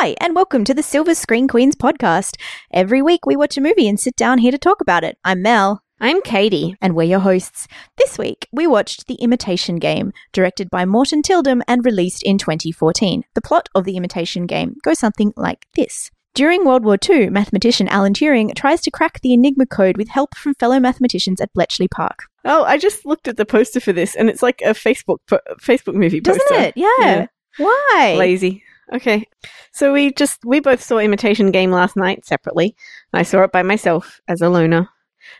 Hi, 0.00 0.14
and 0.20 0.36
welcome 0.36 0.62
to 0.62 0.74
the 0.74 0.82
Silver 0.84 1.12
Screen 1.12 1.48
Queens 1.48 1.74
podcast. 1.74 2.36
Every 2.72 3.02
week 3.02 3.26
we 3.26 3.34
watch 3.34 3.56
a 3.56 3.60
movie 3.60 3.88
and 3.88 3.98
sit 3.98 4.14
down 4.14 4.38
here 4.38 4.52
to 4.52 4.56
talk 4.56 4.80
about 4.80 5.02
it. 5.02 5.18
I'm 5.24 5.42
Mel. 5.42 5.82
I'm 5.98 6.22
Katie. 6.22 6.76
And 6.80 6.94
we're 6.94 7.02
your 7.02 7.18
hosts. 7.18 7.66
This 7.96 8.16
week, 8.16 8.46
we 8.52 8.68
watched 8.68 9.08
The 9.08 9.16
Imitation 9.16 9.80
Game, 9.80 10.12
directed 10.32 10.70
by 10.70 10.84
Morten 10.84 11.20
Tyldum 11.20 11.62
and 11.66 11.84
released 11.84 12.22
in 12.22 12.38
2014. 12.38 13.24
The 13.34 13.40
plot 13.40 13.68
of 13.74 13.86
The 13.86 13.96
Imitation 13.96 14.46
Game 14.46 14.76
goes 14.84 15.00
something 15.00 15.32
like 15.36 15.66
this. 15.74 16.12
During 16.32 16.64
World 16.64 16.84
War 16.84 16.96
II, 17.10 17.30
mathematician 17.30 17.88
Alan 17.88 18.12
Turing 18.12 18.54
tries 18.54 18.80
to 18.82 18.92
crack 18.92 19.20
the 19.22 19.32
Enigma 19.32 19.66
code 19.66 19.96
with 19.96 20.10
help 20.10 20.36
from 20.36 20.54
fellow 20.54 20.78
mathematicians 20.78 21.40
at 21.40 21.52
Bletchley 21.54 21.88
Park. 21.88 22.26
Oh, 22.44 22.62
I 22.62 22.78
just 22.78 23.04
looked 23.04 23.26
at 23.26 23.36
the 23.36 23.44
poster 23.44 23.80
for 23.80 23.92
this, 23.92 24.14
and 24.14 24.30
it's 24.30 24.44
like 24.44 24.60
a 24.60 24.74
Facebook 24.74 25.18
po- 25.26 25.40
Facebook 25.60 25.94
movie 25.94 26.20
poster. 26.20 26.40
Doesn't 26.50 26.66
it? 26.66 26.76
Yeah. 26.76 26.88
Yeah. 27.00 27.26
Why? 27.56 28.14
Lazy. 28.16 28.62
Okay, 28.92 29.26
so 29.72 29.92
we 29.92 30.12
just 30.12 30.44
we 30.44 30.60
both 30.60 30.82
saw 30.82 30.98
Imitation 30.98 31.50
Game 31.50 31.70
last 31.70 31.96
night 31.96 32.24
separately. 32.24 32.74
I 33.12 33.22
saw 33.22 33.42
it 33.42 33.52
by 33.52 33.62
myself 33.62 34.20
as 34.28 34.40
a 34.40 34.48
loner, 34.48 34.88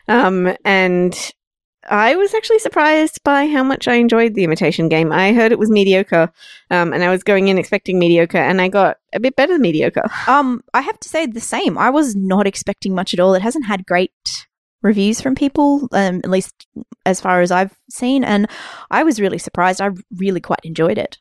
um, 0.07 0.55
and 0.63 1.33
I 1.89 2.15
was 2.15 2.35
actually 2.35 2.59
surprised 2.59 3.23
by 3.23 3.47
how 3.47 3.63
much 3.63 3.87
I 3.87 3.95
enjoyed 3.95 4.35
the 4.35 4.43
Imitation 4.43 4.87
Game. 4.87 5.11
I 5.11 5.33
heard 5.33 5.51
it 5.51 5.57
was 5.57 5.71
mediocre, 5.71 6.31
um, 6.69 6.93
and 6.93 7.03
I 7.03 7.09
was 7.09 7.23
going 7.23 7.47
in 7.47 7.57
expecting 7.57 7.97
mediocre, 7.97 8.37
and 8.37 8.61
I 8.61 8.67
got 8.67 8.97
a 9.13 9.19
bit 9.19 9.35
better 9.35 9.53
than 9.53 9.61
mediocre. 9.61 10.03
Um, 10.27 10.61
I 10.75 10.81
have 10.81 10.99
to 10.99 11.09
say 11.09 11.25
the 11.25 11.39
same. 11.39 11.77
I 11.77 11.89
was 11.89 12.15
not 12.15 12.45
expecting 12.45 12.93
much 12.93 13.15
at 13.15 13.19
all. 13.19 13.33
It 13.33 13.41
hasn't 13.41 13.65
had 13.65 13.85
great 13.85 14.47
reviews 14.83 15.21
from 15.21 15.33
people, 15.33 15.87
um, 15.91 16.21
at 16.23 16.29
least 16.29 16.67
as 17.05 17.19
far 17.19 17.41
as 17.41 17.49
I've 17.49 17.75
seen, 17.89 18.23
and 18.23 18.47
I 18.91 19.01
was 19.03 19.19
really 19.19 19.39
surprised. 19.39 19.81
I 19.81 19.89
really 20.15 20.41
quite 20.41 20.59
enjoyed 20.63 20.99
it. 20.99 21.17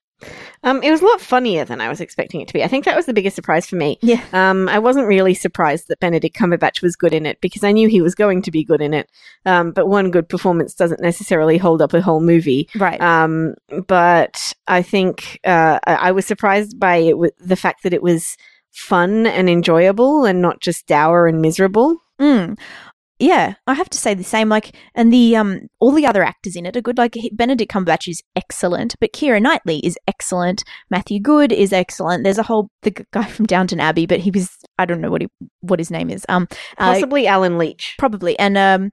Um, 0.65 0.83
it 0.83 0.91
was 0.91 1.01
a 1.01 1.07
lot 1.07 1.21
funnier 1.21 1.65
than 1.65 1.81
I 1.81 1.89
was 1.89 2.01
expecting 2.01 2.41
it 2.41 2.49
to 2.49 2.55
be. 2.55 2.65
I 2.65 2.69
think 2.69 2.85
that 2.85 2.97
was 2.97 3.07
the 3.07 3.13
biggest 3.13 3.37
surprise 3.37 3.67
for 3.67 3.77
me. 3.77 3.99
Yeah. 4.03 4.23
Um, 4.33 4.69
I 4.69 4.79
wasn't 4.79 5.07
really 5.07 5.35
surprised 5.35 5.89
that 5.89 6.01
Benedict 6.01 6.37
Cumberbatch 6.37 6.83
was 6.83 6.97
good 6.97 7.13
in 7.13 7.27
it 7.27 7.41
because 7.41 7.63
I 7.63 7.73
knew 7.73 7.89
he 7.89 8.03
was 8.03 8.15
going 8.15 8.43
to 8.43 8.51
be 8.51 8.65
good 8.65 8.81
in 8.81 8.95
it. 8.95 9.11
Um, 9.47 9.73
but 9.73 9.87
one 9.87 10.11
good 10.11 10.29
performance 10.29 10.75
doesn't 10.75 11.01
necessarily 11.01 11.59
hold 11.59 11.81
up 11.81 11.95
a 11.95 12.03
whole 12.03 12.21
movie. 12.21 12.69
Right. 12.75 13.01
Um, 13.01 13.55
but 13.87 14.53
I 14.67 14.83
think 14.83 15.41
uh, 15.45 15.79
I, 15.87 15.95
I 15.95 16.13
was 16.13 16.27
surprised 16.27 16.79
by 16.79 16.97
it 16.97 17.13
w- 17.13 17.33
the 17.39 17.57
fact 17.57 17.83
that 17.85 17.95
it 17.95 18.03
was 18.03 18.37
fun 18.71 19.27
and 19.27 19.49
enjoyable 19.49 20.25
and 20.25 20.43
not 20.43 20.61
just 20.61 20.87
dour 20.87 21.27
and 21.27 21.41
miserable. 21.41 21.97
Mm. 22.21 22.59
Yeah, 23.19 23.55
I 23.67 23.75
have 23.75 23.91
to 23.91 23.99
say 23.99 24.15
the 24.15 24.23
same. 24.23 24.49
Like, 24.49 24.77
and 24.95 25.13
the 25.13 25.37
um, 25.37 25.63
all 25.81 25.91
the 25.91 26.07
other 26.07 26.23
actors 26.23 26.55
in 26.55 26.67
it 26.67 26.77
are 26.77 26.81
good. 26.81 26.99
Like 26.99 27.17
Benedict 27.33 27.73
Cumberbatch 27.73 28.07
is 28.09 28.23
excellent, 28.37 28.95
but 29.01 29.13
Keira 29.13 29.43
Knightley 29.43 29.81
is 29.81 29.99
excellent. 30.07 30.63
Matthew 30.91 31.21
Goode 31.21 31.53
is 31.53 31.73
excellent. 31.73 32.23
There's 32.23 32.39
a 32.39 32.45
whole 32.45 32.71
the 32.83 32.91
guy 33.13 33.25
from 33.25 33.47
Downton 33.47 33.81
Abbey, 33.81 34.07
but 34.07 34.21
he 34.21 34.31
was 34.31 34.51
I 34.79 34.85
don't 34.85 35.01
know 35.01 35.11
what 35.11 35.23
he 35.23 35.29
what 35.61 35.81
his 35.81 35.91
name 35.91 36.11
is. 36.11 36.25
Um, 36.29 36.47
uh, 36.79 36.93
Possibly 36.93 37.27
Allen 37.27 37.59
Leech. 37.59 37.97
probably, 37.99 38.39
and 38.39 38.57
um, 38.57 38.91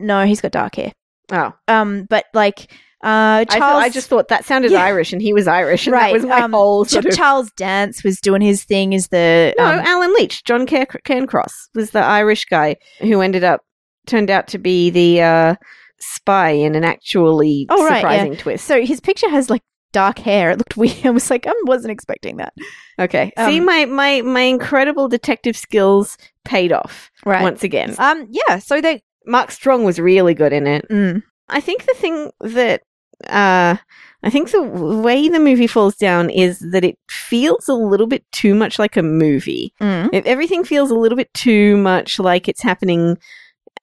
no, 0.00 0.24
he's 0.24 0.40
got 0.40 0.50
dark 0.52 0.74
hair. 0.74 0.92
Oh, 1.32 1.52
Um, 1.68 2.06
but 2.10 2.24
like 2.34 2.70
uh, 3.04 3.42
I, 3.42 3.44
Charles, 3.44 3.60
thought, 3.60 3.82
I 3.82 3.88
just 3.90 4.08
thought 4.08 4.28
that 4.28 4.44
sounded 4.44 4.70
Yeah. 4.72 4.82
Irish, 4.82 5.12
and 5.12 5.20
he 5.20 5.32
was 5.32 5.46
Irish, 5.46 5.86
and 5.86 5.92
right. 5.92 6.06
that 6.12 6.12
was 6.14 6.24
my 6.24 6.40
um, 6.40 6.52
whole 6.52 6.84
sort 6.86 7.04
of. 7.04 7.14
Charles 7.14 7.50
Dance 7.52 8.02
was 8.02 8.18
doing 8.20 8.40
his 8.40 8.64
thing. 8.64 8.92
Is 8.94 9.08
the 9.08 9.54
No, 9.58 9.64
um, 9.64 9.80
Allen 9.84 10.14
Leech, 10.14 10.42
John 10.44 10.66
Cair- 10.66 10.86
Cairncross 10.86 11.68
was 11.74 11.90
the 11.90 12.00
Irish 12.00 12.46
guy 12.46 12.76
who 13.00 13.20
ended 13.20 13.44
up 13.44 13.60
turned 14.06 14.30
out 14.30 14.48
to 14.48 14.58
be 14.58 14.90
the 14.90 15.20
uh, 15.22 15.54
spy 16.00 16.50
in 16.50 16.74
an 16.74 16.84
actually 16.84 17.66
Oh, 17.70 17.84
right, 17.84 17.96
surprising 18.00 18.36
twist. 18.36 18.64
so 18.64 18.80
his 18.82 19.00
picture 19.00 19.28
has 19.30 19.50
like 19.50 19.62
dark 19.92 20.18
hair. 20.18 20.50
It 20.50 20.58
looked 20.58 20.76
weird. 20.78 21.04
I 21.04 21.10
was 21.10 21.30
like, 21.30 21.46
I 21.46 21.52
wasn't 21.64 21.92
expecting 21.92 22.38
that. 22.38 22.52
Okay, 22.98 23.32
Um, 23.36 23.50
see 23.50 23.60
my 23.60 23.84
my 23.86 24.22
my 24.22 24.40
incredible 24.42 25.08
detective 25.08 25.56
skills 25.56 26.16
paid 26.44 26.72
off 26.72 27.10
Right. 27.24 27.42
once 27.42 27.62
again. 27.62 27.94
Um. 27.98 28.26
Yeah. 28.30 28.58
So 28.60 28.80
they. 28.80 29.02
Mark 29.26 29.50
Strong 29.50 29.84
was 29.84 29.98
really 29.98 30.34
good 30.34 30.52
in 30.52 30.66
it. 30.66 30.86
Mm, 30.90 31.22
I 31.48 31.58
think 31.60 31.86
the 31.86 31.94
thing 31.94 32.30
that 32.40 32.82
uh 33.28 33.76
I 34.24 34.30
think 34.30 34.50
the 34.50 34.62
way 34.62 35.28
the 35.28 35.38
movie 35.38 35.66
falls 35.66 35.96
down 35.96 36.30
is 36.30 36.58
that 36.60 36.82
it 36.82 36.98
feels 37.10 37.68
a 37.68 37.74
little 37.74 38.06
bit 38.06 38.24
too 38.32 38.54
much 38.54 38.78
like 38.78 38.96
a 38.96 39.02
movie. 39.02 39.74
mm. 39.82 40.08
If 40.14 40.24
everything 40.24 40.64
feels 40.64 40.90
a 40.90 40.94
little 40.94 41.16
bit 41.16 41.32
too 41.34 41.76
much 41.76 42.18
like 42.18 42.48
it's 42.48 42.62
happening 42.62 43.18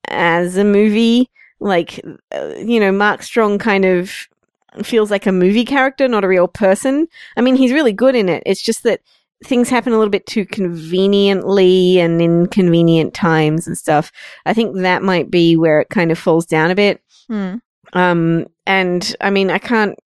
as 0.08 0.56
a 0.56 0.64
movie, 0.64 1.30
like 1.60 2.00
uh, 2.34 2.54
you 2.58 2.80
know, 2.80 2.90
Mark 2.90 3.22
Strong 3.22 3.60
kind 3.60 3.84
of 3.84 4.26
feels 4.82 5.12
like 5.12 5.26
a 5.26 5.32
movie 5.32 5.64
character, 5.64 6.08
not 6.08 6.24
a 6.24 6.28
real 6.28 6.48
person. 6.48 7.06
I 7.36 7.40
mean, 7.40 7.54
he's 7.54 7.72
really 7.72 7.92
good 7.92 8.16
in 8.16 8.28
it. 8.28 8.42
It's 8.44 8.62
just 8.62 8.82
that 8.82 9.00
things 9.44 9.68
happen 9.68 9.92
a 9.92 9.98
little 9.98 10.10
bit 10.10 10.26
too 10.26 10.44
conveniently 10.44 12.00
and 12.00 12.20
inconvenient 12.20 13.14
times 13.14 13.66
and 13.66 13.78
stuff. 13.78 14.10
I 14.44 14.54
think 14.54 14.76
that 14.76 15.02
might 15.02 15.30
be 15.30 15.56
where 15.56 15.80
it 15.80 15.90
kind 15.90 16.10
of 16.10 16.18
falls 16.18 16.46
down 16.46 16.70
a 16.70 16.74
bit. 16.74 17.00
Mm. 17.30 17.60
Um, 17.92 18.46
and 18.66 19.14
I 19.20 19.30
mean, 19.30 19.50
I 19.50 19.58
can't 19.58 19.98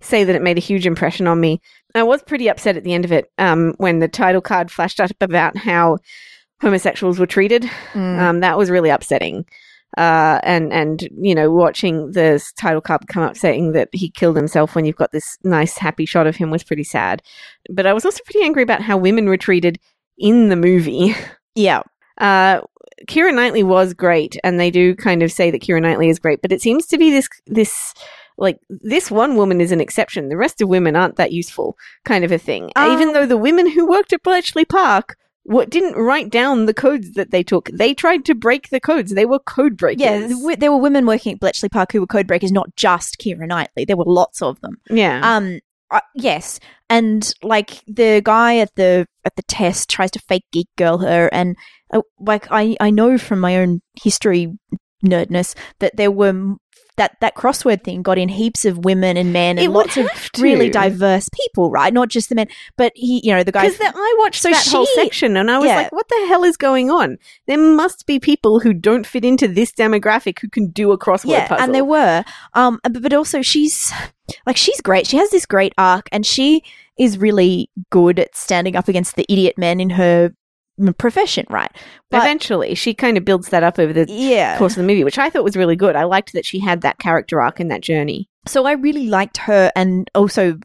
say 0.00 0.24
that 0.24 0.34
it 0.34 0.42
made 0.42 0.58
a 0.58 0.60
huge 0.60 0.86
impression 0.86 1.26
on 1.26 1.40
me. 1.40 1.60
I 1.94 2.02
was 2.02 2.22
pretty 2.22 2.48
upset 2.48 2.76
at 2.76 2.84
the 2.84 2.94
end 2.94 3.04
of 3.04 3.12
it 3.12 3.30
um, 3.38 3.74
when 3.78 3.98
the 3.98 4.08
title 4.08 4.40
card 4.40 4.70
flashed 4.70 5.00
up 5.00 5.10
about 5.20 5.56
how 5.56 5.98
homosexuals 6.60 7.18
were 7.18 7.26
treated. 7.26 7.62
Mm. 7.92 8.18
Um, 8.18 8.40
that 8.40 8.58
was 8.58 8.70
really 8.70 8.90
upsetting. 8.90 9.46
Uh, 9.96 10.38
and 10.42 10.70
and 10.72 11.08
you 11.18 11.34
know, 11.34 11.50
watching 11.50 12.12
the 12.12 12.44
title 12.58 12.80
card 12.80 13.08
come 13.08 13.22
up 13.22 13.36
saying 13.36 13.72
that 13.72 13.88
he 13.92 14.10
killed 14.10 14.36
himself 14.36 14.74
when 14.74 14.84
you've 14.84 14.96
got 14.96 15.12
this 15.12 15.38
nice 15.44 15.78
happy 15.78 16.04
shot 16.04 16.26
of 16.26 16.36
him 16.36 16.50
was 16.50 16.62
pretty 16.62 16.84
sad. 16.84 17.22
But 17.70 17.86
I 17.86 17.94
was 17.94 18.04
also 18.04 18.22
pretty 18.24 18.44
angry 18.44 18.62
about 18.62 18.82
how 18.82 18.98
women 18.98 19.26
were 19.26 19.38
treated 19.38 19.78
in 20.18 20.50
the 20.50 20.56
movie. 20.56 21.14
yeah. 21.54 21.82
Uh, 22.18 22.60
Keira 23.06 23.34
Knightley 23.34 23.62
was 23.62 23.94
great, 23.94 24.36
and 24.42 24.58
they 24.58 24.70
do 24.70 24.94
kind 24.94 25.22
of 25.22 25.30
say 25.32 25.50
that 25.50 25.62
Keira 25.62 25.80
Knightley 25.82 26.08
is 26.08 26.18
great, 26.18 26.42
but 26.42 26.52
it 26.52 26.60
seems 26.62 26.86
to 26.86 26.98
be 26.98 27.10
this 27.10 27.28
this 27.46 27.94
like 28.36 28.58
this 28.68 29.10
one 29.10 29.36
woman 29.36 29.60
is 29.60 29.72
an 29.72 29.80
exception. 29.80 30.28
The 30.28 30.36
rest 30.36 30.60
of 30.60 30.68
women 30.68 30.96
aren't 30.96 31.16
that 31.16 31.32
useful, 31.32 31.76
kind 32.04 32.24
of 32.24 32.32
a 32.32 32.38
thing. 32.38 32.70
Even 32.78 33.08
Um, 33.08 33.14
though 33.14 33.26
the 33.26 33.36
women 33.36 33.70
who 33.70 33.86
worked 33.88 34.12
at 34.12 34.22
Bletchley 34.22 34.64
Park 34.64 35.16
what 35.44 35.70
didn't 35.70 35.94
write 35.94 36.28
down 36.28 36.66
the 36.66 36.74
codes 36.74 37.12
that 37.14 37.30
they 37.30 37.42
took. 37.42 37.70
They 37.72 37.94
tried 37.94 38.26
to 38.26 38.34
break 38.34 38.68
the 38.68 38.80
codes. 38.80 39.14
They 39.14 39.24
were 39.24 39.38
code 39.38 39.78
breakers. 39.78 40.30
Yeah. 40.30 40.54
There 40.58 40.70
were 40.70 40.76
women 40.76 41.06
working 41.06 41.32
at 41.32 41.40
Bletchley 41.40 41.70
Park 41.70 41.90
who 41.90 42.00
were 42.00 42.06
code 42.06 42.26
breakers, 42.26 42.52
not 42.52 42.76
just 42.76 43.16
Keira 43.18 43.48
Knightley. 43.48 43.86
There 43.86 43.96
were 43.96 44.04
lots 44.06 44.42
of 44.42 44.60
them. 44.60 44.76
yeah. 44.90 45.20
Um. 45.24 45.60
Uh, 45.90 46.00
yes, 46.14 46.60
and 46.90 47.32
like 47.42 47.82
the 47.86 48.20
guy 48.22 48.58
at 48.58 48.74
the 48.74 49.06
at 49.24 49.34
the 49.36 49.42
test 49.44 49.88
tries 49.88 50.10
to 50.10 50.18
fake 50.18 50.44
geek 50.52 50.68
girl 50.76 50.98
her, 50.98 51.28
and 51.32 51.56
like 52.18 52.46
I 52.50 52.76
I 52.80 52.90
know 52.90 53.18
from 53.18 53.40
my 53.40 53.56
own 53.56 53.80
history 54.02 54.56
nerdness 55.04 55.54
that 55.78 55.96
there 55.96 56.10
were 56.10 56.56
that 56.98 57.16
that 57.20 57.34
crossword 57.34 57.82
thing 57.82 58.02
got 58.02 58.18
in 58.18 58.28
heaps 58.28 58.64
of 58.64 58.84
women 58.84 59.16
and 59.16 59.32
men 59.32 59.58
and 59.58 59.72
lots 59.72 59.96
of 59.96 60.06
to. 60.32 60.42
really 60.42 60.68
diverse 60.68 61.28
people, 61.32 61.70
right? 61.70 61.94
Not 61.94 62.08
just 62.08 62.28
the 62.28 62.34
men, 62.34 62.48
but 62.76 62.92
he, 62.94 63.20
you 63.24 63.32
know, 63.32 63.42
the 63.42 63.52
guys. 63.52 63.72
Because 63.72 63.92
I 63.96 64.16
watched 64.18 64.42
So 64.42 64.50
that 64.50 64.66
whole 64.66 64.86
section 64.94 65.36
and 65.36 65.50
I 65.50 65.58
was 65.58 65.68
yeah. 65.68 65.76
like, 65.76 65.92
what 65.92 66.08
the 66.08 66.26
hell 66.28 66.44
is 66.44 66.56
going 66.56 66.90
on? 66.90 67.16
There 67.46 67.58
must 67.58 68.06
be 68.06 68.20
people 68.20 68.60
who 68.60 68.74
don't 68.74 69.06
fit 69.06 69.24
into 69.24 69.48
this 69.48 69.72
demographic 69.72 70.40
who 70.40 70.48
can 70.48 70.70
do 70.70 70.92
a 70.92 70.98
crossword 70.98 71.30
yeah, 71.30 71.48
puzzle. 71.48 71.64
and 71.64 71.74
there 71.74 71.84
were. 71.84 72.24
Um, 72.54 72.80
but, 72.82 73.00
but 73.00 73.14
also 73.14 73.40
she's 73.40 73.92
like 74.44 74.56
she's 74.56 74.80
great. 74.80 75.06
She 75.06 75.16
has 75.16 75.30
this 75.30 75.46
great 75.46 75.72
arc, 75.78 76.08
and 76.12 76.26
she 76.26 76.62
is 76.98 77.16
really 77.16 77.70
good 77.90 78.18
at 78.18 78.36
standing 78.36 78.74
up 78.74 78.88
against 78.88 79.14
the 79.14 79.24
idiot 79.28 79.56
men 79.56 79.80
in 79.80 79.90
her 79.90 80.34
mm, 80.78 80.96
profession, 80.98 81.46
right? 81.50 81.70
But 82.10 82.18
Eventually, 82.18 82.74
she 82.74 82.94
kind 82.94 83.16
of 83.18 83.24
builds 83.24 83.48
that 83.50 83.62
up 83.62 83.78
over 83.78 83.92
the 83.92 84.06
yeah, 84.08 84.56
course 84.58 84.72
of 84.72 84.82
the 84.82 84.86
movie, 84.86 85.04
which 85.04 85.18
I 85.18 85.30
thought 85.30 85.44
was 85.44 85.56
really 85.56 85.76
good. 85.76 85.96
I 85.96 86.04
liked 86.04 86.32
that 86.32 86.46
she 86.46 86.58
had 86.60 86.80
that 86.82 86.98
character 86.98 87.40
arc 87.40 87.60
and 87.60 87.70
that 87.70 87.80
journey. 87.82 88.28
so 88.46 88.66
I 88.66 88.72
really 88.72 89.08
liked 89.08 89.36
her, 89.38 89.70
and 89.76 90.10
also 90.14 90.58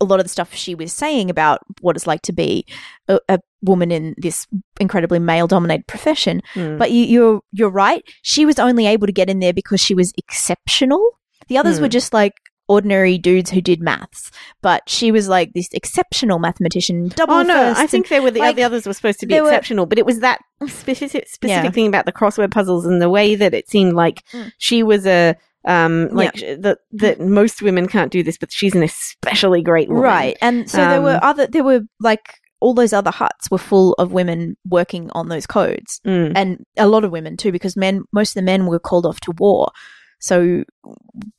a 0.00 0.04
lot 0.04 0.20
of 0.20 0.26
the 0.26 0.30
stuff 0.30 0.52
she 0.54 0.74
was 0.74 0.92
saying 0.92 1.30
about 1.30 1.60
what 1.80 1.96
it's 1.96 2.06
like 2.06 2.20
to 2.22 2.32
be 2.32 2.66
a, 3.08 3.18
a 3.30 3.38
woman 3.62 3.90
in 3.90 4.14
this 4.18 4.46
incredibly 4.78 5.18
male-dominated 5.18 5.86
profession. 5.86 6.42
Hmm. 6.52 6.76
But 6.76 6.90
you, 6.92 7.04
you're 7.04 7.40
you're 7.52 7.70
right. 7.70 8.04
She 8.22 8.44
was 8.44 8.58
only 8.58 8.86
able 8.86 9.06
to 9.06 9.12
get 9.12 9.30
in 9.30 9.38
there 9.40 9.54
because 9.54 9.80
she 9.80 9.94
was 9.94 10.12
exceptional. 10.18 11.18
The 11.48 11.56
others 11.58 11.76
Hmm. 11.78 11.82
were 11.84 11.88
just 11.88 12.12
like 12.12 12.34
ordinary 12.68 13.16
dudes 13.18 13.50
who 13.50 13.60
did 13.60 13.80
maths, 13.80 14.30
but 14.62 14.82
she 14.88 15.12
was 15.12 15.28
like 15.28 15.52
this 15.52 15.68
exceptional 15.72 16.38
mathematician. 16.38 17.08
Double 17.08 17.34
Oh 17.34 17.42
no! 17.42 17.74
I 17.76 17.86
think 17.86 18.08
they 18.08 18.20
were 18.20 18.30
the, 18.30 18.40
like, 18.40 18.56
the 18.56 18.62
others 18.64 18.86
were 18.86 18.92
supposed 18.94 19.20
to 19.20 19.26
be 19.26 19.34
there 19.34 19.42
were- 19.44 19.50
exceptional, 19.50 19.86
but 19.86 19.98
it 19.98 20.06
was 20.06 20.20
that 20.20 20.40
specific 20.66 21.28
specific 21.28 21.64
Yeah. 21.64 21.70
thing 21.70 21.86
about 21.86 22.06
the 22.06 22.12
crossword 22.12 22.50
puzzles 22.50 22.86
and 22.86 23.00
the 23.00 23.10
way 23.10 23.34
that 23.36 23.54
it 23.54 23.68
seemed 23.68 23.92
like 23.94 24.22
Mm. 24.32 24.52
she 24.58 24.82
was 24.82 25.06
a 25.06 25.36
um 25.64 26.08
like 26.12 26.34
that 26.34 26.78
that 26.92 27.20
most 27.20 27.60
women 27.62 27.88
can't 27.88 28.12
do 28.12 28.22
this, 28.22 28.38
but 28.38 28.52
she's 28.52 28.74
an 28.74 28.82
especially 28.82 29.62
great 29.62 29.88
woman. 29.88 30.02
right. 30.04 30.36
And 30.40 30.70
so 30.70 30.78
there 30.78 31.02
were 31.02 31.14
Um, 31.14 31.20
other. 31.22 31.46
There 31.46 31.64
were 31.64 31.80
like 32.00 32.34
all 32.60 32.72
those 32.72 32.92
other 32.94 33.10
huts 33.10 33.50
were 33.50 33.58
full 33.58 33.92
of 33.94 34.12
women 34.12 34.56
working 34.68 35.10
on 35.12 35.28
those 35.28 35.46
codes, 35.46 36.00
Mm. 36.06 36.32
and 36.34 36.64
a 36.78 36.86
lot 36.88 37.04
of 37.04 37.10
women 37.10 37.36
too, 37.36 37.52
because 37.52 37.76
men 37.76 38.02
most 38.12 38.30
of 38.30 38.34
the 38.34 38.42
men 38.46 38.66
were 38.66 38.78
called 38.78 39.04
off 39.06 39.20
to 39.20 39.32
war. 39.38 39.70
So 40.18 40.64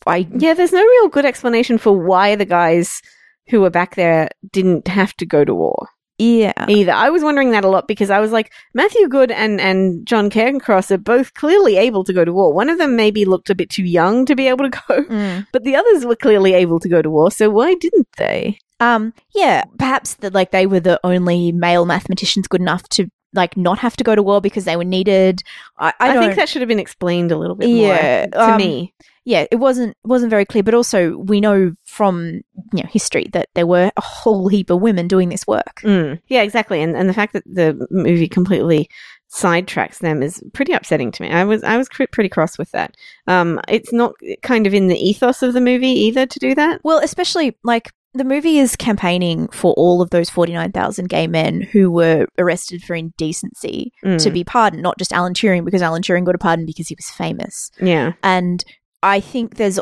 I 0.06 0.28
Yeah, 0.38 0.54
there's 0.54 0.72
no 0.74 0.84
real 0.84 1.10
good 1.10 1.26
explanation 1.26 1.78
for 1.78 1.98
why 1.98 2.36
the 2.36 2.46
guys 2.46 3.02
who 3.50 3.62
were 3.62 3.70
back 3.70 3.96
there 3.96 4.30
didn't 4.52 4.88
have 4.88 5.14
to 5.18 5.26
go 5.26 5.44
to 5.46 5.56
war. 5.56 5.88
Yeah. 6.20 6.54
either. 6.68 6.94
I 6.94 7.12
was 7.12 7.24
wondering 7.24 7.52
that 7.52 7.64
a 7.64 7.68
lot 7.70 7.88
because 7.88 8.10
I 8.10 8.20
was 8.20 8.32
like, 8.32 8.52
Matthew 8.74 9.08
Goode 9.08 9.30
and, 9.32 9.62
and 9.62 10.04
John 10.08 10.32
Cairncross 10.32 10.90
are 10.90 10.98
both 10.98 11.36
clearly 11.36 11.78
able 11.78 12.04
to 12.06 12.12
go 12.12 12.26
to 12.26 12.34
war. 12.34 12.52
One 12.54 12.70
of 12.70 12.80
them 12.80 12.96
maybe 12.96 13.24
looked 13.24 13.52
a 13.52 13.56
bit 13.56 13.70
too 13.70 13.84
young 13.84 14.26
to 14.26 14.36
be 14.36 14.48
able 14.48 14.68
to 14.70 14.82
go, 14.88 15.04
Mm. 15.04 15.46
but 15.54 15.64
the 15.64 15.76
others 15.76 16.06
were 16.06 16.16
clearly 16.16 16.54
able 16.54 16.80
to 16.80 16.90
go 16.90 17.04
to 17.04 17.10
war. 17.12 17.30
So 17.30 17.52
why 17.52 17.76
didn't 17.76 18.08
they? 18.18 18.58
Um, 18.80 19.14
yeah, 19.36 19.64
perhaps 19.78 20.16
that 20.16 20.34
like 20.34 20.50
they 20.52 20.66
were 20.66 20.80
the 20.80 21.00
only 21.04 21.52
male 21.52 21.86
mathematicians 21.86 22.48
good 22.48 22.62
enough 22.62 22.90
to 22.90 23.10
like 23.38 23.56
not 23.56 23.80
have 23.80 23.96
to 23.98 24.04
go 24.04 24.16
to 24.16 24.24
war 24.24 24.42
because 24.42 24.66
they 24.66 24.76
were 24.76 24.84
needed. 24.84 25.44
I, 25.78 25.94
I, 26.00 26.18
I, 26.18 26.20
think 26.20 26.36
that 26.36 26.50
should 26.50 26.62
have 26.62 26.68
been 26.68 26.80
explained 26.80 27.32
a 27.32 27.38
little 27.38 27.56
bit 27.56 27.70
Yeah, 27.70 28.28
more 28.34 28.48
to 28.48 28.54
um, 28.54 28.58
me. 28.58 28.94
yeah, 29.24 29.46
it 29.50 29.58
wasn't 29.58 29.96
wasn't 30.04 30.30
very 30.30 30.44
clear. 30.44 30.64
But 30.64 30.74
also, 30.74 31.18
we 31.18 31.40
know 31.40 31.74
from 31.86 32.42
you 32.74 32.84
know 32.84 32.90
history 32.90 33.28
that 33.32 33.50
there 33.54 33.68
were 33.68 33.92
a 33.96 34.02
whole 34.02 34.50
heap 34.50 34.70
of 34.70 34.82
women 34.82 35.08
doing 35.08 35.30
this 35.30 35.48
work. 35.48 35.82
Mm. 35.84 36.20
Yeah, 36.28 36.42
exactly. 36.42 36.82
And 36.82 36.98
and 36.98 37.08
the 37.08 37.14
fact 37.14 37.34
that 37.34 37.44
the 37.46 37.88
movie 37.92 38.28
completely 38.28 38.90
sidetracks 39.30 40.00
them 40.00 40.24
is 40.24 40.42
pretty 40.54 40.74
upsetting 40.74 41.12
to 41.12 41.24
me. 41.24 41.30
I 41.30 41.44
was 41.44 41.64
I 41.64 41.78
was 41.78 41.90
cr- 41.90 42.04
pretty 42.12 42.30
cross 42.30 42.58
with 42.58 42.72
that. 42.72 42.96
Um, 43.28 43.60
it's 43.68 43.94
not 43.94 44.16
kind 44.42 44.66
of 44.68 44.74
in 44.74 44.88
the 44.88 44.98
ethos 44.98 45.44
of 45.44 45.54
the 45.54 45.62
movie 45.62 45.88
either 45.88 46.26
to 46.26 46.40
do 46.40 46.56
that. 46.56 46.82
Well, 46.84 47.00
especially 47.00 47.58
like 47.64 47.92
the 48.18 48.24
movie 48.24 48.58
is 48.60 48.76
campaigning 48.76 49.48
for 49.50 49.74
all 49.74 50.02
of 50.02 50.10
those 50.10 50.30
forty 50.30 50.54
nine 50.54 50.72
thousand 50.72 51.10
gay 51.10 51.28
men 51.28 51.62
who 51.62 51.90
were 51.92 52.28
arrested 52.38 52.84
for 52.84 52.96
indecency 52.96 53.92
Mm. 54.04 54.22
to 54.24 54.30
be 54.32 54.44
pardoned, 54.44 54.84
not 54.84 54.98
just 54.98 55.14
Alan 55.14 55.34
Turing 55.34 55.64
because 55.66 55.82
Alan 55.82 56.02
Turing 56.02 56.26
got 56.26 56.36
a 56.36 56.38
pardon 56.40 56.66
because 56.66 56.88
he 56.88 56.96
was 56.96 57.10
famous. 57.10 57.72
yeah. 57.80 58.14
and 58.24 58.64
I 59.04 59.20
think 59.20 59.56
there's 59.56 59.80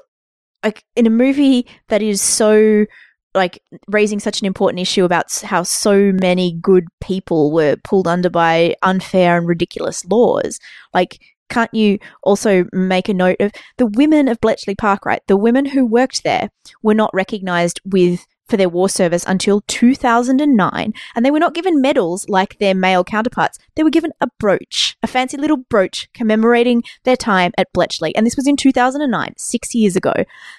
like 0.64 0.84
in 0.96 1.08
a 1.08 1.12
movie 1.12 1.66
that 1.90 2.02
is 2.02 2.22
so 2.22 2.86
like 3.34 3.62
raising 3.90 4.20
such 4.20 4.40
an 4.40 4.46
important 4.48 4.80
issue 4.80 5.04
about 5.04 5.26
how 5.42 5.62
so 5.64 6.12
many 6.14 6.58
good 6.62 6.86
people 7.02 7.52
were 7.52 7.76
pulled 7.84 8.08
under 8.08 8.30
by 8.30 8.76
unfair 8.82 9.38
and 9.38 9.48
ridiculous 9.48 10.06
laws 10.06 10.58
like 10.94 11.20
can't 11.50 11.74
you 11.74 12.00
also 12.24 12.66
make 12.74 13.08
a 13.10 13.14
note 13.14 13.38
of 13.40 13.52
the 13.78 13.86
women 13.86 14.28
of 14.28 14.40
Bletchley 14.42 14.76
Park 14.76 15.06
right 15.06 15.22
the 15.28 15.38
women 15.38 15.66
who 15.66 15.86
worked 15.86 16.24
there 16.24 16.50
were 16.82 16.94
not 16.96 17.14
recognized 17.14 17.80
with 17.86 18.26
for 18.48 18.58
their 18.58 18.70
war 18.70 18.88
service 18.88 19.26
until 19.28 19.62
2009 19.62 20.94
and 21.16 21.26
they 21.26 21.32
were 21.32 21.40
not 21.40 21.56
given 21.56 21.82
medals 21.82 22.30
like 22.30 22.60
their 22.60 22.76
male 22.76 23.04
counterparts 23.04 23.58
they 23.76 23.82
were 23.82 23.90
given 23.90 24.12
a 24.22 24.28
brooch 24.40 24.96
a 25.02 25.08
fancy 25.08 25.36
little 25.36 25.58
brooch 25.58 26.08
commemorating 26.14 26.84
their 27.06 27.16
time 27.18 27.52
at 27.58 27.72
Bletchley, 27.74 28.16
and 28.16 28.26
this 28.26 28.36
was 28.36 28.48
in 28.48 28.56
2009, 28.56 29.34
six 29.38 29.74
years 29.76 29.96
ago, 29.96 30.14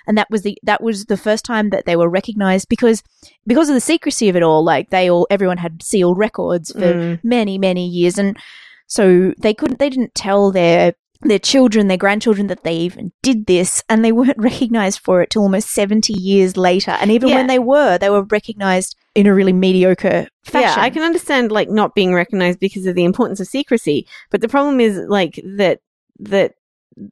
and 0.06 0.16
that 0.18 0.28
was 0.30 0.42
the 0.42 0.56
that 0.62 0.82
was 0.82 1.06
the 1.06 1.16
first 1.16 1.44
time 1.44 1.70
that 1.70 1.84
they 1.84 1.96
were 1.96 2.08
recognised 2.08 2.68
because 2.68 3.02
because 3.46 3.68
of 3.68 3.74
the 3.74 3.80
secrecy 3.80 4.28
of 4.28 4.36
it 4.36 4.42
all. 4.42 4.62
Like 4.64 4.90
they 4.90 5.10
all, 5.10 5.26
everyone 5.30 5.58
had 5.58 5.82
sealed 5.82 6.18
records 6.18 6.70
for 6.72 6.92
Mm. 6.94 7.20
many 7.24 7.58
many 7.58 7.86
years, 7.86 8.18
and 8.18 8.36
so 8.86 9.32
they 9.38 9.54
couldn't, 9.54 9.78
they 9.78 9.90
didn't 9.90 10.14
tell 10.14 10.50
their 10.50 10.94
their 11.22 11.38
children, 11.38 11.88
their 11.88 11.96
grandchildren 11.96 12.46
that 12.48 12.62
they 12.62 12.76
even 12.76 13.10
did 13.22 13.46
this, 13.46 13.82
and 13.88 14.04
they 14.04 14.12
weren't 14.12 14.36
recognised 14.52 15.00
for 15.00 15.22
it 15.22 15.30
till 15.30 15.42
almost 15.42 15.70
70 15.70 16.12
years 16.12 16.58
later. 16.58 16.90
And 16.90 17.10
even 17.10 17.30
Yeah. 17.30 17.36
when 17.36 17.46
they 17.46 17.58
were, 17.58 17.96
they 17.96 18.10
were 18.10 18.24
recognised 18.24 18.94
in 19.14 19.26
a 19.26 19.34
really 19.34 19.54
mediocre 19.54 20.28
fashion. 20.44 20.68
Yeah, 20.78 20.84
I 20.84 20.90
can 20.90 21.02
understand 21.02 21.50
like 21.50 21.70
not 21.70 21.94
being 21.94 22.12
recognized 22.12 22.60
because 22.60 22.84
of 22.86 22.94
the 22.94 23.04
importance 23.04 23.40
of 23.40 23.46
secrecy, 23.48 24.06
but 24.30 24.42
the 24.42 24.48
problem 24.48 24.78
is 24.78 24.98
like 25.08 25.40
that 25.56 25.80
that 26.18 26.52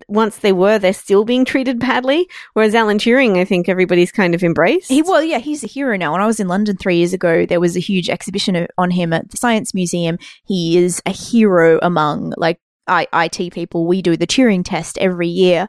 once 0.08 0.38
they 0.38 0.52
were, 0.52 0.78
they're 0.78 0.92
still 0.92 1.24
being 1.24 1.44
treated 1.44 1.78
badly. 1.78 2.28
Whereas 2.54 2.74
Alan 2.74 2.98
Turing, 2.98 3.38
I 3.38 3.44
think 3.44 3.68
everybody's 3.68 4.12
kind 4.12 4.34
of 4.34 4.42
embraced. 4.42 4.88
He 4.90 5.02
well, 5.02 5.22
yeah, 5.22 5.38
he's 5.38 5.64
a 5.64 5.68
hero 5.68 5.96
now. 5.96 6.12
When 6.12 6.20
I 6.20 6.26
was 6.26 6.40
in 6.40 6.48
London 6.48 6.76
three 6.76 6.96
years 6.96 7.12
ago, 7.12 7.46
there 7.46 7.60
was 7.60 7.76
a 7.76 7.80
huge 7.80 8.08
exhibition 8.08 8.66
on 8.78 8.90
him 8.90 9.12
at 9.12 9.30
the 9.30 9.36
Science 9.36 9.74
Museum. 9.74 10.18
He 10.46 10.78
is 10.78 11.02
a 11.06 11.10
hero 11.12 11.78
among 11.82 12.34
like 12.36 12.60
I- 12.86 13.08
IT 13.12 13.52
people. 13.52 13.86
We 13.86 14.02
do 14.02 14.16
the 14.16 14.26
Turing 14.26 14.64
test 14.64 14.98
every 14.98 15.28
year, 15.28 15.68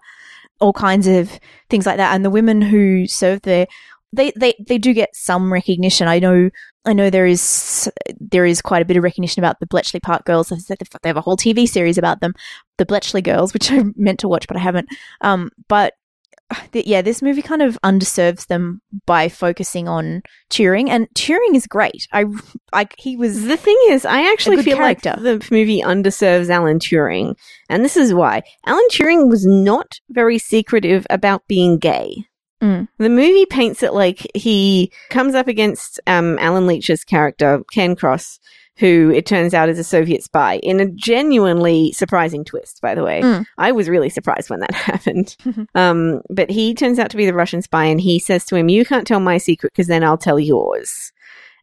all 0.59 0.73
kinds 0.73 1.07
of 1.07 1.39
things 1.69 1.85
like 1.85 1.97
that. 1.97 2.13
And 2.13 2.23
the 2.23 2.29
women 2.29 2.61
who 2.61 3.07
serve 3.07 3.41
there, 3.41 3.67
they 4.15 4.31
they 4.35 4.53
they 4.67 4.77
do 4.77 4.93
get 4.93 5.09
some 5.13 5.51
recognition. 5.51 6.07
I 6.07 6.19
know. 6.19 6.49
I 6.85 6.93
know 6.93 7.09
there 7.09 7.25
is 7.25 7.91
there 8.19 8.45
is 8.45 8.61
quite 8.61 8.81
a 8.81 8.85
bit 8.85 8.97
of 8.97 9.03
recognition 9.03 9.41
about 9.43 9.59
the 9.59 9.67
Bletchley 9.67 9.99
Park 9.99 10.25
girls. 10.25 10.49
They 10.49 11.09
have 11.09 11.17
a 11.17 11.21
whole 11.21 11.37
TV 11.37 11.67
series 11.67 11.97
about 11.97 12.21
them, 12.21 12.33
the 12.77 12.85
Bletchley 12.85 13.21
girls, 13.21 13.53
which 13.53 13.71
I 13.71 13.83
meant 13.95 14.19
to 14.19 14.27
watch 14.27 14.47
but 14.47 14.57
I 14.57 14.61
haven't. 14.61 14.87
Um, 15.21 15.49
but 15.67 15.93
th- 16.71 16.85
yeah, 16.85 17.01
this 17.01 17.21
movie 17.21 17.41
kind 17.41 17.61
of 17.61 17.77
underserves 17.83 18.47
them 18.47 18.81
by 19.05 19.29
focusing 19.29 19.87
on 19.87 20.21
Turing, 20.51 20.89
and 20.89 21.07
Turing 21.15 21.55
is 21.55 21.65
great. 21.67 22.07
I 22.13 22.25
like 22.73 22.93
he 22.97 23.17
was 23.17 23.43
The 23.45 23.57
thing 23.57 23.79
is, 23.89 24.05
I 24.05 24.31
actually 24.31 24.61
feel 24.63 24.77
character. 24.77 25.15
like 25.17 25.41
the 25.41 25.47
movie 25.51 25.81
underserves 25.81 26.49
Alan 26.49 26.79
Turing. 26.79 27.35
And 27.69 27.83
this 27.83 27.97
is 27.97 28.13
why. 28.13 28.43
Alan 28.65 28.87
Turing 28.91 29.29
was 29.29 29.45
not 29.45 29.99
very 30.09 30.37
secretive 30.37 31.07
about 31.09 31.47
being 31.47 31.77
gay. 31.79 32.25
Mm. 32.65 32.87
The 32.97 33.09
movie 33.09 33.45
paints 33.45 33.83
it 33.83 33.93
like 33.93 34.25
he 34.33 34.91
comes 35.09 35.35
up 35.35 35.47
against 35.47 35.99
um, 36.07 36.37
Allen 36.39 36.65
Leech's 36.65 37.03
character, 37.03 37.63
Cairncross, 37.73 38.39
who 38.77 39.11
it 39.15 39.25
turns 39.25 39.53
out 39.53 39.69
is 39.69 39.79
a 39.79 39.83
Soviet 39.83 40.23
spy, 40.23 40.57
in 40.57 40.79
a 40.79 40.89
genuinely 40.89 41.91
surprising 41.93 42.43
twist, 42.43 42.81
by 42.81 42.93
the 42.95 43.03
way. 43.03 43.21
Mm. 43.21 43.45
I 43.57 43.71
was 43.71 43.87
really 43.87 44.09
surprised 44.09 44.49
when 44.49 44.59
that 44.59 44.73
happened. 44.73 45.35
um, 45.75 46.21
but 46.29 46.49
he 46.49 46.73
turns 46.73 46.99
out 46.99 47.09
to 47.11 47.17
be 47.17 47.25
the 47.25 47.33
Russian 47.33 47.61
spy, 47.61 47.85
and 47.85 48.01
he 48.01 48.19
says 48.19 48.45
to 48.45 48.55
him, 48.55 48.67
You 48.67 48.83
can't 48.83 49.07
tell 49.07 49.19
my 49.19 49.37
secret 49.37 49.73
because 49.73 49.87
then 49.87 50.03
I'll 50.03 50.17
tell 50.17 50.39
yours. 50.39 51.11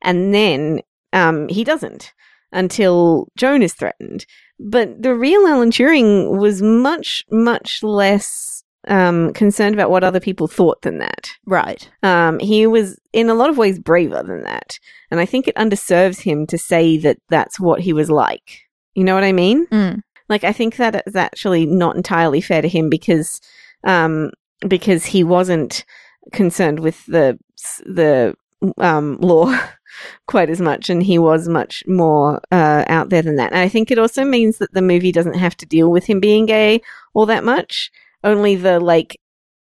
And 0.03 0.35
then 0.35 0.81
um, 1.13 1.49
he 1.49 1.65
doesn't 1.65 2.13
until 2.53 3.29
Joan 3.37 3.63
is 3.63 3.75
threatened. 3.75 4.27
But 4.59 5.03
the 5.03 5.15
real 5.15 5.47
Alan 5.47 5.71
Turing 5.71 6.39
was 6.39 6.63
much, 6.63 7.25
much 7.31 7.83
less 7.83 8.62
um, 8.89 9.33
concerned 9.33 9.75
about 9.75 9.91
what 9.91 10.05
other 10.05 10.21
people 10.21 10.49
thought 10.49 10.83
than 10.83 10.99
that. 10.99 11.31
right. 11.47 11.89
Um, 12.03 12.39
he 12.39 12.67
was 12.67 12.99
in 13.13 13.29
a 13.29 13.35
lot 13.35 13.51
of 13.51 13.59
ways 13.59 13.79
braver 13.79 14.23
than 14.23 14.43
that. 14.43 14.79
And 15.11 15.21
I 15.21 15.27
think 15.27 15.47
it 15.47 15.57
underserves 15.57 16.21
him 16.21 16.47
to 16.49 16.59
say 16.59 16.97
that 16.99 17.19
that's 17.29 17.61
what 17.61 17.81
he 17.81 17.93
was 17.93 18.11
like. 18.11 18.61
You 18.95 19.05
know 19.05 19.15
what 19.15 19.25
I 19.25 19.33
mean? 19.33 19.67
Mm. 19.69 20.03
Like, 20.29 20.45
I 20.45 20.53
think 20.53 20.77
that 20.77 21.03
is 21.07 21.17
actually 21.17 21.67
not 21.67 21.97
entirely 21.97 22.41
fair 22.41 22.63
to 22.63 22.69
him 22.69 22.89
because, 22.89 23.41
um, 23.85 24.31
because 24.67 25.05
he 25.05 25.23
wasn't 25.25 25.85
concerned 26.33 26.81
with 26.81 27.05
the, 27.07 27.39
the, 27.85 28.35
um, 28.79 29.19
law 29.21 29.55
quite 30.27 30.49
as 30.49 30.61
much 30.61 30.89
and 30.89 31.03
he 31.03 31.19
was 31.19 31.49
much 31.49 31.83
more, 31.87 32.41
uh, 32.51 32.85
out 32.89 33.11
there 33.11 33.23
than 33.23 33.37
that. 33.37 33.53
And 33.53 33.61
I 33.61 33.69
think 33.69 33.91
it 33.91 33.99
also 33.99 34.25
means 34.25 34.59
that 34.59 34.73
the 34.73 34.83
movie 34.83 35.13
doesn't 35.13 35.35
have 35.35 35.57
to 35.59 35.67
deal 35.67 35.91
with 35.91 36.07
him 36.07 36.21
being 36.21 36.47
gay 36.47 36.81
all 37.15 37.27
that 37.27 37.45
much. 37.45 37.91
Only 38.25 38.57
the, 38.57 38.81
like, 38.81 39.19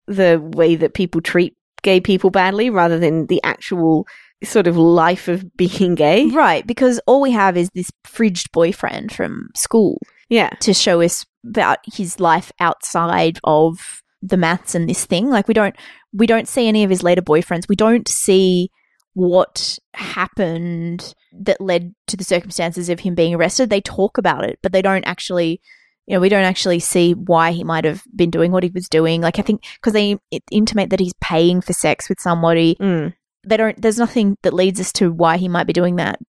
the 0.08 0.40
way 0.42 0.76
that 0.76 0.94
people 0.94 1.22
treat 1.22 1.56
gay 1.82 2.00
people 2.00 2.30
badly 2.30 2.70
rather 2.70 2.98
than 3.00 3.28
the 3.28 3.42
actual 3.44 4.08
sort 4.44 4.68
of 4.68 4.78
life 4.78 5.28
of 5.28 5.56
being 5.58 5.96
gay. 5.96 6.28
Right, 6.28 6.66
because 6.66 7.00
all 7.08 7.22
we 7.22 7.32
have 7.32 7.58
is 7.58 7.70
this 7.74 7.92
fridged 8.06 8.52
boyfriend 8.52 9.12
from 9.12 9.50
school 9.56 10.00
Yeah. 10.30 10.50
to 10.62 10.74
show 10.74 11.02
us 11.02 11.26
about 11.48 11.80
his 11.94 12.20
life 12.20 12.52
outside 12.60 13.40
of 13.44 14.02
the 14.22 14.38
maths 14.38 14.74
and 14.74 14.90
this 14.90 15.06
thing. 15.06 15.30
Like 15.30 15.48
we 15.48 15.54
don't 15.54 15.76
we 16.12 16.26
don't 16.26 16.48
see 16.48 16.68
any 16.68 16.84
of 16.84 16.90
his 16.90 17.04
later 17.04 17.22
boyfriends. 17.22 17.70
We 17.70 17.76
don't 17.76 18.08
see 18.08 18.72
what 19.14 19.78
happened 19.94 21.14
that 21.32 21.62
led 21.62 21.94
to 22.08 22.18
the 22.18 22.24
circumstances 22.24 22.90
of 22.90 23.02
him 23.02 23.14
being 23.16 23.36
arrested. 23.36 23.70
They 23.70 23.82
talk 23.82 24.18
about 24.18 24.44
it, 24.44 24.58
but 24.64 24.72
they 24.72 24.82
don't 24.82 25.04
actually 25.06 25.62
you 26.08 26.16
know, 26.16 26.20
we 26.20 26.30
don't 26.30 26.44
actually 26.44 26.80
see 26.80 27.14
why 27.14 27.52
he 27.52 27.64
might 27.64 27.86
have 27.86 28.04
been 28.16 28.30
doing 28.30 28.52
what 28.52 28.64
he 28.64 28.70
was 28.70 28.88
doing. 28.88 29.22
Like 29.22 29.40
I 29.40 29.42
think 29.42 29.64
because 29.76 29.94
they 29.94 30.18
intimate 30.52 30.92
that 30.92 31.00
he's 31.00 31.14
paying 31.22 31.62
for 31.62 31.74
sex 31.74 32.10
with 32.10 32.20
somebody. 32.20 32.76
Mm. 32.80 33.14
They 33.48 33.58
don't. 33.58 33.80
There's 33.82 34.00
nothing 34.00 34.38
that 34.44 34.54
leads 34.54 34.80
us 34.80 34.92
to 34.94 35.12
why 35.12 35.38
he 35.38 35.48
might 35.48 35.68
be 35.68 35.74
doing 35.74 35.98
that. 35.98 36.20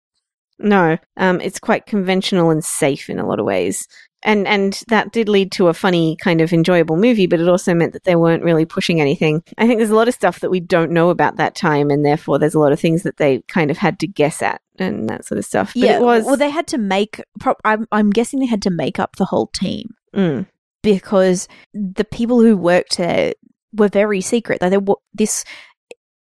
No, 0.58 0.96
um, 1.18 1.40
it's 1.40 1.60
quite 1.60 1.86
conventional 1.86 2.50
and 2.50 2.64
safe 2.64 3.10
in 3.10 3.18
a 3.18 3.26
lot 3.26 3.38
of 3.38 3.46
ways. 3.46 3.86
And 4.26 4.46
and 4.48 4.82
that 4.88 5.12
did 5.12 5.28
lead 5.28 5.52
to 5.52 5.68
a 5.68 5.74
funny 5.74 6.16
kind 6.16 6.40
of 6.40 6.52
enjoyable 6.52 6.96
movie, 6.96 7.28
but 7.28 7.40
it 7.40 7.48
also 7.48 7.72
meant 7.74 7.92
that 7.92 8.02
they 8.02 8.16
weren't 8.16 8.42
really 8.42 8.64
pushing 8.64 9.00
anything. 9.00 9.44
I 9.56 9.68
think 9.68 9.78
there's 9.78 9.90
a 9.90 9.94
lot 9.94 10.08
of 10.08 10.14
stuff 10.14 10.40
that 10.40 10.50
we 10.50 10.58
don't 10.58 10.90
know 10.90 11.10
about 11.10 11.36
that 11.36 11.54
time, 11.54 11.90
and 11.90 12.04
therefore 12.04 12.40
there's 12.40 12.54
a 12.54 12.58
lot 12.58 12.72
of 12.72 12.80
things 12.80 13.04
that 13.04 13.18
they 13.18 13.42
kind 13.42 13.70
of 13.70 13.78
had 13.78 14.00
to 14.00 14.08
guess 14.08 14.42
at 14.42 14.60
and 14.80 15.08
that 15.08 15.24
sort 15.24 15.38
of 15.38 15.44
stuff. 15.44 15.72
But 15.74 15.84
it 15.84 16.00
was 16.00 16.24
Well, 16.24 16.36
they 16.36 16.50
had 16.50 16.66
to 16.68 16.78
make. 16.78 17.22
Pro- 17.38 17.54
I'm, 17.64 17.86
I'm 17.92 18.10
guessing 18.10 18.40
they 18.40 18.46
had 18.46 18.62
to 18.62 18.70
make 18.70 18.98
up 18.98 19.14
the 19.14 19.26
whole 19.26 19.46
team 19.46 19.94
mm, 20.12 20.44
because 20.82 21.46
the 21.72 22.04
people 22.04 22.40
who 22.40 22.56
worked 22.56 22.96
there 22.96 23.32
were 23.72 23.88
very 23.88 24.20
secret. 24.20 24.60
Like 24.60 24.72
they 24.72 24.78
were 24.78 24.96
this. 25.14 25.44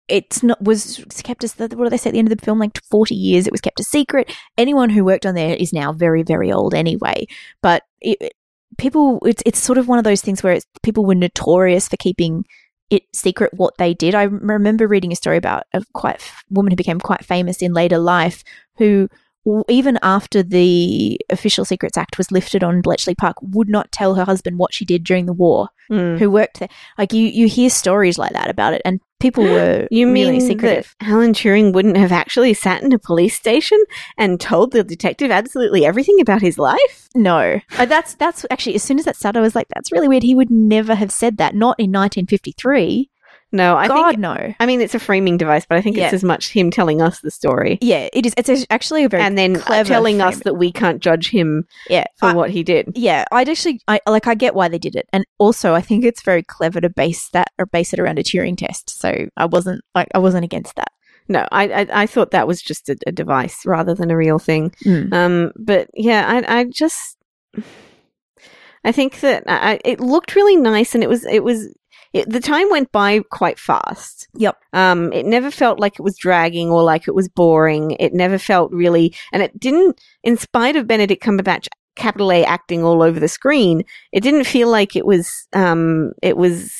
It's 0.08 0.44
not 0.44 0.62
was 0.62 1.04
kept 1.24 1.44
as 1.44 1.58
what 1.58 1.70
do 1.70 1.90
they 1.90 1.98
say 1.98 2.10
at 2.10 2.14
the 2.14 2.20
end 2.20 2.32
of 2.32 2.38
the 2.38 2.44
film? 2.44 2.60
Like 2.60 2.80
forty 2.90 3.16
years, 3.16 3.48
it 3.48 3.54
was 3.54 3.62
kept 3.62 3.80
a 3.80 3.84
secret. 3.84 4.34
Anyone 4.58 4.90
who 4.90 5.06
worked 5.06 5.26
on 5.26 5.36
there 5.36 5.56
is 5.56 5.74
now 5.74 5.94
very, 5.94 6.24
very 6.24 6.52
old 6.52 6.74
anyway. 6.74 7.26
But 7.62 7.84
it, 8.02 8.34
people, 8.78 9.20
it's 9.26 9.44
it's 9.46 9.60
sort 9.60 9.78
of 9.78 9.88
one 9.88 9.98
of 9.98 10.04
those 10.04 10.22
things 10.22 10.44
where 10.44 10.60
people 10.82 11.06
were 11.06 11.16
notorious 11.16 11.88
for 11.88 11.98
keeping 11.98 12.44
it 12.90 13.04
secret 13.14 13.54
what 13.56 13.78
they 13.78 13.94
did. 13.94 14.14
I 14.14 14.24
remember 14.24 14.88
reading 14.88 15.12
a 15.12 15.16
story 15.16 15.38
about 15.38 15.64
a 15.74 15.84
quite 15.94 16.22
woman 16.50 16.72
who 16.72 16.76
became 16.76 17.00
quite 17.00 17.26
famous 17.26 17.62
in 17.62 17.74
later 17.74 17.98
life 17.98 18.44
who 18.78 19.08
even 19.68 20.00
after 20.02 20.42
the 20.44 21.20
Official 21.30 21.66
Secrets 21.66 21.98
Act 21.98 22.18
was 22.18 22.32
lifted 22.32 22.64
on 22.64 22.82
Bletchley 22.82 23.16
Park, 23.16 23.38
would 23.42 23.70
not 23.70 23.92
tell 23.92 24.16
her 24.16 24.24
husband 24.26 24.58
what 24.58 24.74
she 24.74 24.86
did 24.86 25.04
during 25.04 25.26
the 25.26 25.34
war. 25.34 25.70
Mm. 25.92 26.18
Who 26.18 26.32
worked 26.32 26.60
there? 26.60 26.70
Like 26.98 27.12
you, 27.14 27.26
you 27.28 27.48
hear 27.48 27.70
stories 27.70 28.18
like 28.18 28.32
that 28.34 28.50
about 28.50 28.74
it, 28.74 28.82
and 28.86 29.02
people 29.20 29.44
were 29.44 29.86
You 29.92 30.08
mean 30.08 30.28
really 30.28 30.40
secretive. 30.40 30.96
that 31.02 31.10
Alan 31.10 31.34
Turing 31.34 31.74
wouldn't 31.74 31.98
have 31.98 32.12
actually 32.14 32.54
sat 32.54 32.82
in 32.84 32.94
a 32.94 33.00
police 33.00 33.36
station 33.36 33.78
and 34.18 34.40
told 34.40 34.72
the 34.72 34.84
detective 34.84 35.30
absolutely 35.30 35.86
everything 35.86 36.22
about 36.22 36.42
his 36.42 36.58
life? 36.58 37.10
No, 37.16 37.60
Uh, 37.78 37.86
that's 37.86 38.16
that's 38.16 38.46
actually 38.50 38.76
as 38.76 38.84
soon 38.84 38.98
as 38.98 39.06
that 39.06 39.18
started, 39.18 39.40
I 39.40 39.42
was 39.42 39.56
like, 39.56 39.68
that's 39.74 39.92
really 39.92 40.08
weird. 40.08 40.24
He 40.24 40.36
would 40.36 40.50
never 40.50 40.96
have 40.96 41.12
said 41.12 41.36
that. 41.38 41.54
Not 41.54 41.78
in 41.80 41.92
1953. 41.92 43.10
No, 43.54 43.78
I 43.78 43.88
God, 43.88 44.10
think. 44.10 44.20
no. 44.20 44.54
I 44.60 44.66
mean, 44.66 44.82
it's 44.82 44.96
a 44.96 45.00
framing 45.00 45.38
device, 45.38 45.66
but 45.70 45.78
I 45.78 45.82
think 45.82 45.96
Yeah. 45.96 46.06
it's 46.06 46.14
as 46.16 46.24
much 46.24 46.52
him 46.52 46.72
telling 46.72 47.02
us 47.02 47.20
the 47.22 47.30
story 47.32 47.78
Yeah, 47.82 48.10
it 48.12 48.26
is. 48.26 48.34
It's 48.36 48.66
actually 48.72 49.04
a 49.06 49.10
very 49.10 49.22
and 49.24 49.38
then 49.38 49.56
clever 49.58 49.88
telling 49.88 50.22
us 50.22 50.40
that 50.40 50.56
we 50.56 50.72
can't 50.72 51.00
judge 51.02 51.30
him 51.30 51.66
yeah 51.90 52.06
for 52.18 52.30
I- 52.30 52.34
what 52.34 52.50
he 52.50 52.64
did. 52.64 52.92
yeah, 52.96 53.26
I'd 53.32 53.48
actually, 53.48 53.80
I 53.88 54.02
like, 54.08 54.28
I 54.28 54.34
get 54.36 54.56
why 54.56 54.68
they 54.68 54.80
did 54.80 54.96
it, 54.96 55.08
and 55.14 55.24
also 55.38 55.74
I 55.76 55.82
think 55.82 56.04
it's 56.04 56.24
very 56.24 56.42
clever 56.44 56.82
to 56.82 56.90
base 56.90 57.30
that 57.30 57.50
or 57.60 57.66
base 57.68 57.94
it 57.94 58.00
around 58.00 58.18
a 58.20 58.24
Turing 58.24 58.58
test. 58.58 59.00
So 59.00 59.28
I 59.38 59.46
wasn't 59.46 59.82
like, 59.96 60.08
I 60.16 60.20
wasn't 60.20 60.44
against 60.46 60.76
that. 60.76 60.90
No, 61.30 61.48
I 61.52 61.70
I, 61.84 61.88
I 62.04 62.06
thought 62.08 62.32
that 62.32 62.48
was 62.48 62.62
just 62.62 62.90
a, 62.90 62.98
a 63.08 63.12
device 63.12 63.66
rather 63.66 63.94
than 63.94 64.12
a 64.12 64.18
real 64.18 64.40
thing. 64.40 64.72
Mm. 64.84 65.14
Um, 65.14 65.52
but 65.56 65.90
yeah, 65.94 66.26
I 66.28 66.60
I 66.60 66.64
just 66.66 67.18
I 68.84 68.92
think 68.92 69.22
that 69.22 69.44
I, 69.48 69.80
it 69.86 70.00
looked 70.02 70.36
really 70.36 70.58
nice, 70.58 70.94
and 70.94 71.04
it 71.04 71.08
was 71.08 71.24
it 71.26 71.44
was 71.44 71.74
it, 72.14 72.30
the 72.30 72.40
time 72.40 72.70
went 72.70 72.92
by 72.92 73.22
quite 73.32 73.60
fast. 73.60 74.28
Yep. 74.36 74.58
Um, 74.74 75.12
it 75.12 75.26
never 75.26 75.50
felt 75.52 75.80
like 75.80 75.96
it 75.96 76.04
was 76.04 76.18
dragging 76.18 76.70
or 76.70 76.84
like 76.84 77.08
it 77.08 77.16
was 77.16 77.28
boring. 77.28 77.92
It 78.00 78.14
never 78.14 78.38
felt 78.38 78.72
really, 78.72 79.16
and 79.32 79.42
it 79.42 79.60
didn't. 79.60 80.00
In 80.24 80.38
spite 80.38 80.76
of 80.76 80.88
Benedict 80.88 81.24
Cumberbatch 81.24 81.68
capital 81.96 82.32
A 82.32 82.44
acting 82.46 82.84
all 82.84 83.02
over 83.02 83.20
the 83.20 83.28
screen, 83.28 83.84
it 84.12 84.22
didn't 84.22 84.46
feel 84.46 84.70
like 84.70 84.96
it 84.96 85.06
was 85.06 85.48
um 85.54 86.14
it 86.22 86.38
was 86.38 86.72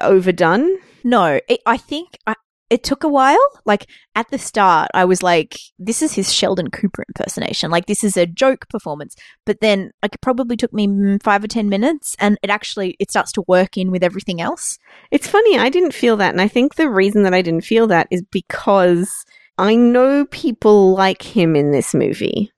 overdone. 0.00 0.76
No, 1.04 1.40
it, 1.48 1.60
I 1.66 1.76
think 1.76 2.18
I, 2.26 2.34
it 2.70 2.82
took 2.82 3.04
a 3.04 3.08
while. 3.08 3.38
Like 3.64 3.86
at 4.14 4.30
the 4.30 4.38
start, 4.38 4.90
I 4.94 5.04
was 5.04 5.22
like, 5.22 5.58
"This 5.78 6.02
is 6.02 6.14
his 6.14 6.32
Sheldon 6.32 6.70
Cooper 6.70 7.04
impersonation. 7.08 7.70
Like 7.70 7.86
this 7.86 8.02
is 8.04 8.16
a 8.16 8.26
joke 8.26 8.68
performance." 8.68 9.16
But 9.46 9.60
then, 9.60 9.90
like, 10.02 10.14
it 10.14 10.20
probably 10.20 10.56
took 10.56 10.72
me 10.72 10.88
mm, 10.88 11.22
five 11.22 11.44
or 11.44 11.48
ten 11.48 11.68
minutes, 11.68 12.16
and 12.18 12.38
it 12.42 12.50
actually 12.50 12.96
it 12.98 13.10
starts 13.10 13.32
to 13.32 13.44
work 13.46 13.76
in 13.76 13.90
with 13.90 14.02
everything 14.02 14.40
else. 14.40 14.78
It's 15.10 15.28
funny, 15.28 15.58
I 15.58 15.68
didn't 15.68 15.94
feel 15.94 16.16
that. 16.18 16.32
And 16.32 16.40
I 16.40 16.48
think 16.48 16.74
the 16.74 16.90
reason 16.90 17.22
that 17.24 17.34
I 17.34 17.42
didn't 17.42 17.64
feel 17.64 17.86
that 17.88 18.08
is 18.10 18.22
because 18.30 19.24
I 19.58 19.76
know 19.76 20.26
people 20.26 20.94
like 20.94 21.22
him 21.22 21.54
in 21.54 21.70
this 21.70 21.94
movie. 21.94 22.53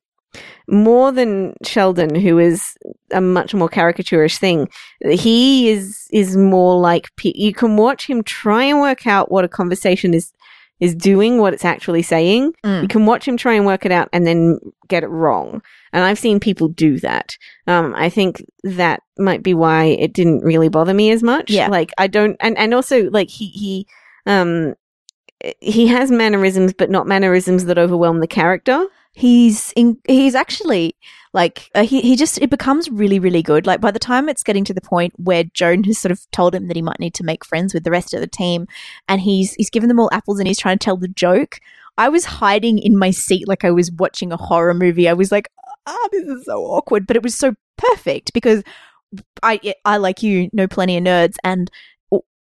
More 0.68 1.12
than 1.12 1.54
Sheldon, 1.62 2.14
who 2.14 2.38
is 2.38 2.76
a 3.12 3.20
much 3.20 3.54
more 3.54 3.68
caricaturish 3.68 4.38
thing. 4.38 4.68
He 5.00 5.70
is 5.70 6.08
is 6.12 6.36
more 6.36 6.78
like 6.80 7.10
you 7.22 7.52
can 7.52 7.76
watch 7.76 8.08
him 8.08 8.22
try 8.24 8.64
and 8.64 8.80
work 8.80 9.06
out 9.06 9.30
what 9.30 9.44
a 9.44 9.48
conversation 9.48 10.12
is 10.12 10.32
is 10.78 10.94
doing, 10.94 11.38
what 11.38 11.54
it's 11.54 11.64
actually 11.64 12.02
saying. 12.02 12.52
Mm. 12.64 12.82
You 12.82 12.88
can 12.88 13.06
watch 13.06 13.26
him 13.26 13.36
try 13.36 13.54
and 13.54 13.64
work 13.64 13.86
it 13.86 13.92
out 13.92 14.08
and 14.12 14.26
then 14.26 14.58
get 14.88 15.02
it 15.02 15.08
wrong. 15.08 15.62
And 15.92 16.04
I've 16.04 16.18
seen 16.18 16.38
people 16.38 16.68
do 16.68 16.98
that. 17.00 17.36
Um, 17.66 17.94
I 17.96 18.10
think 18.10 18.44
that 18.62 19.02
might 19.18 19.42
be 19.42 19.54
why 19.54 19.84
it 19.84 20.12
didn't 20.12 20.40
really 20.40 20.68
bother 20.68 20.92
me 20.92 21.10
as 21.10 21.22
much. 21.22 21.50
Yeah. 21.50 21.68
Like 21.68 21.92
I 21.96 22.06
don't, 22.06 22.36
and, 22.40 22.58
and 22.58 22.74
also 22.74 23.08
like 23.10 23.30
he, 23.30 23.48
he, 23.48 23.86
um, 24.26 24.74
he 25.60 25.86
has 25.86 26.10
mannerisms, 26.10 26.74
but 26.74 26.90
not 26.90 27.06
mannerisms 27.06 27.64
that 27.66 27.78
overwhelm 27.78 28.20
the 28.20 28.26
character. 28.26 28.86
He's 29.16 29.72
in, 29.76 29.98
he's 30.06 30.34
actually 30.34 30.94
like 31.32 31.70
uh, 31.74 31.84
he 31.84 32.02
he 32.02 32.16
just 32.16 32.36
it 32.36 32.50
becomes 32.50 32.90
really 32.90 33.18
really 33.18 33.42
good. 33.42 33.66
Like 33.66 33.80
by 33.80 33.90
the 33.90 33.98
time 33.98 34.28
it's 34.28 34.42
getting 34.42 34.62
to 34.64 34.74
the 34.74 34.82
point 34.82 35.14
where 35.16 35.44
Joan 35.54 35.84
has 35.84 35.96
sort 35.96 36.12
of 36.12 36.30
told 36.32 36.54
him 36.54 36.68
that 36.68 36.76
he 36.76 36.82
might 36.82 37.00
need 37.00 37.14
to 37.14 37.24
make 37.24 37.42
friends 37.42 37.72
with 37.72 37.84
the 37.84 37.90
rest 37.90 38.12
of 38.12 38.20
the 38.20 38.26
team, 38.26 38.66
and 39.08 39.22
he's 39.22 39.54
he's 39.54 39.70
given 39.70 39.88
them 39.88 39.98
all 39.98 40.10
apples 40.12 40.38
and 40.38 40.46
he's 40.46 40.58
trying 40.58 40.78
to 40.78 40.84
tell 40.84 40.98
the 40.98 41.08
joke. 41.08 41.60
I 41.96 42.10
was 42.10 42.26
hiding 42.26 42.78
in 42.78 42.98
my 42.98 43.10
seat 43.10 43.48
like 43.48 43.64
I 43.64 43.70
was 43.70 43.90
watching 43.90 44.32
a 44.32 44.36
horror 44.36 44.74
movie. 44.74 45.08
I 45.08 45.14
was 45.14 45.32
like, 45.32 45.48
ah, 45.86 46.08
this 46.12 46.26
is 46.26 46.44
so 46.44 46.62
awkward, 46.66 47.06
but 47.06 47.16
it 47.16 47.22
was 47.22 47.34
so 47.34 47.54
perfect 47.78 48.34
because 48.34 48.62
I 49.42 49.74
I 49.86 49.96
like 49.96 50.22
you 50.22 50.50
know 50.52 50.66
plenty 50.66 50.98
of 50.98 51.04
nerds 51.04 51.36
and 51.42 51.70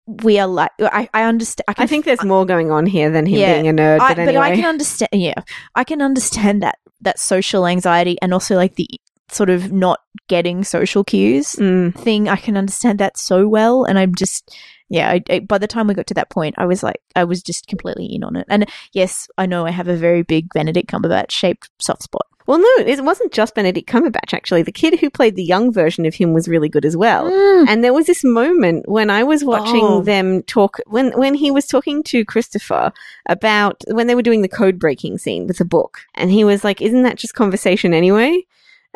we 0.08 0.40
are 0.40 0.48
like 0.48 0.72
I 0.80 1.10
I 1.14 1.24
understand. 1.24 1.66
I, 1.68 1.84
I 1.84 1.88
think 1.88 2.06
there's 2.06 2.24
more 2.24 2.46
going 2.46 2.72
on 2.72 2.86
here 2.86 3.10
than 3.10 3.26
him 3.26 3.40
Yeah. 3.40 3.54
being 3.54 3.68
a 3.68 3.74
nerd. 3.74 4.00
I, 4.00 4.10
But 4.10 4.20
anyway, 4.20 4.44
I 4.46 4.56
can 4.56 4.66
understand. 4.66 5.10
Yeah, 5.14 5.42
I 5.76 5.84
can 5.84 6.02
understand 6.02 6.64
that 6.64 6.80
that 7.02 7.20
social 7.20 7.66
anxiety 7.68 8.18
and 8.22 8.34
also 8.34 8.56
like 8.56 8.76
the 8.76 8.88
sort 9.30 9.50
of 9.50 9.72
not 9.72 10.00
getting 10.28 10.64
social 10.64 11.04
cues 11.04 11.54
Mm. 11.54 11.96
thing. 11.96 12.28
I 12.28 12.36
can 12.36 12.58
understand 12.58 13.00
that 13.00 13.18
so 13.18 13.48
well, 13.48 13.86
and 13.86 13.98
I'm 13.98 14.14
just 14.16 14.56
yeah. 14.90 15.10
I, 15.12 15.22
I, 15.30 15.40
by 15.40 15.58
the 15.58 15.68
time 15.68 15.88
we 15.88 15.94
got 15.94 16.08
to 16.08 16.14
that 16.16 16.30
point, 16.30 16.56
I 16.58 16.66
was 16.66 16.84
like, 16.84 17.00
I 17.16 17.24
was 17.24 17.42
just 17.42 17.68
completely 17.68 18.06
in 18.08 18.24
on 18.24 18.36
it. 18.36 18.46
And 18.50 18.68
yes, 18.92 19.28
I 19.38 19.46
know 19.46 19.66
I 19.66 19.72
have 19.72 19.88
a 19.88 19.96
very 19.96 20.22
big 20.24 20.50
Benedict 20.54 20.90
Cumberbatch 20.92 21.32
shaped 21.32 21.70
soft 21.80 22.04
spot. 22.04 22.26
Well, 22.48 22.60
no, 22.60 22.86
it 22.86 23.04
wasn't 23.04 23.32
just 23.32 23.56
Benedict 23.56 23.88
Cumberbatch. 23.90 24.34
Actually, 24.34 24.64
the 24.64 24.72
kid 24.72 25.00
who 25.00 25.10
played 25.10 25.36
the 25.36 25.44
young 25.44 25.72
version 25.72 26.06
of 26.06 26.16
him 26.16 26.34
was 26.34 26.48
really 26.48 26.70
good 26.70 26.86
as 26.86 26.98
well. 26.98 27.30
Mm. 27.30 27.68
And 27.68 27.84
there 27.84 27.94
was 27.94 28.08
this 28.08 28.24
moment 28.24 28.88
when 28.90 29.10
I 29.10 29.24
was 29.24 29.44
watching 29.44 29.84
Oh. 29.84 30.02
them 30.02 30.44
talk 30.44 30.80
when 30.88 31.12
when 31.18 31.34
he 31.36 31.52
was 31.52 31.68
talking 31.68 32.04
to 32.04 32.26
Christopher 32.26 32.92
about 33.28 33.84
when 33.88 34.08
they 34.08 34.16
were 34.16 34.22
doing 34.22 34.42
the 34.42 34.48
code 34.48 34.80
breaking 34.80 35.18
scene 35.18 35.48
with 35.48 35.58
the 35.58 35.66
book, 35.66 36.00
and 36.16 36.32
he 36.32 36.44
was 36.44 36.64
like, 36.64 36.82
"Isn't 36.82 37.04
that 37.04 37.18
just 37.18 37.36
conversation 37.36 37.94
anyway?" 37.94 38.46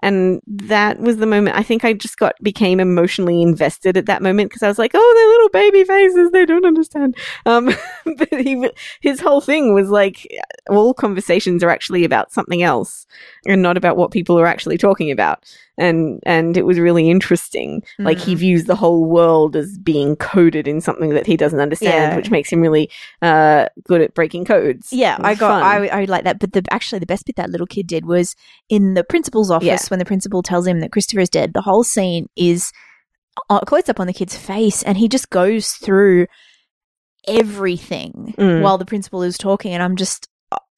And 0.02 0.42
that 0.46 1.00
was 1.00 1.18
the 1.18 1.26
moment 1.26 1.58
I 1.58 1.64
think 1.64 1.86
I 1.86 1.94
just 1.94 2.18
got 2.18 2.36
became 2.44 2.80
emotionally 2.80 3.42
invested 3.42 3.98
at 3.98 4.08
that 4.08 4.22
moment 4.22 4.50
because 4.50 4.62
I 4.62 4.68
was 4.68 4.78
like, 4.78 4.92
"Oh, 4.94 5.14
they're 5.16 5.28
little 5.30 5.50
baby 5.50 5.84
faces; 5.86 6.32
they 6.32 6.46
don't 6.46 6.66
understand." 6.66 7.16
Um, 7.46 7.74
but 8.18 8.30
he, 8.34 8.70
his 9.02 9.20
whole 9.20 9.42
thing 9.42 9.74
was 9.74 9.90
like, 9.90 10.28
all 10.70 10.94
conversations 10.94 11.64
are 11.64 11.70
actually 11.70 12.04
about 12.04 12.32
something 12.32 12.64
else 12.64 13.06
and 13.48 13.62
not 13.62 13.78
about 13.78 13.98
what 13.98 14.12
people 14.12 14.40
are 14.40 14.48
actually 14.48 14.78
talking 14.78 15.12
about 15.12 15.44
and 15.78 16.20
and 16.26 16.58
it 16.58 16.66
was 16.66 16.80
really 16.80 17.10
interesting 17.10 17.84
like 18.00 18.18
he 18.18 18.34
Mm. 18.36 18.38
views 18.38 18.64
the 18.66 18.76
whole 18.76 19.06
world 19.06 19.56
as 19.56 19.78
being 19.78 20.16
coded 20.16 20.68
in 20.68 20.80
something 20.82 21.10
that 21.10 21.28
he 21.28 21.36
doesn't 21.38 21.60
understand 21.60 22.12
Yeah. 22.12 22.16
which 22.16 22.30
makes 22.32 22.50
him 22.52 22.62
really 22.62 22.90
uh 23.22 23.68
good 23.84 24.02
at 24.02 24.14
breaking 24.14 24.46
codes 24.46 24.88
Yeah, 24.92 25.18
I 25.20 25.36
got. 25.36 25.64
I, 25.64 25.88
I 25.88 26.06
like 26.06 26.24
that, 26.24 26.40
but 26.40 26.54
the 26.54 26.64
actually 26.72 27.00
the 27.00 27.06
best 27.06 27.26
bit 27.26 27.36
that 27.36 27.50
little 27.50 27.68
kid 27.68 27.88
did 27.88 28.06
was 28.06 28.36
in 28.70 28.94
the 28.94 29.04
principal's 29.04 29.52
office 29.52 29.66
Yeah. 29.66 29.80
when 29.90 30.00
the 30.00 30.06
principal 30.06 30.42
tells 30.44 30.66
him 30.68 30.80
that 30.80 30.92
Christopher 30.92 31.22
is 31.22 31.30
dead. 31.30 31.54
The 31.54 31.62
whole 31.62 31.84
scene 31.84 32.28
is 32.36 32.72
uh, 33.50 33.60
close 33.62 33.90
up 33.90 34.00
on 34.00 34.08
the 34.08 34.14
kid's 34.14 34.38
face, 34.38 34.82
and 34.84 34.98
he 34.98 35.10
just 35.10 35.30
goes 35.30 35.72
through 35.74 36.28
everything 37.28 38.34
Mm. 38.38 38.62
while 38.62 38.78
the 38.78 38.86
principal 38.86 39.24
is 39.24 39.38
talking, 39.38 39.74
and 39.74 39.84
I'm 39.84 39.96
just. 39.96 40.28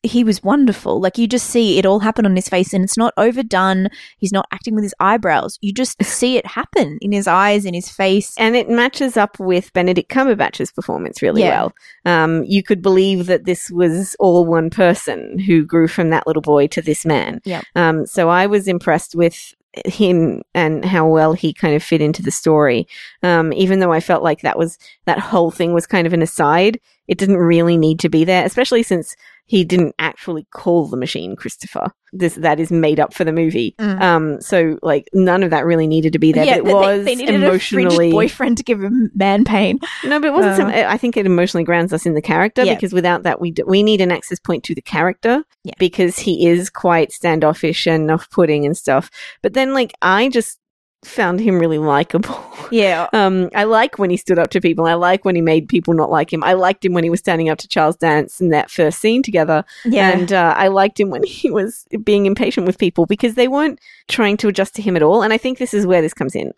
He 0.07 0.23
was 0.23 0.41
wonderful. 0.43 0.99
Like 0.99 1.17
you 1.17 1.27
just 1.27 1.47
see 1.47 1.77
it 1.77 1.85
all 1.85 1.99
happen 1.99 2.25
on 2.25 2.35
his 2.35 2.49
face, 2.49 2.73
and 2.73 2.83
it's 2.83 2.97
not 2.97 3.13
overdone. 3.17 3.89
He's 4.17 4.31
not 4.31 4.47
acting 4.51 4.73
with 4.75 4.83
his 4.83 4.93
eyebrows. 4.99 5.57
You 5.61 5.73
just 5.73 6.01
see 6.03 6.37
it 6.37 6.45
happen 6.45 6.97
in 7.01 7.11
his 7.11 7.27
eyes, 7.27 7.65
in 7.65 7.73
his 7.73 7.89
face. 7.89 8.33
and 8.37 8.55
it 8.55 8.69
matches 8.69 9.17
up 9.17 9.39
with 9.39 9.71
Benedict 9.73 10.09
Cumberbatch's 10.09 10.71
performance 10.71 11.21
really 11.21 11.41
Yeah. 11.41 11.49
well. 11.49 11.73
Um, 12.05 12.43
you 12.45 12.63
could 12.63 12.81
believe 12.81 13.27
that 13.27 13.45
this 13.45 13.69
was 13.69 14.15
all 14.19 14.45
one 14.45 14.69
person 14.69 15.39
who 15.39 15.65
grew 15.65 15.87
from 15.87 16.09
that 16.09 16.25
little 16.27 16.41
boy 16.41 16.67
to 16.67 16.81
this 16.81 17.05
man. 17.05 17.41
Yep. 17.45 17.63
Um, 17.75 18.05
so 18.05 18.29
I 18.29 18.47
was 18.47 18.67
impressed 18.67 19.15
with 19.15 19.53
him 19.85 20.41
and 20.55 20.83
how 20.83 21.07
well 21.07 21.33
he 21.33 21.53
kind 21.53 21.75
of 21.75 21.83
fit 21.83 22.01
into 22.01 22.23
the 22.23 22.31
story. 22.31 22.87
Um, 23.21 23.53
even 23.53 23.79
though 23.79 23.91
I 23.93 23.99
felt 23.99 24.23
like 24.23 24.41
that 24.41 24.57
was 24.57 24.79
that 25.05 25.19
whole 25.19 25.51
thing 25.51 25.73
was 25.73 25.85
kind 25.85 26.07
of 26.07 26.13
an 26.13 26.21
aside, 26.23 26.79
it 27.07 27.17
didn't 27.19 27.37
really 27.37 27.77
need 27.77 27.99
to 27.99 28.09
be 28.09 28.23
there, 28.25 28.43
especially 28.45 28.81
since 28.81 29.15
he 29.49 29.63
didn't 29.63 29.95
actually 29.97 30.45
call 30.51 30.85
the 30.87 30.97
machine 30.97 31.35
Christopher. 31.35 31.89
This 32.13 32.35
that 32.35 32.59
is 32.59 32.71
made 32.71 32.99
up 32.99 33.13
for 33.13 33.23
the 33.25 33.31
movie. 33.33 33.75
Mm. 33.79 34.01
Um, 34.01 34.41
so 34.41 34.77
like 34.81 35.09
none 35.13 35.41
of 35.43 35.49
that 35.49 35.65
really 35.65 35.87
needed 35.87 36.13
to 36.13 36.19
be 36.19 36.31
there. 36.31 36.45
but 36.45 36.57
it 36.57 36.63
they- 36.65 36.73
was 36.73 37.05
they, 37.05 37.15
needed 37.15 37.35
emotionally 37.35 38.11
boyfriend 38.11 38.57
to 38.57 38.63
give 38.63 38.81
him 38.83 39.09
man 39.15 39.43
pain. 39.43 39.79
no, 40.05 40.19
but 40.19 40.27
it 40.27 40.33
wasn't. 40.33 40.57
some, 40.57 40.67
Uh, 40.69 40.85
I 40.87 40.97
think 40.97 41.17
it 41.17 41.25
emotionally 41.25 41.63
grounds 41.63 41.91
us 41.93 42.05
in 42.05 42.13
the 42.13 42.21
character 42.21 42.63
Yeah. 42.63 42.75
because 42.75 42.93
without 42.93 43.23
that, 43.23 43.41
we 43.41 43.51
d- 43.51 43.63
we 43.65 43.83
need 43.83 43.99
an 44.01 44.11
access 44.11 44.39
point 44.39 44.63
to 44.65 44.75
the 44.75 44.81
character 44.81 45.43
Yeah. 45.63 45.73
because 45.79 46.19
he 46.19 46.47
is 46.47 46.69
quite 46.69 47.11
standoffish 47.11 47.87
and 47.87 48.09
off-putting 48.11 48.65
and 48.65 48.75
stuff. 48.77 49.09
But 49.41 49.53
then, 49.53 49.73
like, 49.73 49.93
I 50.01 50.29
just 50.29 50.59
found 51.05 51.39
him 51.39 51.59
really 51.59 51.77
likable. 51.77 52.35
Yeah, 52.71 53.07
Um, 53.13 53.49
I 53.55 53.63
like 53.65 53.97
when 53.99 54.09
he 54.09 54.17
stood 54.17 54.39
up 54.39 54.49
to 54.51 54.59
people. 54.61 54.85
I 54.85 54.95
like 54.95 55.23
when 55.25 55.35
he 55.35 55.41
made 55.41 55.69
people 55.69 55.93
not 55.93 56.09
like 56.09 56.33
him. 56.33 56.43
I 56.43 56.53
liked 56.53 56.83
him 56.83 56.93
when 56.93 57.03
he 57.03 57.09
was 57.09 57.19
standing 57.19 57.49
up 57.49 57.57
to 57.59 57.67
Charles 57.67 57.95
Dance 57.95 58.41
in 58.41 58.49
that 58.49 58.69
first 58.71 58.99
scene 58.99 59.21
together. 59.23 59.63
yeah. 59.85 60.09
And 60.11 60.33
uh, 60.33 60.53
I 60.57 60.67
liked 60.69 60.99
him 60.99 61.09
when 61.09 61.23
he 61.25 61.49
was 61.51 61.85
being 62.03 62.25
impatient 62.25 62.65
with 62.67 62.77
people 62.77 63.05
because 63.05 63.35
they 63.35 63.47
weren't 63.47 63.79
trying 64.07 64.37
to 64.37 64.47
adjust 64.47 64.75
to 64.75 64.81
him 64.81 64.95
at 64.95 65.03
all. 65.03 65.21
And 65.21 65.31
I 65.33 65.37
think 65.37 65.57
this 65.59 65.73
is 65.73 65.85
where 65.85 66.01
this 66.01 66.13
comes 66.13 66.35
in. 66.35 66.51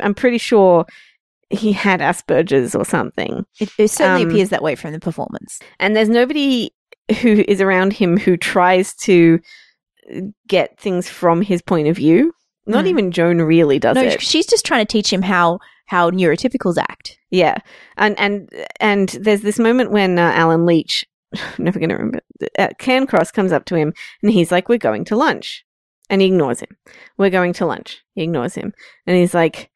I'm 0.00 0.14
pretty 0.14 0.38
sure 0.38 0.86
he 1.50 1.72
had 1.72 2.00
Asperger's 2.00 2.74
or 2.74 2.84
something. 2.86 3.44
It, 3.60 3.70
it 3.78 3.88
certainly 3.88 4.22
Um, 4.22 4.30
appears 4.30 4.48
that 4.48 4.62
way 4.62 4.74
from 4.74 4.92
the 4.92 5.00
performance. 5.00 5.60
And 5.78 5.94
there's 5.94 6.08
nobody 6.08 6.70
who 7.20 7.44
is 7.46 7.60
around 7.60 7.92
him 7.92 8.16
who 8.16 8.36
tries 8.38 8.94
to 8.94 9.38
get 10.48 10.78
things 10.78 11.08
from 11.08 11.42
his 11.42 11.60
point 11.62 11.88
of 11.88 11.96
view. 11.96 12.32
Not 12.66 12.84
Mm. 12.84 12.88
even 12.88 13.10
Joan 13.10 13.38
really 13.42 13.78
does 13.78 13.96
no, 13.96 14.02
it. 14.02 14.22
she's 14.22 14.46
just 14.46 14.64
trying 14.64 14.84
to 14.86 14.90
teach 14.90 15.12
him 15.12 15.22
how 15.22 15.58
how 15.86 16.10
neurotypicals 16.10 16.78
act. 16.78 17.18
Yeah, 17.30 17.56
and 17.96 18.18
and 18.18 18.48
and 18.80 19.08
there's 19.20 19.40
this 19.42 19.58
moment 19.58 19.90
when 19.90 20.18
uh, 20.18 20.32
Allen 20.34 20.64
Leech, 20.64 21.04
never 21.58 21.78
going 21.78 21.88
to 21.90 21.96
remember, 21.96 22.20
uh, 22.58 22.68
Cairncross 22.78 23.32
comes 23.32 23.52
up 23.52 23.64
to 23.66 23.74
him 23.74 23.92
and 24.22 24.30
he's 24.32 24.52
like, 24.52 24.68
"We're 24.68 24.78
going 24.78 25.04
to 25.06 25.16
lunch," 25.16 25.64
and 26.08 26.20
he 26.20 26.28
ignores 26.28 26.60
him. 26.60 26.76
We're 27.18 27.30
going 27.30 27.52
to 27.54 27.66
lunch. 27.66 28.02
He 28.14 28.22
ignores 28.22 28.54
him, 28.54 28.72
and 29.06 29.16
he's 29.16 29.34
like, 29.34 29.70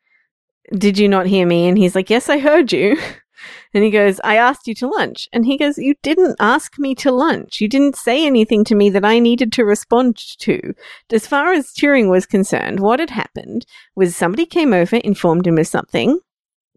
"Did 0.73 0.97
you 0.99 1.09
not 1.09 1.27
hear 1.27 1.47
me?" 1.47 1.67
And 1.69 1.77
he's 1.77 1.95
like, 1.95 2.09
"Yes, 2.11 2.29
I 2.29 2.39
heard 2.39 2.73
you." 2.73 2.97
And 3.75 3.85
he 3.85 3.91
goes, 3.91 4.21
I 4.25 4.37
asked 4.37 4.67
you 4.67 4.75
to 4.77 4.89
lunch. 4.89 5.29
And 5.33 5.45
he 5.47 5.57
goes, 5.57 5.79
You 5.79 5.95
didn't 6.03 6.37
ask 6.41 6.79
me 6.79 6.95
to 6.97 7.13
lunch. 7.13 7.61
You 7.61 7.69
didn't 7.69 7.97
say 7.97 8.27
anything 8.27 8.65
to 8.65 8.75
me 8.75 8.91
that 8.91 9.05
I 9.05 9.19
needed 9.19 9.53
to 9.55 9.65
respond 9.65 10.17
to. 10.39 10.75
As 11.13 11.27
far 11.27 11.53
as 11.53 11.73
Turing 11.73 12.11
was 12.11 12.27
concerned, 12.27 12.81
what 12.81 13.01
had 13.01 13.11
happened 13.11 13.67
was 13.95 14.17
somebody 14.17 14.47
came 14.47 14.73
over, 14.73 14.97
informed 14.97 15.47
him 15.47 15.59
of 15.59 15.67
something. 15.67 16.21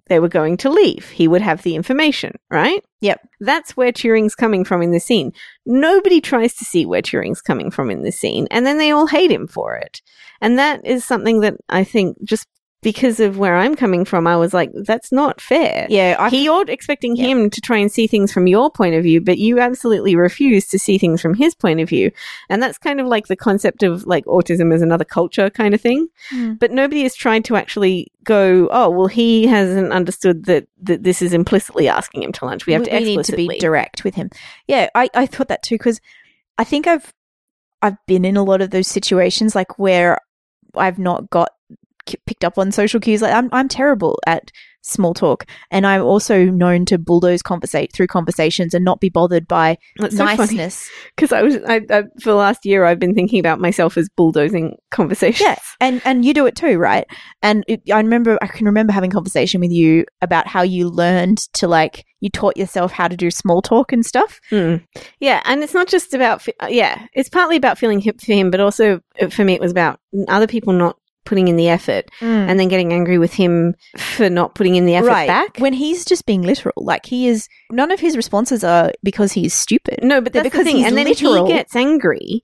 They 0.09 0.19
were 0.19 0.27
going 0.27 0.57
to 0.57 0.71
leave. 0.71 1.09
He 1.09 1.27
would 1.27 1.41
have 1.41 1.61
the 1.61 1.75
information, 1.75 2.33
right? 2.49 2.83
Yep. 3.01 3.27
That's 3.39 3.77
where 3.77 3.91
Turing's 3.91 4.33
coming 4.33 4.65
from 4.65 4.81
in 4.81 4.91
the 4.91 4.99
scene. 4.99 5.31
Nobody 5.67 6.19
tries 6.19 6.55
to 6.55 6.65
see 6.65 6.85
where 6.85 7.03
Turing's 7.03 7.41
coming 7.41 7.69
from 7.69 7.91
in 7.91 8.01
the 8.01 8.11
scene, 8.11 8.47
and 8.49 8.65
then 8.65 8.79
they 8.79 8.89
all 8.89 9.05
hate 9.05 9.31
him 9.31 9.47
for 9.47 9.75
it. 9.75 10.01
And 10.41 10.57
that 10.57 10.83
is 10.83 11.05
something 11.05 11.41
that 11.41 11.55
I 11.69 11.83
think 11.83 12.17
just 12.23 12.47
because 12.81 13.19
of 13.19 13.37
where 13.37 13.57
I'm 13.57 13.75
coming 13.75 14.05
from, 14.05 14.25
I 14.25 14.37
was 14.37 14.53
like, 14.53 14.71
that's 14.73 15.11
not 15.11 15.41
fair. 15.41 15.85
Yeah, 15.89 16.15
I 16.17 16.29
He, 16.29 16.45
you're 16.45 16.63
expecting 16.69 17.15
Yeah. 17.17 17.25
him 17.27 17.49
to 17.49 17.59
try 17.59 17.77
and 17.77 17.91
see 17.91 18.07
things 18.07 18.31
from 18.31 18.47
your 18.47 18.71
point 18.71 18.95
of 18.95 19.03
view, 19.03 19.19
but 19.19 19.37
you 19.37 19.59
absolutely 19.59 20.15
refuse 20.15 20.67
to 20.69 20.79
see 20.79 20.97
things 20.97 21.21
from 21.21 21.33
his 21.33 21.53
point 21.53 21.81
of 21.81 21.89
view. 21.89 22.11
And 22.49 22.63
that's 22.63 22.77
kind 22.77 23.01
of 23.01 23.07
like 23.07 23.27
the 23.27 23.35
concept 23.35 23.83
of 23.83 24.05
like 24.05 24.23
autism 24.25 24.73
as 24.73 24.81
another 24.81 25.03
culture 25.03 25.49
kind 25.49 25.73
of 25.73 25.81
thing. 25.81 26.07
Mm. 26.31 26.57
But 26.57 26.71
nobody 26.71 27.03
has 27.03 27.15
tried 27.15 27.43
to 27.45 27.57
actually 27.57 28.13
go, 28.23 28.69
oh, 28.71 28.89
well, 28.89 29.07
he 29.07 29.45
hasn't 29.47 29.91
understood 29.91 30.45
that, 30.45 30.67
that 30.83 31.03
this 31.03 31.21
is 31.21 31.33
implicitly 31.33 31.89
asking 31.89 32.23
him 32.23 32.31
to 32.31 32.45
lunch. 32.45 32.65
We 32.65 32.73
have 32.73 32.83
to 32.83 32.91
need 32.99 33.05
to 33.05 33.19
explicitly. 33.19 33.47
be 33.47 33.59
direct 33.59 34.03
with 34.05 34.15
him. 34.15 34.29
Yeah, 34.67 34.89
I, 34.95 35.09
I 35.13 35.25
thought 35.25 35.49
that 35.49 35.63
too 35.63 35.75
because 35.75 35.99
I 36.57 36.63
think 36.63 36.87
I've 36.87 37.13
I've 37.81 37.97
been 38.07 38.25
in 38.25 38.37
a 38.37 38.43
lot 38.43 38.61
of 38.61 38.71
those 38.71 38.87
situations 38.87 39.55
like 39.55 39.79
where 39.79 40.19
I've 40.75 40.99
not 40.99 41.29
got 41.29 41.49
picked 42.25 42.43
up 42.43 42.57
on 42.57 42.71
social 42.71 42.99
cues. 42.99 43.21
Like 43.21 43.33
I'm 43.33 43.49
I'm 43.51 43.67
terrible 43.67 44.19
at 44.25 44.51
small 44.81 45.13
talk, 45.13 45.45
and 45.71 45.85
I'm 45.85 46.01
also 46.01 46.45
known 46.45 46.85
to 46.85 46.97
bulldoze 46.97 47.41
conversate 47.41 47.91
through 47.93 48.07
conversations 48.07 48.73
and 48.73 48.85
not 48.85 48.99
be 48.99 49.09
bothered 49.09 49.47
by 49.47 49.77
That's 49.97 50.17
so 50.17 50.25
niceness. 50.25 50.89
Because 51.15 51.31
I 51.31 51.41
was, 51.41 51.57
I, 51.67 51.81
I, 51.89 52.03
for 52.21 52.31
the 52.31 52.35
last 52.35 52.65
year, 52.65 52.85
I've 52.85 52.99
been 52.99 53.13
thinking 53.13 53.39
about 53.39 53.59
myself 53.59 53.97
as 53.97 54.09
bulldozing 54.09 54.77
conversations. 54.91 55.41
Yeah, 55.41 55.59
and 55.79 56.01
and 56.05 56.25
you 56.25 56.33
do 56.33 56.45
it 56.45 56.55
too, 56.55 56.77
right? 56.77 57.05
And 57.41 57.63
it, 57.67 57.81
I 57.91 57.97
remember 57.97 58.37
I 58.41 58.47
can 58.47 58.65
remember 58.65 58.93
having 58.93 59.11
conversation 59.11 59.61
with 59.61 59.71
you 59.71 60.05
about 60.21 60.47
how 60.47 60.61
you 60.61 60.89
learned 60.89 61.39
to 61.53 61.67
like 61.67 62.05
you 62.21 62.29
taught 62.29 62.57
yourself 62.57 62.91
how 62.91 63.07
to 63.07 63.15
do 63.15 63.31
small 63.31 63.61
talk 63.61 63.91
and 63.93 64.05
stuff. 64.05 64.39
Mm. 64.51 64.85
Yeah, 65.19 65.41
and 65.45 65.63
it's 65.63 65.73
not 65.73 65.87
just 65.87 66.13
about 66.13 66.47
uh, 66.61 66.67
yeah, 66.69 67.05
it's 67.13 67.29
partly 67.29 67.57
about 67.57 67.77
feeling 67.77 67.99
hip 67.99 68.21
for 68.21 68.33
him, 68.33 68.51
but 68.51 68.59
also 68.59 69.01
uh, 69.21 69.29
for 69.29 69.43
me 69.43 69.53
it 69.53 69.61
was 69.61 69.71
about 69.71 69.99
other 70.27 70.47
people 70.47 70.73
not 70.73 70.97
putting 71.29 71.47
in 71.47 71.55
the 71.55 71.69
effort 71.69 72.09
mm. 72.19 72.25
and 72.27 72.59
then 72.59 72.67
getting 72.67 72.91
angry 72.91 73.19
with 73.19 73.33
him 73.33 73.75
for 73.97 74.29
not 74.29 74.55
putting 74.55 74.75
in 74.75 74.85
the 74.85 74.95
effort 74.95 75.07
right. 75.07 75.27
back. 75.27 75.57
when 75.59 75.73
he's 75.73 76.03
just 76.03 76.25
being 76.25 76.41
literal. 76.41 76.73
Like 76.75 77.05
he 77.05 77.27
is. 77.27 77.47
None 77.71 77.91
of 77.91 77.99
his 77.99 78.17
responses 78.17 78.63
are 78.63 78.91
because 79.03 79.31
he's 79.31 79.53
stupid. 79.53 79.99
no, 80.01 80.19
but 80.19 80.33
that's 80.33 80.43
because 80.43 80.59
the 80.59 80.63
thing. 80.65 80.77
he's 80.77 80.87
And 80.87 80.97
then 80.97 81.07
literal. 81.07 81.45
he 81.45 81.53
gets 81.53 81.75
angry 81.75 82.43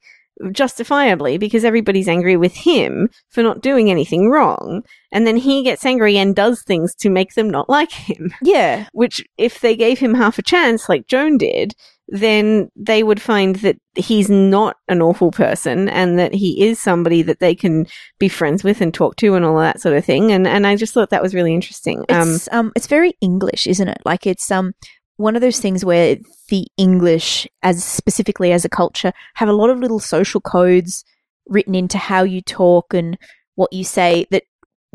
justifiably 0.52 1.38
because 1.38 1.64
everybody's 1.64 2.08
angry 2.08 2.36
with 2.36 2.54
him 2.54 3.10
for 3.30 3.42
not 3.42 3.62
doing 3.62 3.90
anything 3.90 4.30
wrong, 4.30 4.84
and 5.12 5.26
then 5.26 5.38
he 5.38 5.64
gets 5.64 5.86
angry 5.86 6.18
and 6.18 6.36
does 6.36 6.62
things 6.62 6.94
to 6.96 7.10
make 7.10 7.34
them 7.34 7.50
not 7.50 7.70
like 7.70 7.92
him. 7.92 8.34
Yeah, 8.42 8.88
which 8.92 9.24
if 9.38 9.62
they 9.62 9.76
gave 9.76 10.00
him 10.00 10.14
half 10.14 10.38
a 10.38 10.44
chance 10.44 10.90
like 10.90 11.08
Joan 11.08 11.38
did, 11.38 11.74
then 12.08 12.70
they 12.76 13.04
would 13.04 13.22
find 13.22 13.56
that 13.58 13.78
he's 13.96 14.30
not 14.30 14.78
an 14.88 15.02
awful 15.02 15.32
person 15.32 15.90
and 15.90 16.20
that 16.20 16.34
he 16.34 16.64
is 16.64 16.80
somebody 16.80 17.22
that 17.24 17.40
they 17.40 17.56
can 17.56 17.88
be 18.20 18.30
friends 18.30 18.64
with 18.64 18.82
and 18.82 18.94
talk 18.94 19.16
to 19.18 19.34
and 19.34 19.44
all 19.44 19.58
that 19.58 19.82
sort 19.82 19.98
of 19.98 20.06
thing. 20.06 20.32
And 20.32 20.48
and 20.48 20.68
I 20.68 20.76
just 20.76 20.94
thought 20.94 21.10
that 21.10 21.24
was 21.24 21.34
really 21.34 21.54
interesting. 21.54 22.06
Um, 22.10 22.36
it's 22.36 22.52
um, 22.52 22.72
it's 22.76 22.88
very 22.88 23.14
English, 23.22 23.66
isn't 23.68 23.88
it? 23.88 24.02
Like 24.06 24.28
it's 24.28 24.52
um, 24.52 24.74
one 25.18 25.36
of 25.36 25.42
those 25.42 25.60
things 25.60 25.84
where 25.84 26.18
the 26.50 26.68
English, 26.78 27.48
as 27.64 27.84
specifically 27.84 28.52
as 28.52 28.66
a 28.66 28.70
culture, 28.70 29.12
have 29.36 29.50
a 29.50 29.54
lot 29.54 29.70
of 29.70 29.80
little 29.80 30.00
social 30.00 30.42
codes 30.42 31.04
written 31.48 31.74
into 31.74 31.98
how 31.98 32.24
you 32.24 32.42
talk 32.42 32.94
and 32.94 33.18
what 33.56 33.74
you 33.74 33.84
say 33.84 34.28
that. 34.32 34.44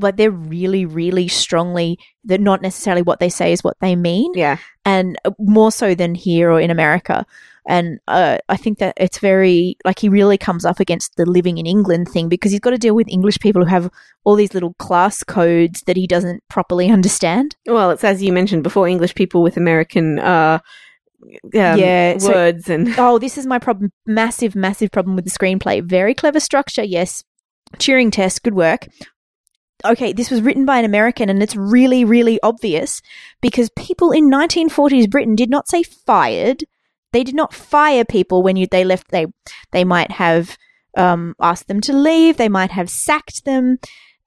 Like 0.00 0.16
they're 0.16 0.30
really, 0.30 0.84
really 0.86 1.28
strongly. 1.28 1.98
They're 2.24 2.38
not 2.38 2.62
necessarily 2.62 3.02
what 3.02 3.20
they 3.20 3.28
say 3.28 3.52
is 3.52 3.62
what 3.64 3.76
they 3.80 3.96
mean. 3.96 4.32
yeah. 4.34 4.58
and 4.84 5.16
uh, 5.24 5.30
more 5.38 5.70
so 5.72 5.94
than 5.94 6.14
here 6.14 6.50
or 6.50 6.60
in 6.60 6.70
America. 6.70 7.24
And 7.68 8.00
uh, 8.08 8.38
I 8.48 8.56
think 8.56 8.78
that 8.78 8.94
it's 8.96 9.18
very 9.18 9.76
like 9.84 9.98
he 9.98 10.08
really 10.08 10.38
comes 10.38 10.64
up 10.64 10.80
against 10.80 11.16
the 11.16 11.26
living 11.26 11.58
in 11.58 11.66
England 11.66 12.08
thing 12.08 12.28
because 12.28 12.50
he's 12.52 12.60
got 12.60 12.70
to 12.70 12.78
deal 12.78 12.94
with 12.94 13.06
English 13.08 13.38
people 13.38 13.62
who 13.62 13.68
have 13.68 13.90
all 14.24 14.34
these 14.34 14.54
little 14.54 14.74
class 14.74 15.22
codes 15.22 15.82
that 15.82 15.96
he 15.96 16.06
doesn't 16.06 16.42
properly 16.48 16.90
understand. 16.98 17.56
Well, 17.66 17.90
it's 17.90 18.02
as 18.02 18.22
you 18.22 18.32
mentioned 18.32 18.62
before, 18.62 18.88
English 18.88 19.14
people 19.14 19.42
with 19.42 19.56
American 19.58 20.18
uh, 20.18 20.58
um, 21.22 21.30
Yeah, 21.52 22.16
so- 22.18 22.32
words 22.32 22.70
and 22.70 22.88
Oh, 22.98 23.18
this 23.18 23.36
is 23.36 23.46
my 23.46 23.58
problem. 23.58 23.92
Massive, 24.06 24.56
massive 24.56 24.90
problem 24.90 25.14
with 25.14 25.26
the 25.26 25.30
screenplay. 25.30 25.82
Very 25.82 26.14
clever 26.14 26.40
structure, 26.40 26.82
yes. 26.82 27.22
Turing 27.76 28.10
test, 28.10 28.42
good 28.42 28.54
work. 28.54 28.88
Okay, 29.84 30.12
this 30.12 30.30
was 30.30 30.42
written 30.42 30.64
by 30.64 30.78
an 30.78 30.84
American 30.84 31.28
and 31.28 31.42
it's 31.42 31.56
really, 31.56 32.04
really 32.04 32.38
obvious 32.42 33.00
because 33.40 33.70
people 33.70 34.12
in 34.12 34.30
1940s 34.30 35.10
Britain 35.10 35.34
did 35.34 35.50
not 35.50 35.68
say 35.68 35.82
fired. 35.82 36.64
They 37.12 37.24
did 37.24 37.34
not 37.34 37.54
fire 37.54 38.04
people 38.04 38.42
when 38.42 38.56
you, 38.56 38.66
they 38.70 38.84
left. 38.84 39.10
They, 39.10 39.26
they 39.72 39.84
might 39.84 40.10
have 40.12 40.56
um, 40.96 41.34
asked 41.40 41.68
them 41.68 41.80
to 41.82 41.92
leave. 41.92 42.36
They 42.36 42.48
might 42.48 42.70
have 42.70 42.90
sacked 42.90 43.44
them. 43.44 43.78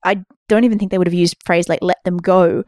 I 0.04 0.24
don't 0.50 0.64
even 0.64 0.80
think 0.80 0.92
they 0.92 0.98
would 0.98 1.08
have 1.08 1.14
used 1.14 1.38
phrase 1.46 1.70
like 1.70 1.82
let 1.82 2.04
them 2.04 2.18
go. 2.18 2.64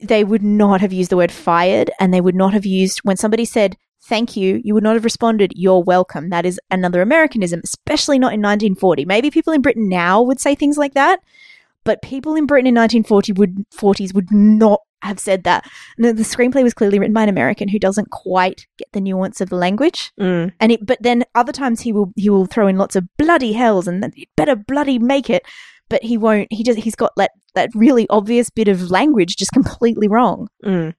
They 0.00 0.24
would 0.24 0.42
not 0.42 0.80
have 0.80 0.92
used 0.92 1.10
the 1.10 1.16
word 1.16 1.32
fired 1.32 1.90
and 1.98 2.12
they 2.12 2.20
would 2.20 2.34
not 2.34 2.52
have 2.52 2.66
used 2.66 3.00
when 3.00 3.16
somebody 3.16 3.44
said 3.44 3.76
thank 4.06 4.36
you, 4.36 4.60
you 4.62 4.72
would 4.72 4.84
not 4.84 4.94
have 4.94 5.04
responded, 5.04 5.52
you're 5.56 5.82
welcome. 5.82 6.30
That 6.30 6.46
is 6.46 6.60
another 6.70 7.02
Americanism, 7.02 7.60
especially 7.64 8.18
not 8.18 8.34
in 8.34 8.40
1940. 8.40 9.04
Maybe 9.04 9.30
people 9.30 9.52
in 9.52 9.62
Britain 9.62 9.88
now 9.88 10.22
would 10.22 10.40
say 10.40 10.54
things 10.54 10.78
like 10.78 10.94
that, 10.94 11.20
but 11.86 12.02
people 12.02 12.34
in 12.34 12.46
Britain 12.46 12.66
in 12.66 12.74
1940 12.74 13.32
would 13.34 13.64
40s 13.70 14.12
would 14.12 14.30
not 14.32 14.80
have 15.02 15.20
said 15.20 15.44
that. 15.44 15.64
No, 15.98 16.12
the 16.12 16.24
screenplay 16.24 16.64
was 16.64 16.74
clearly 16.74 16.98
written 16.98 17.14
by 17.14 17.22
an 17.22 17.28
American 17.28 17.68
who 17.68 17.78
doesn't 17.78 18.10
quite 18.10 18.66
get 18.76 18.88
the 18.92 19.00
nuance 19.00 19.40
of 19.40 19.50
the 19.50 19.56
language. 19.56 20.12
Mm. 20.20 20.52
And 20.58 20.72
it, 20.72 20.84
but 20.84 20.98
then 21.00 21.24
other 21.36 21.52
times 21.52 21.80
he 21.80 21.92
will 21.92 22.12
he 22.16 22.28
will 22.28 22.46
throw 22.46 22.66
in 22.66 22.76
lots 22.76 22.96
of 22.96 23.04
bloody 23.16 23.52
hells 23.52 23.86
and 23.86 24.12
you 24.16 24.26
better 24.36 24.56
bloody 24.56 24.98
make 24.98 25.30
it. 25.30 25.44
But 25.88 26.02
he 26.02 26.18
won't. 26.18 26.48
He 26.50 26.64
just 26.64 26.80
he's 26.80 26.96
got 26.96 27.12
that 27.16 27.30
that 27.54 27.70
really 27.74 28.08
obvious 28.10 28.50
bit 28.50 28.66
of 28.66 28.90
language 28.90 29.36
just 29.36 29.52
completely 29.52 30.08
wrong. 30.08 30.48
Mm. 30.64 30.92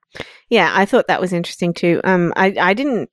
Yeah, 0.49 0.71
I 0.73 0.85
thought 0.85 1.09
that 1.09 1.21
was 1.21 1.33
interesting 1.33 1.73
too. 1.73 1.99
Um, 2.05 2.31
I 2.37 2.55
I 2.59 2.73
didn't. 2.73 3.09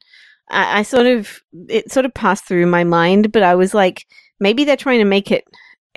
I, 0.49 0.79
I 0.79 0.83
sort 0.83 1.07
of 1.07 1.41
it 1.69 1.91
sort 1.91 2.07
of 2.07 2.15
passed 2.15 2.45
through 2.45 2.67
my 2.67 2.85
mind, 2.85 3.33
but 3.33 3.43
I 3.43 3.57
was 3.57 3.75
like, 3.75 4.07
maybe 4.39 4.63
they're 4.63 4.77
trying 4.77 5.01
to 5.01 5.05
make 5.05 5.33
it 5.33 5.45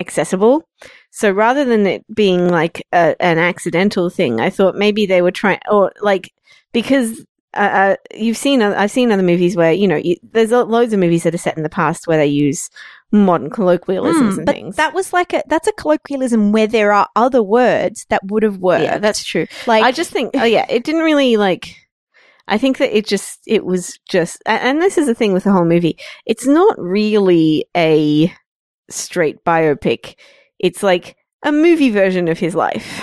accessible. 0.00 0.68
So 1.10 1.30
rather 1.30 1.64
than 1.64 1.86
it 1.86 2.04
being 2.14 2.48
like 2.48 2.86
a, 2.92 3.16
an 3.20 3.38
accidental 3.38 4.10
thing, 4.10 4.40
I 4.40 4.50
thought 4.50 4.74
maybe 4.76 5.06
they 5.06 5.22
were 5.22 5.30
trying, 5.32 5.60
or 5.70 5.92
like 6.00 6.32
because 6.72 7.20
uh, 7.54 7.60
uh, 7.60 7.96
you've 8.14 8.36
seen, 8.36 8.60
I've 8.62 8.90
seen 8.90 9.10
other 9.10 9.22
movies 9.22 9.56
where 9.56 9.72
you 9.72 9.88
know 9.88 9.96
you, 9.96 10.16
there's 10.32 10.50
loads 10.52 10.92
of 10.92 11.00
movies 11.00 11.22
that 11.24 11.34
are 11.34 11.38
set 11.38 11.56
in 11.56 11.62
the 11.62 11.68
past 11.70 12.06
where 12.06 12.18
they 12.18 12.26
use 12.26 12.68
modern 13.10 13.48
colloquialisms 13.48 14.34
Mm, 14.34 14.36
and 14.38 14.46
but 14.46 14.54
things. 14.54 14.76
that 14.76 14.92
was 14.92 15.14
like 15.14 15.32
a 15.32 15.42
that's 15.48 15.66
a 15.66 15.72
colloquialism 15.72 16.52
where 16.52 16.66
there 16.66 16.92
are 16.92 17.08
other 17.16 17.42
words 17.42 18.04
that 18.10 18.20
would 18.26 18.42
have 18.42 18.58
worked. 18.58 18.84
yeah, 18.84 18.98
that's 18.98 19.24
true. 19.24 19.46
like 19.66 19.82
I 19.82 19.92
just 19.92 20.10
think, 20.10 20.32
oh 20.34 20.44
yeah, 20.44 20.66
it 20.68 20.84
didn't 20.84 21.02
really 21.02 21.36
like. 21.38 21.74
I 22.46 22.56
think 22.58 22.78
that 22.78 22.96
it 22.96 23.06
just, 23.06 23.40
it 23.46 23.66
was 23.66 23.98
just, 24.08 24.42
and 24.46 24.80
this 24.80 24.96
is 24.96 25.06
the 25.06 25.14
thing 25.14 25.34
with 25.34 25.44
the 25.44 25.52
whole 25.52 25.66
movie. 25.66 25.98
It's 26.24 26.46
not 26.46 26.78
really 26.78 27.66
a 27.76 28.32
straight 28.88 29.44
biopic. 29.44 30.14
It's 30.58 30.82
like 30.82 31.16
a 31.44 31.52
movie 31.52 31.90
version 31.90 32.28
of 32.28 32.38
his 32.38 32.54
life. 32.54 33.02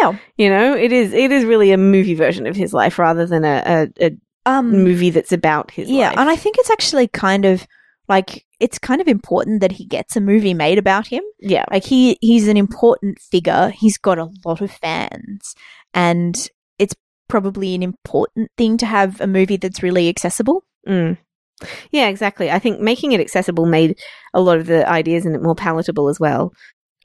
yeah. 0.00 0.18
You 0.36 0.48
know, 0.50 0.74
it 0.76 0.92
is, 0.92 1.12
it 1.12 1.30
is 1.32 1.44
really 1.44 1.70
a 1.72 1.76
movie 1.76 2.14
version 2.14 2.46
of 2.46 2.56
his 2.56 2.72
life 2.72 2.98
rather 2.98 3.26
than 3.26 3.44
a, 3.44 3.88
a, 4.00 4.06
a 4.06 4.10
Um. 4.44 4.70
movie 4.84 5.10
that's 5.10 5.32
about 5.32 5.70
his 5.70 5.88
yeah, 5.90 6.08
life. 6.10 6.18
and 6.18 6.28
I 6.30 6.36
think 6.36 6.56
it's 6.58 6.70
actually 6.70 7.08
kind 7.08 7.44
of 7.44 7.66
like 8.08 8.44
it's 8.60 8.78
kind 8.78 9.00
of 9.00 9.08
important 9.08 9.60
that 9.60 9.72
he 9.72 9.84
gets 9.84 10.16
a 10.16 10.20
movie 10.20 10.54
made 10.54 10.78
about 10.78 11.06
him. 11.08 11.22
yeah. 11.40 11.64
Like 11.70 11.84
he 11.84 12.16
he's 12.20 12.48
an 12.48 12.56
important 12.56 13.18
figure. 13.20 13.70
He's 13.70 13.98
got 13.98 14.18
a 14.18 14.28
lot 14.44 14.60
of 14.60 14.70
fans. 14.70 15.54
and 15.94 16.34
it's 16.78 16.94
probably 17.28 17.74
an 17.74 17.82
important 17.82 18.50
thing 18.56 18.76
to 18.78 18.86
have 18.86 19.20
a 19.20 19.26
movie 19.26 19.56
that's 19.56 19.82
really 19.82 20.08
accessible. 20.08 20.62
Mm. 20.86 21.18
Yeah, 21.90 22.06
exactly. 22.08 22.50
I 22.50 22.58
think 22.60 22.80
making 22.80 23.12
it 23.12 23.20
accessible 23.20 23.66
made 23.66 23.98
a 24.34 24.40
lot 24.40 24.58
of 24.58 24.66
the 24.66 24.86
ideas 24.88 25.24
in 25.26 25.34
it 25.34 25.42
more 25.42 25.54
palatable 25.56 26.08
as 26.08 26.20
well. 26.20 26.52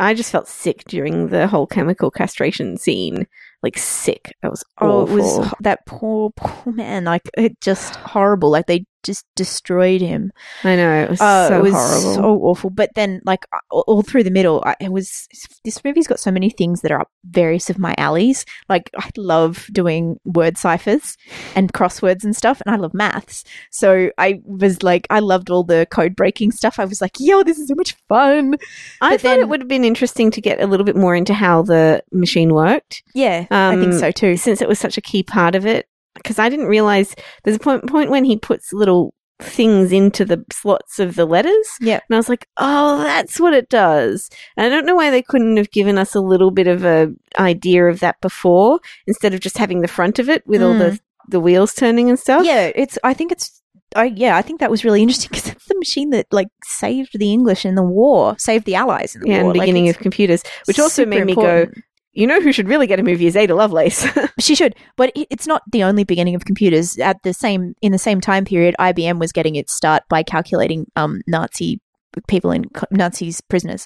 I 0.02 0.14
just 0.14 0.32
felt 0.32 0.48
sick 0.48 0.84
during 0.86 1.28
the 1.30 1.48
whole 1.48 1.68
chemical 1.68 2.10
castration 2.12 2.78
scene. 2.78 3.28
Like 3.64 3.78
sick. 3.78 4.34
That 4.42 4.50
was 4.52 4.64
Oh, 4.80 5.02
awful. 5.04 5.18
it 5.18 5.22
was 5.22 5.54
that 5.62 5.86
poor, 5.86 6.32
poor 6.36 6.74
man. 6.74 7.04
Like 7.06 7.30
it 7.38 7.60
just 7.62 7.96
horrible. 7.98 8.50
Like 8.50 8.66
they 8.66 8.86
just 9.04 9.26
destroyed 9.36 10.02
him. 10.02 10.32
I 10.64 10.76
know 10.76 11.04
it 11.04 11.10
was 11.10 11.22
Uh, 11.22 11.48
so 11.50 11.60
it 11.60 11.64
was 11.64 11.74
horrible. 11.74 12.14
so 12.16 12.24
awful. 12.44 12.70
But 12.70 12.92
then, 12.96 13.22
like 13.26 13.46
all 13.70 13.84
all 13.88 14.02
through 14.02 14.24
the 14.24 14.32
middle, 14.32 14.64
I, 14.66 14.76
it 14.80 14.92
was 14.92 15.28
this 15.64 15.84
movie's 15.84 16.08
got 16.08 16.20
so 16.20 16.32
many 16.32 16.50
things 16.50 16.82
that 16.82 16.92
are 16.92 17.02
up 17.02 17.10
various 17.26 17.70
of 17.70 17.78
my 17.80 17.94
alleys. 17.98 18.46
Like 18.70 18.90
I 18.98 19.10
love 19.18 19.68
doing 19.72 20.20
word 20.26 20.58
ciphers 20.58 21.18
and 21.56 21.74
crosswords 21.74 22.24
and 22.24 22.36
stuff, 22.36 22.62
and 22.66 22.74
I 22.74 22.78
love 22.78 22.94
maths. 22.94 23.44
So 23.72 24.10
I 24.18 24.42
was 24.46 24.84
like, 24.84 25.08
I 25.10 25.20
loved 25.20 25.50
all 25.50 25.64
the 25.64 25.88
code 25.92 26.16
breaking 26.16 26.52
stuff. 26.52 26.80
I 26.80 26.86
was 26.86 27.02
like, 27.02 27.18
yo, 27.20 27.44
this 27.44 27.60
is 27.60 27.68
so 27.68 27.76
much 27.76 27.96
fun. 28.10 28.56
I 29.02 29.12
but 29.12 29.22
thought 29.22 29.30
then- 29.30 29.40
it 29.40 29.50
would 29.50 29.62
have 29.62 29.68
been 29.70 29.84
interesting 29.86 30.32
to 30.32 30.42
get 30.42 30.62
a 30.62 30.68
little 30.68 30.86
bit 30.86 30.96
more 30.96 31.16
into 31.16 31.34
how 31.34 31.62
the 31.64 32.04
machine 32.12 32.54
worked. 32.54 33.04
Yeah, 33.14 33.46
I 33.52 33.76
think 33.76 33.94
Um, 33.94 34.00
so 34.00 34.12
too. 34.12 34.38
since 34.38 34.62
it 34.62 34.68
was 34.68 34.80
such 34.80 34.98
a 34.98 35.02
key 35.02 35.24
part 35.24 35.56
of 35.56 35.66
it. 35.66 35.86
Because 36.24 36.40
I 36.40 36.50
didn't 36.50 36.68
realize 36.68 37.16
there's 37.44 37.58
a 37.58 37.60
point, 37.60 37.88
point 37.88 38.12
when 38.12 38.26
he 38.26 38.38
puts 38.38 38.74
little 38.74 39.14
things 39.42 39.92
into 39.92 40.24
the 40.24 40.44
slots 40.52 41.00
of 41.00 41.16
the 41.16 41.26
letters. 41.26 41.68
Yeah. 41.80 42.00
And 42.08 42.16
I 42.16 42.18
was 42.18 42.30
like, 42.30 42.48
oh, 42.58 43.00
that's 43.04 43.40
what 43.40 43.54
it 43.54 43.70
does. 43.70 44.30
And 44.56 44.66
I 44.66 44.70
don't 44.70 44.86
know 44.86 44.96
why 44.96 45.10
they 45.10 45.22
couldn't 45.22 45.58
have 45.58 45.72
given 45.72 45.98
us 45.98 46.16
a 46.16 46.22
little 46.22 46.52
bit 46.52 46.68
of 46.68 46.86
a 46.86 47.12
idea 47.38 47.86
of 47.86 48.00
that 48.00 48.20
before 48.22 48.80
instead 49.08 49.34
of 49.34 49.40
just 49.40 49.58
having 49.58 49.82
the 49.82 49.88
front 49.88 50.20
of 50.20 50.30
it 50.30 50.46
with 50.46 50.62
all 50.62 50.74
the, 50.74 50.92
mm. 50.92 51.00
the 51.28 51.40
wheels 51.40 51.74
turning 51.74 52.10
and 52.10 52.20
stuff. 52.20 52.46
Yeah, 52.46 52.72
it's. 52.76 52.98
I 53.04 53.14
think 53.14 53.32
it's. 53.32 53.62
I 53.94 54.06
yeah, 54.06 54.38
I 54.38 54.42
think 54.42 54.62
that 54.62 54.72
was 54.72 54.86
really 54.86 55.02
interesting 55.02 55.30
because 55.32 55.50
it's 55.50 55.66
the 55.66 55.78
machine 55.78 56.12
that 56.12 56.28
like 56.32 56.48
saved 56.64 57.20
the 57.20 57.34
English 57.34 57.66
in 57.66 57.76
the 57.76 57.84
war, 57.84 58.36
saved 58.38 58.66
the 58.66 58.76
Allies 58.76 59.16
in 59.16 59.22
the 59.22 59.30
Yeah, 59.30 59.36
and 59.38 59.46
war. 59.46 59.54
Like, 59.54 59.64
beginning 59.64 59.90
of 59.90 59.98
computers, 59.98 60.44
which 60.66 60.80
also 60.80 61.06
made 61.06 61.26
me 61.26 61.34
important. 61.34 61.76
go, 61.76 61.82
you 62.14 62.28
know 62.28 62.42
who 62.42 62.52
should 62.52 62.68
really 62.68 62.88
get 62.88 63.00
a 63.00 63.04
movie 63.04 63.28
is 63.28 63.36
Ada 63.36 63.56
Lovelace. 63.56 64.06
She 64.40 64.56
should, 64.56 64.76
but 64.98 65.12
it's 65.16 65.46
not 65.46 65.62
the 65.72 65.84
only 65.84 66.04
beginning 66.04 66.34
of 66.36 66.46
computers. 66.46 66.98
At 66.98 67.22
the 67.24 67.34
same 67.34 67.76
in 67.82 67.92
the 67.92 67.98
same 68.00 68.20
time 68.22 68.44
period, 68.46 68.76
IBM 68.80 69.20
was 69.20 69.32
getting 69.32 69.56
its 69.56 69.74
start 69.74 70.04
by 70.10 70.24
calculating 70.24 70.88
um 70.96 71.22
Nazi 71.28 71.80
people 72.28 72.52
in 72.52 72.66
Nazis 72.92 73.40
prisoners 73.42 73.86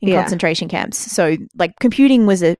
in 0.00 0.08
Yeah. 0.10 0.20
concentration 0.20 0.68
camps. 0.68 0.98
So 0.98 1.36
like 1.56 1.72
computing 1.80 2.26
was 2.26 2.42
a 2.42 2.56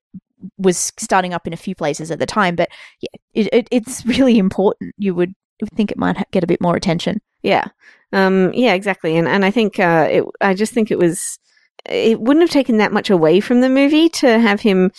was 0.58 0.92
starting 0.98 1.34
up 1.34 1.46
in 1.46 1.52
a 1.52 1.56
few 1.56 1.74
places 1.74 2.10
at 2.10 2.18
the 2.18 2.26
time, 2.26 2.56
but 2.56 2.68
yeah, 3.00 3.08
it, 3.34 3.48
it 3.52 3.68
it's 3.70 4.04
really 4.06 4.38
important. 4.38 4.94
You 4.98 5.14
would 5.14 5.34
think 5.74 5.90
it 5.90 5.98
might 5.98 6.30
get 6.30 6.44
a 6.44 6.46
bit 6.46 6.60
more 6.60 6.76
attention. 6.76 7.20
Yeah. 7.42 7.66
Um, 8.12 8.52
yeah, 8.54 8.74
exactly. 8.74 9.16
And, 9.16 9.26
and 9.28 9.44
I 9.44 9.50
think, 9.50 9.78
uh, 9.78 10.08
it, 10.10 10.24
I 10.40 10.54
just 10.54 10.72
think 10.72 10.90
it 10.90 10.98
was, 10.98 11.38
it 11.88 12.20
wouldn't 12.20 12.42
have 12.42 12.50
taken 12.50 12.78
that 12.78 12.92
much 12.92 13.10
away 13.10 13.40
from 13.40 13.60
the 13.60 13.68
movie 13.68 14.08
to 14.10 14.38
have 14.38 14.60
him 14.60 14.90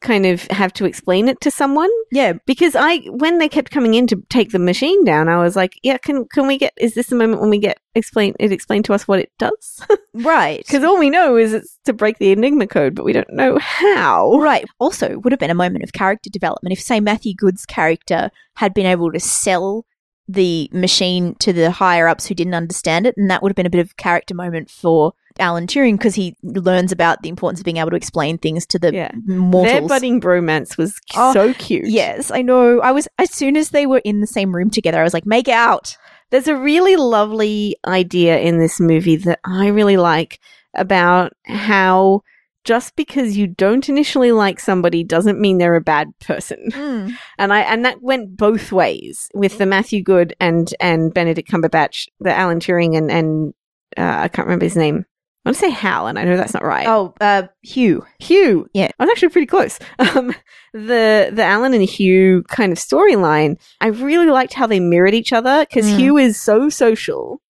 kind 0.00 0.26
of 0.26 0.42
have 0.48 0.72
to 0.74 0.84
explain 0.84 1.28
it 1.28 1.40
to 1.40 1.50
someone. 1.50 1.90
Yeah, 2.12 2.34
Because 2.46 2.76
I, 2.76 2.98
when 3.08 3.38
they 3.38 3.48
kept 3.48 3.70
coming 3.70 3.94
in 3.94 4.06
to 4.08 4.22
take 4.28 4.50
the 4.52 4.58
machine 4.58 5.04
down, 5.04 5.28
I 5.28 5.38
was 5.38 5.56
like, 5.56 5.78
yeah, 5.82 5.96
can, 5.96 6.26
can 6.26 6.46
we 6.46 6.58
get, 6.58 6.72
is 6.76 6.94
this 6.94 7.08
the 7.08 7.16
moment 7.16 7.40
when 7.40 7.50
we 7.50 7.58
get 7.58 7.78
explain, 7.94 8.34
it 8.38 8.52
explained 8.52 8.84
to 8.86 8.94
us 8.94 9.08
what 9.08 9.18
it 9.18 9.32
does? 9.38 9.84
right. 10.14 10.58
Because 10.58 10.84
all 10.84 10.98
we 10.98 11.10
know 11.10 11.36
is 11.36 11.52
it's 11.52 11.78
to 11.86 11.92
break 11.92 12.18
the 12.18 12.30
Enigma 12.30 12.66
code, 12.66 12.94
but 12.94 13.04
we 13.04 13.12
don't 13.12 13.32
know 13.32 13.58
how. 13.58 14.38
Right. 14.38 14.64
Also, 14.78 15.18
would 15.18 15.32
have 15.32 15.40
been 15.40 15.50
a 15.50 15.54
moment 15.54 15.82
of 15.82 15.92
character 15.92 16.30
development 16.30 16.72
if, 16.72 16.80
say, 16.80 17.00
Matthew 17.00 17.34
Goode's 17.34 17.66
character 17.66 18.30
had 18.56 18.74
been 18.74 18.86
able 18.86 19.10
to 19.12 19.20
sell 19.20 19.86
the 20.28 20.68
machine 20.72 21.36
to 21.36 21.52
the 21.52 21.70
higher 21.70 22.08
ups 22.08 22.26
who 22.26 22.34
didn't 22.34 22.54
understand 22.54 23.06
it, 23.06 23.16
and 23.16 23.30
that 23.30 23.42
would 23.42 23.50
have 23.50 23.56
been 23.56 23.66
a 23.66 23.70
bit 23.70 23.80
of 23.80 23.96
character 23.96 24.34
moment 24.34 24.70
for 24.70 25.14
Alan 25.38 25.66
Turing 25.66 25.92
because 25.98 26.14
he 26.14 26.36
learns 26.42 26.92
about 26.92 27.22
the 27.22 27.28
importance 27.28 27.60
of 27.60 27.64
being 27.64 27.76
able 27.78 27.90
to 27.90 27.96
explain 27.96 28.38
things 28.38 28.66
to 28.66 28.78
the 28.78 28.92
Yeah. 28.94 29.10
mortals. 29.26 29.72
Their 29.72 29.88
budding 29.88 30.20
bromance 30.20 30.76
was 30.76 30.98
Oh, 31.16 31.32
so 31.32 31.54
cute. 31.54 31.86
Yes, 31.88 32.30
I 32.30 32.42
know. 32.42 32.80
I 32.80 32.92
was 32.92 33.08
as 33.18 33.30
soon 33.32 33.56
as 33.56 33.70
they 33.70 33.86
were 33.86 34.02
in 34.04 34.20
the 34.20 34.26
same 34.26 34.54
room 34.54 34.70
together, 34.70 35.00
I 35.00 35.04
was 35.04 35.14
like, 35.14 35.26
"Make 35.26 35.48
out." 35.48 35.96
There's 36.30 36.48
a 36.48 36.56
really 36.56 36.96
lovely 36.96 37.76
idea 37.86 38.38
in 38.38 38.58
this 38.58 38.80
movie 38.80 39.16
that 39.16 39.38
I 39.44 39.68
really 39.68 39.96
like 39.96 40.40
about 40.74 41.32
how 41.46 42.22
just 42.64 42.96
because 42.96 43.36
you 43.36 43.46
don't 43.46 43.88
initially 43.88 44.32
like 44.32 44.58
somebody 44.58 45.04
doesn't 45.04 45.40
mean 45.40 45.58
they're 45.58 45.76
a 45.76 45.80
bad 45.80 46.08
person. 46.20 46.58
And 47.38 47.52
I 47.52 47.60
and 47.60 47.84
that 47.84 48.02
went 48.02 48.36
both 48.36 48.72
ways 48.72 49.28
with 49.34 49.58
the 49.58 49.66
Matthew 49.66 50.02
Goode 50.02 50.34
and 50.40 50.74
and 50.80 51.14
Benedict 51.14 51.48
Cumberbatch, 51.48 52.06
the 52.18 52.36
Alan 52.36 52.58
Turing 52.58 52.96
and 52.98 53.08
and 53.10 53.54
uh, 53.96 54.22
I 54.24 54.28
can't 54.28 54.46
remember 54.48 54.64
his 54.64 54.76
name. 54.76 55.04
I 55.46 55.50
want 55.50 55.56
to 55.58 55.60
say 55.60 55.70
Hal, 55.70 56.08
and 56.08 56.18
I 56.18 56.24
know 56.24 56.36
that's 56.36 56.52
not 56.54 56.64
right. 56.64 56.88
Oh, 56.88 57.14
uh, 57.20 57.44
Hugh. 57.62 58.04
Hugh. 58.18 58.66
Yeah. 58.74 58.90
I 58.98 59.04
was 59.04 59.10
actually 59.10 59.28
pretty 59.28 59.46
close. 59.46 59.78
Um, 60.00 60.34
the 60.72 61.30
the 61.32 61.42
Alan 61.44 61.72
and 61.72 61.84
Hugh 61.84 62.42
kind 62.48 62.72
of 62.72 62.78
storyline, 62.78 63.58
I 63.80 63.86
really 63.88 64.26
liked 64.26 64.52
how 64.54 64.66
they 64.66 64.80
mirrored 64.80 65.14
each 65.14 65.32
other 65.32 65.64
because 65.64 65.86
Mm. 65.86 65.96
Hugh 65.98 66.16
is 66.18 66.38
so 66.40 66.68
social 66.68 67.40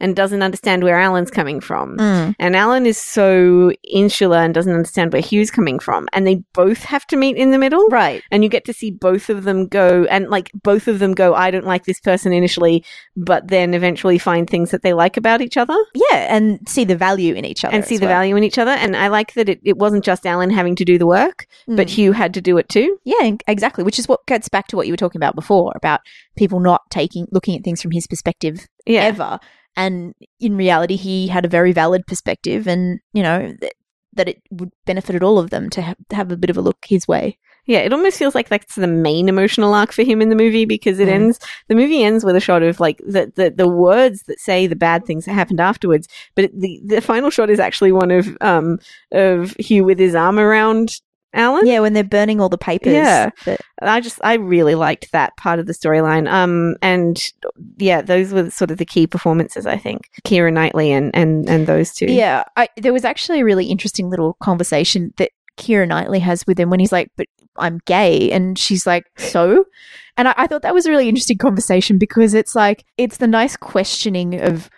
and 0.00 0.16
doesn't 0.16 0.42
understand 0.42 0.82
where 0.82 0.98
Alan's 0.98 1.30
coming 1.30 1.60
from. 1.60 1.98
And 2.00 2.56
Alan 2.56 2.84
is 2.84 2.98
so 2.98 3.72
insular 3.84 4.38
and 4.38 4.52
doesn't 4.52 4.72
understand 4.72 5.12
where 5.12 5.22
Hugh's 5.22 5.50
coming 5.50 5.78
from. 5.78 6.08
And 6.12 6.26
they 6.26 6.42
both 6.52 6.82
have 6.84 7.06
to 7.06 7.16
meet 7.16 7.36
in 7.36 7.52
the 7.52 7.58
middle. 7.58 7.86
Right. 7.88 8.22
And 8.30 8.42
you 8.42 8.50
get 8.50 8.64
to 8.66 8.72
see 8.72 8.90
both 8.90 9.30
of 9.30 9.44
them 9.44 9.66
go 9.68 10.04
and 10.10 10.28
like 10.28 10.50
both 10.62 10.88
of 10.88 10.98
them 10.98 11.12
go, 11.14 11.34
I 11.34 11.50
don't 11.50 11.64
like 11.66 11.84
this 11.84 12.00
person 12.00 12.32
initially, 12.32 12.84
but 13.16 13.48
then 13.48 13.72
eventually 13.72 14.18
find 14.18 14.48
things 14.50 14.70
that 14.72 14.82
they 14.82 14.92
like 14.92 15.16
about 15.16 15.40
each 15.40 15.56
other 15.56 15.76
Yeah, 15.94 16.34
and 16.36 16.58
see 16.68 16.84
the 16.84 16.96
value 16.96 17.34
in 17.34 17.44
each 17.44 17.64
other 17.64 17.74
and 17.74 17.84
see 17.84 17.96
the 17.96 18.06
well. 18.06 18.14
value 18.16 18.36
in 18.36 18.44
each 18.44 18.58
other. 18.58 18.72
And 18.72 18.96
I 18.96 19.08
like 19.08 19.34
that 19.34 19.48
it, 19.48 19.60
it 19.64 19.78
wasn't 19.78 20.04
just 20.04 20.26
Alan 20.26 20.50
having 20.50 20.74
to 20.76 20.84
do 20.84 20.98
the 20.98 21.06
work, 21.06 21.46
but 21.68 21.86
Mm. 21.86 21.90
Hugh 21.90 22.12
had 22.12 22.34
to 22.34 22.40
do 22.40 22.58
it 22.58 22.68
too. 22.68 22.98
Yeah, 23.04 23.30
exactly. 23.46 23.84
Which 23.84 23.98
is 23.98 24.08
what 24.08 24.26
gets 24.26 24.48
back 24.48 24.66
to 24.68 24.76
what 24.76 24.86
you 24.86 24.92
were 24.92 24.96
talking 24.98 25.18
about 25.18 25.34
before 25.36 25.72
about 25.76 26.00
people 26.36 26.58
not 26.60 26.82
taking 26.90 27.26
looking 27.30 27.56
at 27.56 27.62
things 27.62 27.80
from 27.80 27.90
his 27.92 28.06
perspective 28.06 28.66
Yeah. 28.86 29.02
ever. 29.02 29.38
And 29.76 30.14
in 30.40 30.56
reality, 30.56 30.96
he 30.96 31.26
had 31.28 31.44
a 31.44 31.48
very 31.48 31.72
valid 31.72 32.06
perspective, 32.06 32.66
and 32.68 33.00
you 33.12 33.22
know 33.22 33.54
th- 33.60 33.72
that 34.12 34.28
it 34.28 34.42
would 34.50 34.70
benefited 34.84 35.22
all 35.22 35.38
of 35.38 35.50
them 35.50 35.68
to 35.70 35.82
ha- 35.82 35.94
have 36.12 36.30
a 36.30 36.36
bit 36.36 36.50
of 36.50 36.56
a 36.56 36.60
look 36.60 36.78
his 36.86 37.08
way. 37.08 37.38
Yeah, 37.66 37.78
it 37.78 37.92
almost 37.94 38.18
feels 38.18 38.34
like 38.34 38.50
that's 38.50 38.74
the 38.74 38.86
main 38.86 39.26
emotional 39.28 39.72
arc 39.72 39.90
for 39.90 40.02
him 40.02 40.20
in 40.20 40.28
the 40.28 40.36
movie 40.36 40.66
because 40.66 41.00
it 41.00 41.08
Mm. 41.08 41.12
ends 41.12 41.38
the 41.68 41.74
movie 41.74 42.04
ends 42.04 42.22
with 42.22 42.36
a 42.36 42.40
shot 42.40 42.62
of 42.62 42.78
like 42.78 42.98
the, 42.98 43.32
the 43.34 43.50
the 43.50 43.66
words 43.68 44.22
that 44.24 44.38
say 44.38 44.66
the 44.66 44.76
bad 44.76 45.06
things 45.06 45.24
that 45.24 45.32
happened 45.32 45.60
afterwards, 45.60 46.06
but 46.34 46.44
it, 46.44 46.60
the 46.60 46.80
the 46.84 47.00
final 47.00 47.30
shot 47.30 47.50
is 47.50 47.58
actually 47.58 47.90
one 47.90 48.10
of 48.10 48.36
um 48.40 48.78
of 49.12 49.52
Hugh 49.58 49.82
with 49.84 49.98
his 49.98 50.14
arm 50.14 50.38
around 50.38 51.00
Alan. 51.34 51.66
Yeah, 51.66 51.80
when 51.80 51.92
they're 51.92 52.04
burning 52.04 52.40
all 52.40 52.48
the 52.48 52.58
papers. 52.58 52.92
Yeah. 52.94 53.30
But- 53.44 53.60
I 53.82 54.00
just 54.00 54.18
I 54.24 54.34
really 54.34 54.74
liked 54.74 55.12
that 55.12 55.36
part 55.36 55.58
of 55.58 55.66
the 55.66 55.74
storyline. 55.74 56.30
Um 56.30 56.76
and 56.80 57.22
yeah, 57.76 58.00
those 58.00 58.32
were 58.32 58.48
sort 58.50 58.70
of 58.70 58.78
the 58.78 58.86
key 58.86 59.06
performances 59.06 59.66
I 59.66 59.76
think. 59.76 60.08
Keira 60.26 60.52
Knightley 60.52 60.90
and 60.92 61.14
and 61.14 61.48
and 61.48 61.66
those 61.66 61.92
two. 61.92 62.06
yeah. 62.06 62.44
I, 62.56 62.68
there 62.78 62.92
was 62.92 63.04
actually 63.04 63.40
a 63.40 63.44
really 63.44 63.66
interesting 63.66 64.08
little 64.08 64.34
conversation 64.40 65.12
that 65.18 65.30
Keira 65.58 65.86
Knightley 65.86 66.20
has 66.20 66.46
with 66.46 66.58
him 66.58 66.70
when 66.70 66.80
he's 66.80 66.90
like, 66.92 67.10
"But 67.16 67.26
I'm 67.56 67.78
gay," 67.86 68.30
and 68.32 68.58
she's 68.58 68.86
like, 68.86 69.04
"So." 69.18 69.64
And 70.16 70.26
I, 70.28 70.34
I 70.36 70.46
thought 70.48 70.62
that 70.62 70.74
was 70.74 70.86
a 70.86 70.90
really 70.90 71.08
interesting 71.08 71.38
conversation 71.38 71.96
because 71.98 72.34
it's 72.34 72.54
like 72.56 72.84
it's 72.96 73.18
the 73.18 73.26
nice 73.28 73.56
questioning 73.56 74.40
of 74.40 74.68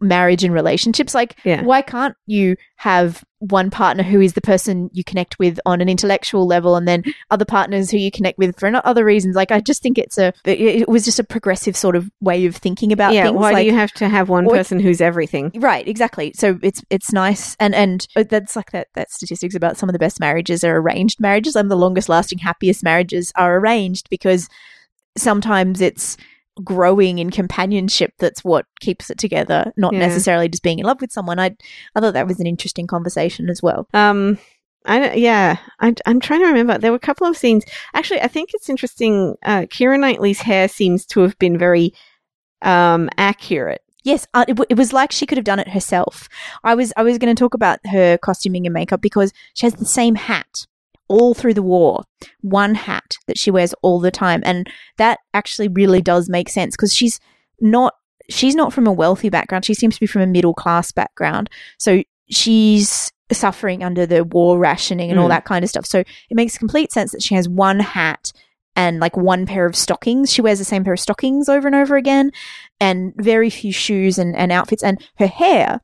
marriage 0.00 0.42
and 0.42 0.54
relationships. 0.54 1.14
Like, 1.14 1.36
Yeah. 1.44 1.62
why 1.62 1.82
can't 1.82 2.14
you 2.26 2.56
have 2.76 3.22
one 3.40 3.70
partner 3.70 4.02
who 4.02 4.20
is 4.20 4.32
the 4.32 4.40
person 4.40 4.88
you 4.92 5.04
connect 5.04 5.38
with 5.38 5.60
on 5.66 5.80
an 5.82 5.88
intellectual 5.88 6.46
level, 6.46 6.76
and 6.76 6.88
then 6.88 7.02
other 7.30 7.44
partners 7.44 7.90
who 7.90 7.98
you 7.98 8.10
connect 8.10 8.38
with 8.38 8.58
for 8.58 8.70
other 8.84 9.04
reasons? 9.04 9.36
Like, 9.36 9.52
I 9.52 9.60
just 9.60 9.82
think 9.82 9.98
it's 9.98 10.16
a 10.18 10.32
it, 10.44 10.88
was 10.88 11.04
just 11.04 11.18
a 11.18 11.24
progressive 11.24 11.76
sort 11.76 11.94
of 11.96 12.10
way 12.20 12.46
of 12.46 12.56
thinking 12.56 12.92
about 12.92 13.12
yeah, 13.12 13.24
things. 13.24 13.36
why 13.36 13.52
like, 13.52 13.64
do 13.64 13.66
you 13.66 13.74
have 13.74 13.92
to 13.92 14.08
have 14.08 14.28
one 14.28 14.48
person 14.48 14.80
who's 14.80 15.00
everything? 15.00 15.52
Right, 15.54 15.86
exactly. 15.86 16.32
So 16.34 16.58
it's 16.62 16.82
it's 16.88 17.12
nice, 17.12 17.56
and 17.60 17.74
and 17.74 18.06
uh, 18.16 18.24
that's 18.28 18.56
like 18.56 18.70
that 18.72 18.88
that 18.94 19.10
statistics 19.10 19.54
about 19.54 19.76
some 19.76 19.88
of 19.88 19.92
the 19.92 19.98
best 19.98 20.20
marriages 20.20 20.64
are 20.64 20.76
arranged 20.76 21.20
marriages. 21.20 21.54
Of 21.56 21.68
the 21.68 21.76
longest 21.76 22.08
lasting, 22.08 22.38
happiest 22.38 22.82
marriages 22.82 23.32
are 23.36 23.56
arranged 23.56 24.08
because 24.08 24.48
sometimes 25.16 25.80
it's 25.80 26.16
growing 26.64 27.18
in 27.18 27.30
companionship 27.30 28.12
that's 28.18 28.42
what 28.44 28.66
keeps 28.80 29.10
it 29.10 29.18
together, 29.18 29.72
not 29.76 29.92
Yeah. 29.92 30.00
necessarily 30.00 30.48
just 30.48 30.62
being 30.62 30.78
in 30.78 30.86
love 30.86 31.00
with 31.00 31.12
someone. 31.12 31.38
I 31.38 31.56
I 31.94 32.00
thought 32.00 32.14
that 32.14 32.26
was 32.26 32.40
an 32.40 32.46
interesting 32.46 32.86
conversation 32.86 33.48
as 33.50 33.62
well. 33.62 33.88
Um, 33.94 34.38
I 34.86 35.14
yeah, 35.14 35.56
I, 35.80 35.94
I'm 36.06 36.20
trying 36.20 36.40
to 36.40 36.46
remember. 36.46 36.78
There 36.78 36.92
were 36.92 36.96
a 36.96 37.00
couple 37.00 37.26
of 37.26 37.36
scenes. 37.36 37.64
Actually, 37.92 38.20
I 38.20 38.28
think 38.28 38.50
it's 38.54 38.68
interesting. 38.70 39.34
Uh, 39.44 39.62
Keira 39.62 39.98
Knightley's 39.98 40.40
hair 40.40 40.68
seems 40.68 41.04
to 41.06 41.20
have 41.20 41.38
been 41.38 41.58
very 41.58 41.92
um 42.62 43.10
accurate. 43.18 43.82
Yes, 44.04 44.26
uh, 44.34 44.44
it, 44.46 44.52
w- 44.52 44.66
it 44.70 44.78
was 44.78 44.92
like 44.92 45.10
she 45.10 45.26
could 45.26 45.36
have 45.38 45.44
done 45.44 45.58
it 45.58 45.68
herself. 45.68 46.28
I 46.62 46.74
was 46.76 46.92
I 46.96 47.02
was 47.02 47.18
going 47.18 47.34
to 47.34 47.38
talk 47.38 47.54
about 47.54 47.80
her 47.86 48.16
costuming 48.18 48.64
and 48.64 48.72
makeup 48.72 49.00
because 49.00 49.32
she 49.54 49.66
has 49.66 49.74
the 49.74 49.84
same 49.84 50.14
hat 50.14 50.66
all 51.08 51.34
through 51.34 51.54
the 51.54 51.62
war, 51.62 52.02
one 52.40 52.74
hat 52.74 53.16
that 53.26 53.38
she 53.38 53.50
wears 53.50 53.74
all 53.82 54.00
the 54.00 54.10
time. 54.10 54.42
And 54.44 54.68
that 54.98 55.18
actually 55.34 55.68
really 55.68 56.02
does 56.02 56.28
make 56.28 56.48
sense 56.48 56.74
because 56.76 56.94
she's 56.94 57.20
not 57.60 57.94
she's 58.28 58.56
not 58.56 58.72
from 58.72 58.86
a 58.88 58.92
wealthy 58.92 59.28
background. 59.28 59.64
She 59.64 59.74
seems 59.74 59.94
to 59.94 60.00
be 60.00 60.06
from 60.06 60.22
a 60.22 60.26
middle 60.26 60.54
class 60.54 60.90
background. 60.90 61.48
So 61.78 62.02
she's 62.28 63.12
suffering 63.30 63.84
under 63.84 64.04
the 64.06 64.24
war 64.24 64.58
rationing 64.58 65.10
and 65.10 65.18
all 65.20 65.26
Mm. 65.26 65.30
that 65.30 65.44
kind 65.44 65.62
of 65.64 65.68
stuff. 65.70 65.86
So 65.86 66.00
it 66.00 66.34
makes 66.34 66.58
complete 66.58 66.92
sense 66.92 67.12
that 67.12 67.22
she 67.22 67.34
has 67.36 67.48
one 67.48 67.78
hat 67.80 68.32
and 68.74 68.98
like 69.00 69.16
one 69.16 69.46
pair 69.46 69.64
of 69.64 69.74
stockings. 69.76 70.32
She 70.32 70.42
wears 70.42 70.58
the 70.58 70.64
same 70.64 70.84
pair 70.84 70.92
of 70.94 71.00
stockings 71.00 71.48
over 71.48 71.66
and 71.68 71.74
over 71.76 71.96
again 71.96 72.30
and 72.80 73.12
very 73.16 73.48
few 73.48 73.72
shoes 73.72 74.18
and, 74.18 74.34
and 74.36 74.50
outfits. 74.52 74.82
And 74.82 75.00
her 75.18 75.26
hair, 75.28 75.80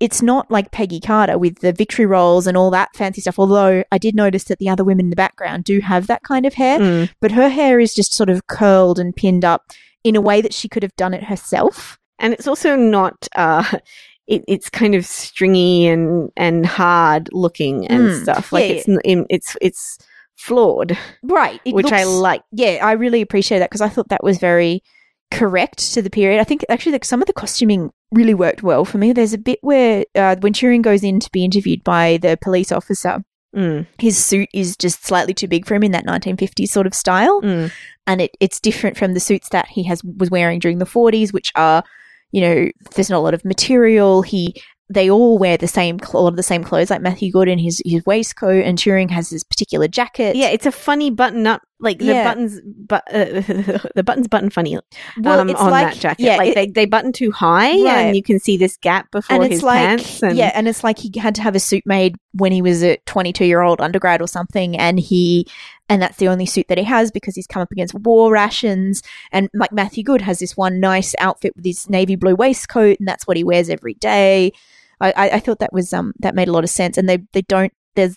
it's 0.00 0.22
not 0.22 0.50
like 0.50 0.70
Peggy 0.72 0.98
Carter 0.98 1.38
with 1.38 1.60
the 1.60 1.72
victory 1.72 2.06
rolls 2.06 2.46
and 2.46 2.56
all 2.56 2.70
that 2.70 2.88
fancy 2.96 3.20
stuff. 3.20 3.38
Although 3.38 3.84
I 3.92 3.98
did 3.98 4.14
notice 4.14 4.44
that 4.44 4.58
the 4.58 4.68
other 4.70 4.82
women 4.84 5.06
in 5.06 5.10
the 5.10 5.16
background 5.16 5.64
do 5.64 5.80
have 5.80 6.06
that 6.06 6.22
kind 6.22 6.46
of 6.46 6.54
hair, 6.54 6.78
Mm. 6.78 7.10
but 7.20 7.32
her 7.32 7.48
hair 7.50 7.78
is 7.80 7.92
just 7.94 8.14
sort 8.14 8.30
of 8.30 8.46
curled 8.46 8.98
and 8.98 9.14
pinned 9.14 9.44
up 9.44 9.66
in 10.02 10.16
a 10.16 10.20
way 10.20 10.40
that 10.40 10.54
she 10.54 10.68
could 10.68 10.82
have 10.82 10.96
done 10.96 11.12
it 11.14 11.24
herself. 11.24 11.98
and 12.18 12.32
it's 12.34 12.46
also 12.46 12.76
not 12.76 13.28
uh 13.36 13.64
it, 14.26 14.42
it's 14.46 14.68
kind 14.70 14.94
of 14.94 15.04
stringy 15.06 15.86
and 15.86 16.30
and 16.36 16.64
hard 16.66 17.28
looking 17.32 17.86
and 17.88 18.08
Mm. 18.10 18.22
stuff 18.22 18.52
like 18.52 18.68
Yeah, 18.68 18.74
it's 18.76 18.88
n- 18.88 19.26
it's 19.30 19.56
it's 19.60 19.98
flawed 20.36 20.96
Right. 21.22 21.60
It 21.64 21.74
which 21.74 21.92
i 21.92 22.04
like 22.04 22.42
yeah, 22.52 22.78
I 22.82 22.92
really 22.92 23.20
appreciate 23.20 23.58
that 23.60 23.70
because 23.70 23.80
I 23.80 23.88
thought 23.88 24.08
that 24.10 24.22
was 24.24 24.38
very 24.38 24.82
correct 25.30 25.92
to 25.94 26.02
the 26.02 26.10
period. 26.10 26.40
I 26.40 26.44
think 26.44 26.64
actually 26.68 26.92
like 26.92 27.04
some 27.04 27.20
of 27.20 27.26
the 27.26 27.32
costuming 27.32 27.90
really 28.12 28.34
worked 28.34 28.62
well 28.62 28.84
for 28.84 28.98
me. 28.98 29.12
There's 29.12 29.32
a 29.32 29.38
bit 29.38 29.58
where 29.62 30.04
uh, 30.14 30.36
when 30.40 30.52
Turing 30.52 30.82
goes 30.82 31.02
in 31.04 31.20
to 31.20 31.30
be 31.30 31.44
interviewed 31.44 31.84
by 31.84 32.18
the 32.18 32.38
police 32.40 32.72
officer, 32.72 33.22
mm, 33.54 33.86
his 33.98 34.22
suit 34.22 34.48
is 34.52 34.76
just 34.76 35.04
slightly 35.04 35.34
too 35.34 35.48
big 35.48 35.66
for 35.66 35.74
him 35.74 35.84
in 35.84 35.92
that 35.92 36.06
1950s 36.06 36.68
sort 36.68 36.86
of 36.86 36.94
style, 36.94 37.40
mm, 37.42 37.70
and 38.06 38.20
it, 38.20 38.32
it's 38.40 38.60
different 38.60 38.96
from 38.96 39.14
the 39.14 39.20
suits 39.20 39.48
that 39.50 39.68
he 39.68 39.84
has 39.84 40.02
was 40.04 40.30
wearing 40.30 40.58
during 40.58 40.78
the 40.78 40.84
40s, 40.84 41.32
which 41.32 41.52
are, 41.54 41.84
you 42.32 42.40
know, 42.40 42.68
there's 42.94 43.10
not 43.10 43.18
a 43.18 43.20
lot 43.20 43.34
of 43.34 43.44
material. 43.44 44.22
He 44.22 44.54
they 44.92 45.08
all 45.08 45.38
wear 45.38 45.56
the 45.56 45.68
same 45.68 46.00
cl- 46.00 46.20
a 46.20 46.24
lot 46.24 46.32
of 46.32 46.36
the 46.36 46.42
same 46.42 46.64
clothes, 46.64 46.90
like 46.90 47.00
Matthew 47.00 47.30
Goode 47.30 47.48
in 47.48 47.60
his 47.60 47.80
his 47.84 48.04
waistcoat, 48.04 48.64
and 48.64 48.76
Turing 48.76 49.10
has 49.10 49.30
his 49.30 49.44
particular 49.44 49.86
jacket. 49.86 50.34
yeah 50.34 50.48
it's 50.48 50.66
a 50.66 50.72
funny 50.72 51.10
button 51.10 51.46
up 51.46 51.62
like 51.80 51.98
the 51.98 52.04
Yeah. 52.06 52.24
buttons 52.24 52.60
but 52.64 53.02
uh, 53.12 53.24
the 53.94 54.02
buttons 54.04 54.28
button 54.28 54.50
funny 54.50 54.78
well, 55.22 55.40
um, 55.40 55.48
it's 55.50 55.60
on 55.60 55.70
like 55.70 55.94
that 55.94 56.00
jacket 56.00 56.22
yeah, 56.22 56.36
like 56.36 56.48
it- 56.50 56.54
they, 56.54 56.66
they 56.66 56.84
button 56.86 57.12
too 57.12 57.30
high 57.30 57.70
Right. 57.72 58.02
and 58.06 58.16
you 58.16 58.22
can 58.22 58.38
see 58.38 58.56
this 58.56 58.76
gap 58.76 59.10
before 59.10 59.42
and 59.42 59.52
his 59.52 59.62
like 59.62 59.78
pants 59.78 60.22
and 60.22 60.36
yeah, 60.36 60.52
and 60.54 60.68
it's 60.68 60.84
like 60.84 60.98
he 60.98 61.10
had 61.18 61.34
to 61.36 61.42
have 61.42 61.54
a 61.54 61.60
suit 61.60 61.82
made 61.86 62.16
when 62.32 62.52
he 62.52 62.62
was 62.62 62.82
a 62.84 62.96
22 63.06 63.44
year 63.44 63.60
old 63.62 63.80
undergrad 63.80 64.20
or 64.22 64.28
something, 64.28 64.76
and 64.78 65.00
he 65.00 65.46
and 65.88 66.00
that's 66.00 66.18
the 66.18 66.28
only 66.28 66.46
suit 66.46 66.66
that 66.68 66.78
he 66.78 66.84
has 66.84 67.10
because 67.10 67.34
he's 67.34 67.46
come 67.48 67.62
up 67.62 67.72
against 67.72 67.94
war 67.94 68.30
rations. 68.30 69.02
And 69.32 69.48
like 69.54 69.72
Matthew 69.72 70.04
Goode 70.04 70.20
has 70.20 70.38
this 70.38 70.56
one 70.56 70.78
nice 70.78 71.14
outfit 71.18 71.56
with 71.56 71.64
his 71.64 71.90
navy 71.90 72.14
blue 72.14 72.36
waistcoat, 72.36 72.98
and 73.00 73.08
that's 73.08 73.26
what 73.26 73.36
he 73.36 73.42
wears 73.42 73.68
every 73.68 73.94
day. 73.94 74.52
I, 75.00 75.10
I, 75.16 75.30
I 75.30 75.40
thought 75.40 75.58
that 75.58 75.72
was 75.72 75.92
um 75.92 76.12
that 76.20 76.34
made 76.36 76.46
a 76.48 76.52
lot 76.52 76.62
of 76.62 76.70
sense, 76.70 76.96
and 76.96 77.08
they 77.08 77.18
they 77.32 77.42
don't 77.42 77.72
there's 77.96 78.16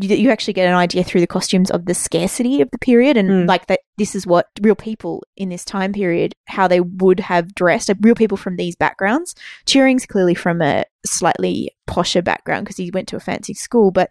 you, 0.00 0.16
you 0.16 0.30
actually 0.30 0.54
get 0.54 0.68
an 0.68 0.74
idea 0.74 1.04
through 1.04 1.20
the 1.20 1.26
costumes 1.26 1.70
of 1.70 1.86
the 1.86 1.94
scarcity 1.94 2.60
of 2.60 2.70
the 2.70 2.78
period 2.78 3.16
and 3.16 3.30
Mm. 3.30 3.48
like 3.48 3.66
that 3.66 3.80
this 3.98 4.14
is 4.14 4.26
what 4.26 4.46
real 4.60 4.74
people 4.74 5.22
in 5.36 5.48
this 5.48 5.64
time 5.64 5.92
period 5.92 6.34
how 6.46 6.66
they 6.66 6.80
would 6.80 7.20
have 7.20 7.54
dressed 7.54 7.88
like, 7.88 7.98
real 8.00 8.14
people 8.14 8.36
from 8.36 8.56
these 8.56 8.74
backgrounds 8.74 9.34
Turing's 9.66 10.06
clearly 10.06 10.34
from 10.34 10.60
a 10.60 10.84
slightly 11.04 11.70
posher 11.88 12.22
background 12.22 12.64
because 12.64 12.76
he 12.76 12.90
went 12.90 13.06
to 13.08 13.16
a 13.16 13.20
fancy 13.20 13.54
school, 13.54 13.90
but 13.90 14.08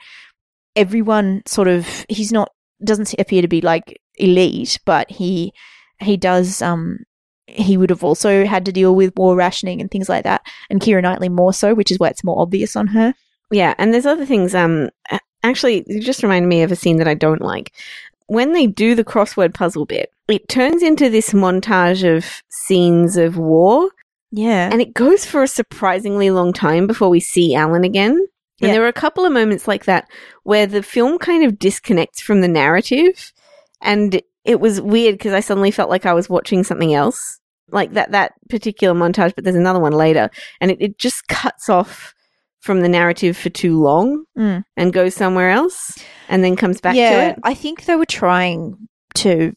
everyone 0.75 1.41
sort 1.45 1.67
of 1.67 2.05
he's 2.09 2.31
not 2.31 2.49
doesn't 2.83 3.13
appear 3.19 3.41
to 3.41 3.47
be 3.47 3.61
like 3.61 3.99
elite, 4.15 4.79
but 4.85 5.09
he 5.09 5.53
he 5.99 6.17
does 6.17 6.61
um 6.61 6.99
he 7.47 7.77
would 7.77 7.89
have 7.89 8.03
also 8.03 8.45
had 8.45 8.65
to 8.65 8.71
deal 8.71 8.95
with 8.95 9.13
war 9.15 9.35
rationing 9.35 9.79
and 9.79 9.91
things 9.91 10.09
like 10.09 10.23
that, 10.23 10.41
and 10.69 10.81
Keira 10.81 11.01
Knightley 11.01 11.29
more 11.29 11.53
so, 11.53 11.73
which 11.73 11.91
is 11.91 11.99
why 11.99 12.09
it's 12.09 12.23
more 12.23 12.41
obvious 12.41 12.75
on 12.75 12.87
her. 12.87 13.13
Yeah, 13.51 13.75
and 13.77 13.93
there's 13.93 14.05
other 14.07 14.25
things. 14.25 14.55
Um, 14.55 14.89
actually, 15.45 15.79
it 15.87 16.01
just 16.01 16.23
reminded 16.23 16.47
me 16.47 16.61
of 16.63 16.71
a 16.71 16.75
scene 16.75 16.97
that 16.97 17.07
I 17.07 17.13
don't 17.13 17.41
like. 17.41 17.71
When 18.27 18.53
they 18.53 18.67
do 18.67 18.95
the 18.95 19.03
crossword 19.03 19.53
puzzle 19.53 19.85
bit, 19.85 20.09
it 20.27 20.47
turns 20.49 20.81
into 20.81 21.09
this 21.09 21.31
montage 21.31 22.03
of 22.03 22.41
scenes 22.49 23.17
of 23.17 23.37
war, 23.37 23.89
Yeah, 24.31 24.69
and 24.71 24.81
it 24.81 24.93
goes 24.93 25.25
for 25.25 25.43
a 25.43 25.47
surprisingly 25.47 26.31
long 26.31 26.51
time 26.51 26.87
before 26.87 27.09
we 27.09 27.19
see 27.19 27.53
Alan 27.53 27.83
again. 27.83 28.13
And 28.61 28.69
Yeah. 28.69 28.71
there 28.71 28.81
were 28.81 28.87
a 28.87 28.93
couple 28.93 29.25
of 29.25 29.33
moments 29.33 29.67
like 29.67 29.85
that 29.85 30.07
where 30.43 30.65
the 30.65 30.81
film 30.81 31.19
kind 31.19 31.43
of 31.43 31.59
disconnects 31.59 32.21
from 32.21 32.41
the 32.41 32.47
narrative, 32.47 33.31
and 33.81 34.19
it 34.43 34.59
was 34.59 34.81
weird 34.81 35.15
because 35.15 35.33
I 35.33 35.41
suddenly 35.41 35.69
felt 35.71 35.89
like 35.91 36.05
I 36.07 36.13
was 36.13 36.29
watching 36.29 36.63
something 36.63 36.93
else, 36.95 37.39
like 37.71 37.93
that 37.93 38.11
that 38.11 38.33
particular 38.49 38.95
montage. 38.97 39.35
But 39.35 39.43
there's 39.43 39.55
another 39.55 39.79
one 39.79 39.93
later, 39.93 40.31
and 40.59 40.71
it, 40.71 40.77
it 40.81 40.97
just 40.97 41.27
cuts 41.27 41.69
off 41.69 42.14
from 42.65 42.81
the 42.81 42.89
narrative 42.89 43.37
for 43.37 43.49
too 43.51 43.79
long 43.79 44.25
Mm. 44.37 44.63
and 44.75 44.91
goes 44.91 45.13
somewhere 45.15 45.51
else, 45.51 45.77
and 46.27 46.43
then 46.43 46.55
comes 46.55 46.81
back 46.81 46.95
yeah, 46.95 47.11
to 47.11 47.29
it. 47.29 47.39
I 47.43 47.53
think 47.53 47.85
they 47.85 47.95
were 47.95 48.05
trying 48.07 48.75
to 49.15 49.53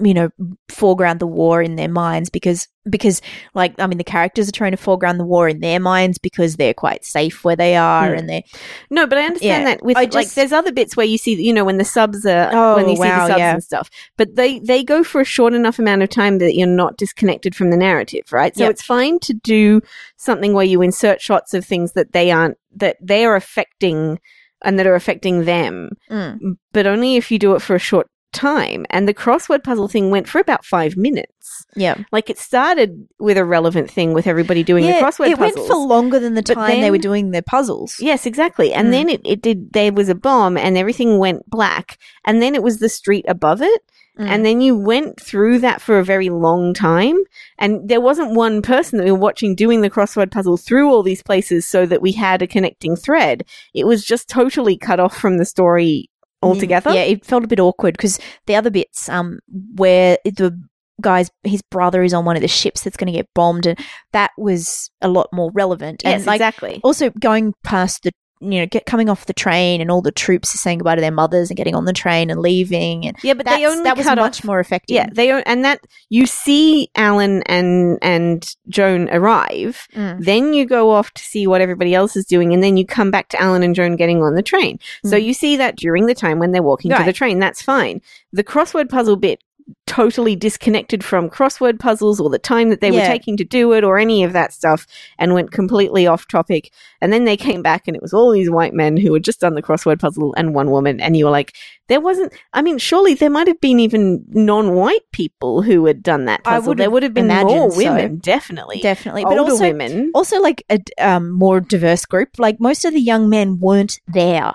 you 0.00 0.14
know 0.14 0.30
foreground 0.68 1.18
the 1.20 1.26
war 1.26 1.60
in 1.60 1.76
their 1.76 1.88
minds 1.88 2.30
because 2.30 2.68
because 2.88 3.20
like 3.54 3.74
I 3.78 3.86
mean 3.86 3.98
the 3.98 4.04
characters 4.04 4.48
are 4.48 4.52
trying 4.52 4.70
to 4.70 4.76
foreground 4.76 5.18
the 5.18 5.24
war 5.24 5.48
in 5.48 5.60
their 5.60 5.80
minds 5.80 6.16
because 6.18 6.56
they're 6.56 6.74
quite 6.74 7.04
safe 7.04 7.44
where 7.44 7.56
they 7.56 7.76
are 7.76 8.08
Mm. 8.10 8.18
and 8.18 8.28
they're 8.28 8.42
No, 8.90 9.06
but 9.06 9.18
I 9.18 9.22
understand 9.24 9.62
Yeah, 9.64 9.70
that 9.70 9.84
with 9.84 9.96
I 9.96 10.02
like 10.02 10.12
just- 10.12 10.34
there's 10.36 10.52
other 10.52 10.72
bits 10.72 10.96
where 10.96 11.06
you 11.06 11.18
see 11.18 11.34
you 11.42 11.52
know 11.52 11.64
when 11.64 11.78
the 11.78 11.84
subs 11.84 12.24
are 12.24 12.50
Oh, 12.52 12.76
when 12.76 12.88
you 12.88 12.96
see 12.96 13.02
the 13.02 13.26
subs 13.26 13.38
yeah. 13.38 13.52
and 13.54 13.62
stuff. 13.64 13.90
But 14.16 14.36
they 14.36 14.60
they 14.60 14.82
go 14.84 15.02
for 15.02 15.20
a 15.20 15.24
short 15.24 15.54
enough 15.54 15.78
amount 15.78 16.02
of 16.02 16.08
time 16.08 16.38
that 16.38 16.54
you're 16.54 16.66
not 16.66 16.96
disconnected 16.96 17.54
from 17.54 17.70
the 17.70 17.76
narrative, 17.76 18.32
right? 18.32 18.56
So 18.56 18.64
Yep. 18.64 18.70
it's 18.70 18.82
fine 18.82 19.18
to 19.20 19.34
do 19.34 19.80
something 20.16 20.52
where 20.54 20.64
you 20.64 20.82
insert 20.82 21.20
shots 21.20 21.52
of 21.54 21.64
things 21.64 21.92
that 21.92 22.12
they 22.12 22.30
aren't 22.30 22.56
that 22.76 22.96
they 23.02 23.24
are 23.24 23.36
affecting 23.36 24.18
and 24.62 24.78
that 24.78 24.86
are 24.86 24.94
affecting 24.94 25.44
them, 25.46 25.90
Mm. 26.10 26.56
but 26.72 26.86
only 26.86 27.16
if 27.16 27.30
you 27.30 27.38
do 27.38 27.54
it 27.54 27.62
for 27.62 27.74
a 27.74 27.78
short 27.78 28.06
time. 28.32 28.86
And 28.90 29.06
the 29.08 29.14
crossword 29.14 29.64
puzzle 29.64 29.88
thing 29.88 30.10
went 30.10 30.28
for 30.28 30.38
about 30.40 30.64
5 30.64 30.96
minutes. 30.96 31.66
yeah 31.76 31.96
Like 32.12 32.30
it 32.30 32.38
started 32.38 33.06
with 33.18 33.36
a 33.38 33.44
relevant 33.44 33.90
thing 33.90 34.12
with 34.14 34.26
everybody 34.26 34.62
doing 34.62 34.84
the 34.86 34.92
crossword 34.92 35.30
it 35.30 35.38
puzzles. 35.38 35.56
went 35.56 35.66
for 35.68 35.76
longer 35.76 36.18
than 36.18 36.34
the 36.34 36.42
time 36.42 36.80
they 36.80 36.90
were 36.90 36.98
doing 36.98 37.30
their 37.30 37.42
puzzles. 37.42 37.96
Yes, 38.00 38.26
exactly. 38.26 38.72
And 38.72 38.88
Mm. 38.88 38.90
then 38.92 39.08
it, 39.08 39.20
it 39.24 39.42
did, 39.42 39.72
there 39.72 39.92
was 39.92 40.08
a 40.08 40.14
bomb 40.14 40.56
and 40.56 40.76
everything 40.76 41.18
went 41.18 41.48
black. 41.48 41.98
And 42.24 42.40
then 42.42 42.54
it 42.54 42.62
was 42.62 42.78
the 42.78 42.88
street 42.88 43.24
above 43.28 43.62
it. 43.62 43.82
Mm. 44.18 44.26
And 44.28 44.44
then 44.46 44.60
you 44.60 44.76
went 44.76 45.18
through 45.20 45.60
that 45.60 45.80
for 45.80 45.98
a 45.98 46.04
very 46.04 46.28
long 46.28 46.74
time. 46.74 47.16
And 47.58 47.88
there 47.88 48.00
wasn't 48.00 48.34
one 48.34 48.60
person 48.60 48.98
that 48.98 49.04
we 49.04 49.12
were 49.12 49.18
watching 49.18 49.54
doing 49.54 49.80
the 49.80 49.88
crossword 49.90 50.30
puzzle 50.32 50.56
through 50.56 50.90
all 50.90 51.02
these 51.02 51.22
places 51.22 51.66
so 51.66 51.86
that 51.86 52.02
we 52.02 52.12
had 52.12 52.42
a 52.42 52.46
connecting 52.46 52.96
thread. 52.96 53.44
It 53.72 53.86
was 53.86 54.04
just 54.04 54.28
totally 54.28 54.76
cut 54.76 55.00
off 55.00 55.16
from 55.16 55.38
the 55.38 55.44
story 55.46 56.09
altogether. 56.42 56.90
Yeah, 56.92 57.02
it 57.02 57.24
felt 57.24 57.44
a 57.44 57.48
bit 57.48 57.60
awkward 57.60 57.94
because 57.94 58.18
the 58.46 58.56
other 58.56 58.70
bits, 58.70 59.08
um, 59.08 59.40
where 59.74 60.18
the 60.24 60.58
guy's 61.00 61.30
his 61.44 61.62
brother 61.62 62.02
is 62.02 62.12
on 62.12 62.24
one 62.24 62.36
of 62.36 62.42
the 62.42 62.48
ships 62.48 62.82
that's 62.82 62.96
going 62.96 63.12
to 63.12 63.18
get 63.18 63.28
bombed, 63.34 63.66
and 63.66 63.78
that 64.12 64.30
was 64.36 64.90
a 65.00 65.08
lot 65.08 65.28
more 65.32 65.50
relevant. 65.52 66.02
Yes, 66.04 66.20
and 66.20 66.26
like 66.26 66.36
exactly. 66.36 66.80
also 66.84 67.10
going 67.10 67.54
past 67.64 68.02
the 68.02 68.12
you 68.40 68.58
know 68.60 68.66
get 68.66 68.86
coming 68.86 69.08
off 69.08 69.26
the 69.26 69.32
train 69.34 69.80
and 69.80 69.90
all 69.90 70.00
the 70.00 70.10
troops 70.10 70.54
are 70.54 70.58
saying 70.58 70.78
goodbye 70.78 70.94
to 70.94 71.00
their 71.00 71.10
mothers 71.10 71.50
and 71.50 71.56
getting 71.56 71.74
on 71.74 71.84
the 71.84 71.92
train 71.92 72.30
and 72.30 72.40
leaving 72.40 73.06
and 73.06 73.16
Yeah, 73.22 73.34
but 73.34 73.46
they 73.46 73.66
only 73.66 73.84
that 73.84 73.96
was 73.96 74.06
much 74.06 74.44
more 74.44 74.60
effective. 74.60 74.94
Yeah, 74.94 75.08
they 75.12 75.30
and 75.42 75.64
that 75.64 75.80
you 76.08 76.26
see 76.26 76.88
Alan 76.96 77.42
and 77.44 77.98
and 78.02 78.54
Joan 78.68 79.08
arrive. 79.10 79.86
Mm. 79.94 80.24
Then 80.24 80.54
you 80.54 80.64
go 80.66 80.90
off 80.90 81.12
to 81.12 81.22
see 81.22 81.46
what 81.46 81.60
everybody 81.60 81.94
else 81.94 82.16
is 82.16 82.24
doing, 82.24 82.52
and 82.54 82.62
then 82.62 82.76
you 82.76 82.86
come 82.86 83.10
back 83.10 83.28
to 83.30 83.40
Alan 83.40 83.62
and 83.62 83.74
Joan 83.74 83.96
getting 83.96 84.22
on 84.22 84.34
the 84.34 84.42
train. 84.42 84.78
So 85.04 85.16
Mm. 85.16 85.24
you 85.24 85.34
see 85.34 85.56
that 85.56 85.76
during 85.76 86.06
the 86.06 86.14
time 86.14 86.38
when 86.38 86.52
they're 86.52 86.62
walking 86.62 86.90
to 86.92 87.04
the 87.04 87.12
train. 87.12 87.38
That's 87.38 87.62
fine. 87.62 88.00
The 88.32 88.44
crossword 88.44 88.88
puzzle 88.88 89.16
bit 89.16 89.40
totally 89.86 90.36
disconnected 90.36 91.02
from 91.02 91.28
crossword 91.28 91.80
puzzles 91.80 92.20
or 92.20 92.30
the 92.30 92.38
time 92.38 92.70
that 92.70 92.80
they 92.80 92.92
were 92.92 93.00
taking 93.00 93.36
to 93.36 93.44
do 93.44 93.72
it 93.72 93.82
or 93.82 93.98
any 93.98 94.22
of 94.22 94.32
that 94.32 94.52
stuff 94.52 94.86
and 95.18 95.34
went 95.34 95.50
completely 95.50 96.06
off 96.06 96.28
topic. 96.28 96.72
And 97.00 97.12
then 97.12 97.24
they 97.24 97.36
came 97.36 97.60
back 97.60 97.88
and 97.88 97.96
it 97.96 98.02
was 98.02 98.14
all 98.14 98.30
these 98.30 98.48
white 98.48 98.72
men 98.72 98.96
who 98.96 99.12
had 99.12 99.24
just 99.24 99.40
done 99.40 99.54
the 99.54 99.62
crossword 99.62 99.98
puzzle 99.98 100.32
and 100.36 100.54
one 100.54 100.70
woman. 100.70 101.00
And 101.00 101.16
you 101.16 101.24
were 101.24 101.30
like, 101.32 101.56
there 101.88 102.00
wasn't, 102.00 102.32
I 102.52 102.62
mean, 102.62 102.78
surely 102.78 103.14
there 103.14 103.30
might 103.30 103.48
have 103.48 103.60
been 103.60 103.80
even 103.80 104.24
non 104.28 104.76
white 104.76 105.10
people 105.12 105.62
who 105.62 105.86
had 105.86 106.04
done 106.04 106.26
that 106.26 106.42
I 106.44 106.56
puzzle. 106.56 106.68
would 106.68 106.78
there 106.78 106.90
would 106.90 107.02
have 107.02 107.14
been 107.14 107.26
more 107.26 107.70
so. 107.72 107.76
women, 107.76 108.18
definitely. 108.18 108.80
definitely, 108.80 109.24
but 109.24 109.38
Older 109.38 109.50
also 109.50 109.64
women. 109.64 110.12
also 110.14 110.40
like 110.40 110.62
a 110.70 110.78
um, 110.98 111.30
more 111.30 111.60
diverse 111.60 112.06
group. 112.06 112.38
Like 112.38 112.60
most 112.60 112.84
of 112.84 112.92
the 112.92 113.00
young 113.00 113.28
men 113.28 113.58
weren't 113.58 113.98
there. 114.06 114.54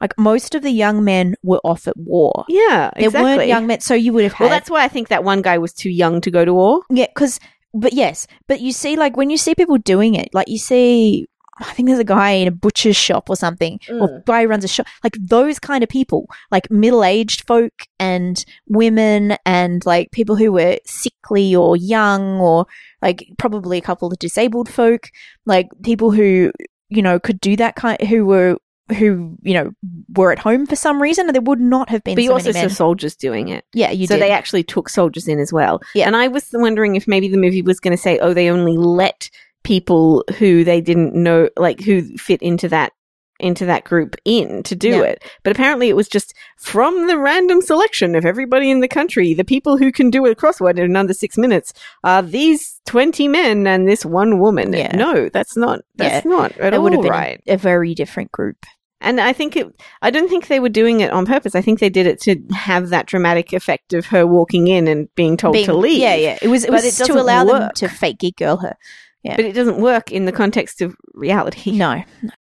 Like 0.00 0.16
most 0.18 0.54
of 0.54 0.62
the 0.62 0.70
young 0.70 1.04
men 1.04 1.34
were 1.42 1.60
off 1.64 1.86
at 1.86 1.96
war. 1.96 2.44
Yeah, 2.48 2.90
There 2.96 3.06
exactly. 3.06 3.22
weren't 3.36 3.48
young 3.48 3.66
men, 3.66 3.80
so 3.80 3.94
you 3.94 4.12
would 4.12 4.24
have 4.24 4.32
had 4.32 4.44
well, 4.44 4.50
that's 4.50 4.70
why 4.70 4.84
I 4.84 4.88
think 4.88 5.08
that 5.08 5.24
one 5.24 5.42
guy 5.42 5.58
was 5.58 5.72
too 5.72 5.90
young 5.90 6.20
to 6.22 6.30
go 6.30 6.44
to 6.44 6.54
war. 6.54 6.82
Yeah, 6.90 7.06
because 7.14 7.38
but 7.74 7.92
yes, 7.92 8.26
but 8.48 8.60
you 8.60 8.72
see, 8.72 8.96
like 8.96 9.16
when 9.16 9.30
you 9.30 9.36
see 9.36 9.54
people 9.54 9.76
doing 9.78 10.14
it, 10.14 10.28
like 10.32 10.48
you 10.48 10.58
see, 10.58 11.28
I 11.60 11.72
think 11.74 11.88
there's 11.88 11.98
a 12.00 12.04
guy 12.04 12.30
in 12.30 12.48
a 12.48 12.50
butcher's 12.50 12.96
shop 12.96 13.28
or 13.28 13.36
something, 13.36 13.78
or 13.90 14.08
Mm. 14.08 14.24
guy 14.24 14.42
who 14.42 14.48
runs 14.48 14.64
a 14.64 14.68
shop, 14.68 14.86
like 15.04 15.16
those 15.20 15.58
kind 15.58 15.84
of 15.84 15.90
people, 15.90 16.26
like 16.50 16.70
middle 16.70 17.04
aged 17.04 17.46
folk 17.46 17.74
and 17.98 18.42
women 18.66 19.36
and 19.44 19.84
like 19.84 20.10
people 20.10 20.36
who 20.36 20.50
were 20.52 20.78
sickly 20.86 21.54
or 21.54 21.76
young 21.76 22.40
or 22.40 22.66
like 23.02 23.26
probably 23.38 23.76
a 23.78 23.82
couple 23.82 24.10
of 24.10 24.18
disabled 24.18 24.68
folk, 24.70 25.10
like 25.44 25.68
people 25.84 26.10
who, 26.10 26.50
you 26.88 27.02
know, 27.02 27.20
could 27.20 27.38
do 27.40 27.56
that 27.56 27.76
kind, 27.76 28.00
who 28.08 28.24
were, 28.24 28.56
who, 28.98 29.36
you 29.42 29.54
know, 29.54 29.72
were 30.14 30.32
at 30.32 30.38
home 30.38 30.66
for 30.66 30.76
some 30.76 31.00
reason. 31.00 31.26
And 31.26 31.34
there 31.34 31.42
would 31.42 31.60
not 31.60 31.88
have 31.88 32.02
been 32.04 32.14
But 32.14 32.22
you 32.22 32.28
so 32.30 32.34
also 32.34 32.52
many 32.52 32.68
saw 32.68 32.74
soldiers 32.74 33.16
doing 33.16 33.48
it. 33.48 33.64
yeah, 33.72 33.90
you 33.90 34.06
so 34.06 34.14
did. 34.14 34.22
they 34.22 34.30
actually 34.30 34.62
took 34.64 34.88
soldiers 34.88 35.28
in 35.28 35.38
as 35.38 35.52
well. 35.52 35.80
Yeah. 35.94 36.06
And 36.06 36.16
I 36.16 36.28
was 36.28 36.48
wondering 36.52 36.96
if 36.96 37.06
maybe 37.08 37.28
the 37.28 37.36
movie 37.36 37.62
was 37.62 37.80
going 37.80 37.96
to 37.96 38.02
say, 38.02 38.18
oh, 38.18 38.34
they 38.34 38.50
only 38.50 38.76
let 38.76 39.30
people 39.62 40.24
who 40.38 40.64
they 40.64 40.80
didn't 40.80 41.14
know, 41.14 41.48
like 41.56 41.80
who 41.80 42.02
fit 42.16 42.40
into 42.42 42.68
that 42.68 42.92
into 43.38 43.64
that 43.64 43.84
group 43.84 44.16
in 44.26 44.62
to 44.64 44.76
do 44.76 44.90
Yeah. 44.90 45.02
it. 45.02 45.24
But 45.42 45.52
apparently 45.52 45.88
it 45.88 45.96
was 45.96 46.08
just 46.08 46.34
from 46.58 47.06
the 47.06 47.16
random 47.16 47.62
selection 47.62 48.14
of 48.14 48.26
everybody 48.26 48.70
in 48.70 48.80
the 48.80 48.88
country, 48.88 49.32
the 49.32 49.44
people 49.44 49.78
who 49.78 49.90
can 49.90 50.10
do 50.10 50.26
a 50.26 50.34
crossword 50.34 50.78
in 50.78 50.94
under 50.94 51.14
six 51.14 51.38
minutes 51.38 51.72
are 52.04 52.22
these 52.22 52.82
20 52.84 53.28
men 53.28 53.66
and 53.66 53.88
this 53.88 54.04
one 54.04 54.40
woman. 54.40 54.74
Yeah. 54.74 54.94
No, 54.94 55.30
that's 55.30 55.56
not, 55.56 55.80
that's 55.96 56.26
not 56.26 56.52
at 56.58 56.74
it 56.74 56.76
all 56.76 56.82
would 56.82 56.92
have 56.92 57.00
been 57.02 57.10
right. 57.10 57.42
a, 57.46 57.54
a 57.54 57.56
very 57.56 57.94
different 57.94 58.30
group. 58.30 58.66
And 59.00 59.20
I 59.20 59.32
think 59.32 59.56
it, 59.56 59.66
I 60.02 60.10
don't 60.10 60.28
think 60.28 60.46
they 60.48 60.60
were 60.60 60.68
doing 60.68 61.00
it 61.00 61.10
on 61.10 61.24
purpose. 61.24 61.54
I 61.54 61.62
think 61.62 61.78
they 61.80 61.88
did 61.88 62.06
it 62.06 62.20
to 62.22 62.36
have 62.54 62.90
that 62.90 63.06
dramatic 63.06 63.52
effect 63.52 63.92
of 63.94 64.06
her 64.06 64.26
walking 64.26 64.68
in 64.68 64.86
and 64.88 65.08
being 65.14 65.36
told 65.36 65.54
Being- 65.54 65.66
to 65.66 65.74
leave. 65.74 65.98
Yeah, 65.98 66.14
yeah. 66.16 66.38
It 66.42 66.48
was, 66.48 66.64
it 66.64 66.70
But 66.70 66.84
was 66.84 67.00
it 67.00 67.06
to 67.06 67.20
allow 67.20 67.44
them 67.44 67.70
to 67.76 67.88
fake 67.88 68.18
geek 68.18 68.36
girl 68.36 68.58
her. 68.58 68.76
Yeah. 69.22 69.36
But 69.36 69.44
it 69.46 69.52
doesn't 69.54 69.78
work 69.80 70.12
in 70.12 70.24
the 70.24 70.32
context 70.32 70.80
of 70.82 70.94
reality. 71.14 71.72
No. 71.76 72.02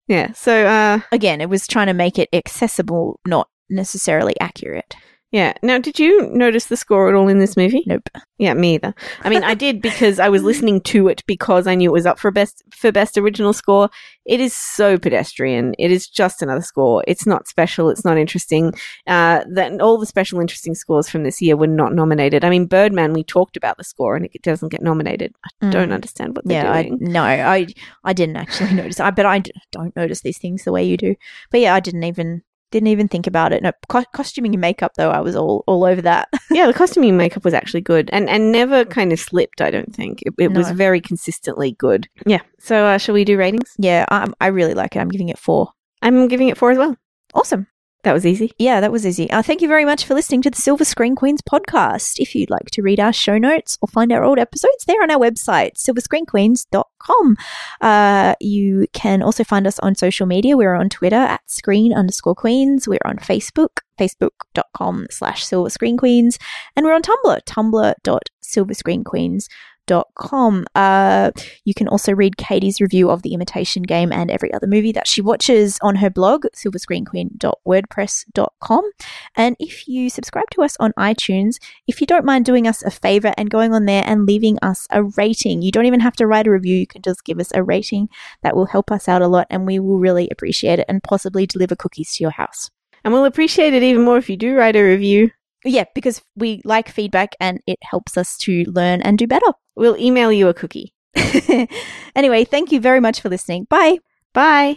Yeah. 0.06 0.32
So, 0.32 0.66
uh, 0.66 1.00
Again, 1.12 1.40
it 1.40 1.48
was 1.48 1.66
trying 1.66 1.86
to 1.86 1.94
make 1.94 2.18
it 2.18 2.28
accessible, 2.32 3.20
not 3.26 3.48
necessarily 3.70 4.34
accurate. 4.38 4.94
Yeah. 5.34 5.52
Now, 5.64 5.78
did 5.78 5.98
you 5.98 6.28
notice 6.30 6.66
the 6.66 6.76
score 6.76 7.08
at 7.08 7.14
all 7.16 7.26
in 7.26 7.40
this 7.40 7.56
movie? 7.56 7.82
Nope. 7.88 8.08
Yeah, 8.38 8.54
me 8.54 8.74
either. 8.76 8.94
I 9.22 9.30
mean, 9.30 9.42
I 9.42 9.54
did 9.66 9.82
because 9.82 10.20
I 10.20 10.28
was 10.28 10.44
listening 10.44 10.80
to 10.82 11.08
it 11.08 11.24
because 11.26 11.66
I 11.66 11.74
knew 11.74 11.90
it 11.90 11.92
was 11.92 12.06
up 12.06 12.20
for 12.20 12.30
best 12.30 12.62
for 12.72 12.92
best 12.92 13.18
original 13.18 13.52
score. 13.52 13.90
It 14.24 14.38
is 14.38 14.54
so 14.54 14.96
pedestrian. 14.96 15.74
It 15.76 15.90
is 15.90 16.08
just 16.08 16.40
another 16.40 16.60
score. 16.62 17.02
It's 17.08 17.26
not 17.26 17.48
special. 17.48 17.90
It's 17.90 18.04
not 18.04 18.16
interesting. 18.16 18.72
Uh, 19.08 19.42
that 19.54 19.80
all 19.80 19.98
the 19.98 20.06
special 20.06 20.38
interesting 20.40 20.76
scores 20.76 21.08
from 21.08 21.24
this 21.24 21.42
year 21.42 21.56
were 21.56 21.66
not 21.66 21.94
nominated. 21.94 22.44
I 22.44 22.50
mean, 22.50 22.66
Birdman. 22.66 23.12
We 23.12 23.24
talked 23.24 23.56
about 23.56 23.76
the 23.76 23.84
score 23.84 24.14
and 24.14 24.26
it 24.26 24.42
doesn't 24.42 24.68
get 24.70 24.82
nominated. 24.82 25.34
I 25.60 25.70
don't 25.70 25.88
Mm. 25.90 25.94
understand 25.94 26.36
what 26.36 26.44
they're 26.46 26.62
Yeah, 26.64 26.72
I, 26.72 26.90
no, 27.00 27.22
I 27.24 27.66
I 28.04 28.12
didn't 28.12 28.36
actually 28.36 28.74
notice. 28.82 29.00
I 29.00 29.10
but 29.10 29.26
I 29.26 29.40
d- 29.40 29.50
don't 29.72 29.96
notice 29.96 30.20
these 30.20 30.38
things 30.38 30.62
the 30.62 30.70
way 30.72 30.84
you 30.84 30.96
do. 30.96 31.16
But 31.50 31.58
yeah, 31.60 31.74
I 31.74 31.80
didn't 31.80 32.04
even 32.04 32.42
didn't 32.74 32.88
even 32.88 33.06
think 33.06 33.28
about 33.28 33.52
it. 33.52 33.62
No, 33.62 33.70
co- 33.88 34.04
costuming 34.12 34.52
and 34.52 34.60
makeup 34.60 34.94
though, 34.96 35.10
I 35.10 35.20
was 35.20 35.36
all 35.36 35.62
all 35.68 35.84
over 35.84 36.02
that. 36.02 36.28
yeah, 36.50 36.66
the 36.66 36.74
costuming 36.74 37.10
and 37.10 37.18
makeup 37.18 37.44
was 37.44 37.54
actually 37.54 37.82
good 37.82 38.10
and, 38.12 38.28
and 38.28 38.50
never 38.50 38.84
kind 38.84 39.12
of 39.12 39.20
slipped, 39.20 39.60
I 39.60 39.70
don't 39.70 39.94
think. 39.94 40.22
It, 40.22 40.34
it 40.38 40.52
was 40.52 40.70
very 40.72 41.00
consistently 41.00 41.72
good. 41.78 42.08
Yeah. 42.26 42.40
So, 42.58 42.84
uh, 42.84 42.98
shall 42.98 43.14
we 43.14 43.24
do 43.24 43.38
ratings? 43.38 43.72
yeah, 43.78 44.06
I, 44.10 44.26
I 44.40 44.48
really 44.48 44.74
like 44.74 44.96
it. 44.96 44.98
I'm 44.98 45.08
giving 45.08 45.28
it 45.28 45.38
four. 45.38 45.70
I'm 46.02 46.26
giving 46.26 46.48
it 46.48 46.58
four 46.58 46.72
as 46.72 46.78
well. 46.78 46.96
Awesome. 47.32 47.68
That 48.04 48.12
was 48.12 48.24
easy. 48.26 48.52
Yeah, 48.58 48.80
that 48.80 48.92
was 48.92 49.06
easy. 49.06 49.30
Uh, 49.30 49.42
thank 49.42 49.62
you 49.62 49.68
very 49.68 49.86
much 49.86 50.04
for 50.04 50.12
listening 50.12 50.42
to 50.42 50.50
the 50.50 50.60
Silver 50.60 50.84
Screen 50.84 51.16
Queens 51.16 51.40
podcast. 51.40 52.20
If 52.20 52.34
you'd 52.34 52.50
like 52.50 52.66
to 52.72 52.82
read 52.82 53.00
our 53.00 53.14
show 53.14 53.38
notes 53.38 53.78
or 53.80 53.88
find 53.88 54.12
our 54.12 54.22
old 54.22 54.38
episodes, 54.38 54.84
they're 54.86 55.02
on 55.02 55.10
our 55.10 55.18
website, 55.18 55.78
silverscreenqueens.com. 55.78 57.36
Uh, 57.80 58.34
you 58.40 58.86
can 58.92 59.22
also 59.22 59.42
find 59.42 59.66
us 59.66 59.78
on 59.78 59.94
social 59.94 60.26
media. 60.26 60.54
We're 60.54 60.74
on 60.74 60.90
Twitter 60.90 61.16
at 61.16 61.50
screen 61.50 61.94
underscore 61.94 62.34
queens. 62.34 62.86
We're 62.86 62.98
on 63.06 63.16
Facebook, 63.16 63.78
facebook.com 63.98 65.06
slash 65.10 65.46
silver 65.46 65.70
screen 65.70 65.96
queens. 65.96 66.38
And 66.76 66.84
we're 66.84 66.94
on 66.94 67.00
Tumblr, 67.00 67.40
tumblr.silverscreenqueens.com. 67.46 69.48
Uh, 69.88 71.30
you 71.64 71.74
can 71.74 71.88
also 71.88 72.12
read 72.12 72.36
Katie's 72.36 72.80
review 72.80 73.10
of 73.10 73.22
The 73.22 73.34
Imitation 73.34 73.82
Game 73.82 74.12
and 74.12 74.30
every 74.30 74.52
other 74.52 74.66
movie 74.66 74.92
that 74.92 75.06
she 75.06 75.20
watches 75.20 75.78
on 75.82 75.96
her 75.96 76.08
blog, 76.10 76.46
silverscreenqueen.wordpress.com. 76.54 78.90
And 79.36 79.56
if 79.58 79.88
you 79.88 80.08
subscribe 80.10 80.50
to 80.50 80.62
us 80.62 80.76
on 80.80 80.92
iTunes, 80.98 81.58
if 81.86 82.00
you 82.00 82.06
don't 82.06 82.24
mind 82.24 82.44
doing 82.44 82.66
us 82.66 82.82
a 82.82 82.90
favor 82.90 83.32
and 83.36 83.50
going 83.50 83.72
on 83.74 83.84
there 83.86 84.04
and 84.06 84.26
leaving 84.26 84.58
us 84.62 84.86
a 84.90 85.02
rating, 85.02 85.62
you 85.62 85.70
don't 85.70 85.86
even 85.86 86.00
have 86.00 86.16
to 86.16 86.26
write 86.26 86.46
a 86.46 86.50
review, 86.50 86.76
you 86.76 86.86
can 86.86 87.02
just 87.02 87.24
give 87.24 87.38
us 87.38 87.52
a 87.54 87.62
rating. 87.62 88.08
That 88.42 88.56
will 88.56 88.66
help 88.66 88.90
us 88.90 89.08
out 89.08 89.22
a 89.22 89.28
lot 89.28 89.46
and 89.50 89.66
we 89.66 89.78
will 89.78 89.98
really 89.98 90.28
appreciate 90.30 90.78
it 90.78 90.86
and 90.88 91.02
possibly 91.02 91.46
deliver 91.46 91.76
cookies 91.76 92.16
to 92.16 92.24
your 92.24 92.30
house. 92.30 92.70
And 93.04 93.12
we'll 93.12 93.26
appreciate 93.26 93.74
it 93.74 93.82
even 93.82 94.02
more 94.02 94.16
if 94.16 94.30
you 94.30 94.36
do 94.36 94.56
write 94.56 94.76
a 94.76 94.82
review. 94.82 95.30
Yeah, 95.64 95.84
because 95.94 96.22
we 96.36 96.60
like 96.64 96.88
feedback 96.88 97.34
and 97.40 97.60
it 97.66 97.78
helps 97.82 98.16
us 98.16 98.36
to 98.38 98.64
learn 98.66 99.00
and 99.02 99.16
do 99.16 99.26
better. 99.26 99.52
We'll 99.76 99.96
email 99.96 100.30
you 100.30 100.48
a 100.48 100.54
cookie. 100.54 100.94
anyway, 102.14 102.44
thank 102.44 102.70
you 102.70 102.80
very 102.80 103.00
much 103.00 103.20
for 103.20 103.28
listening. 103.28 103.66
Bye. 103.70 103.98
Bye. 104.34 104.76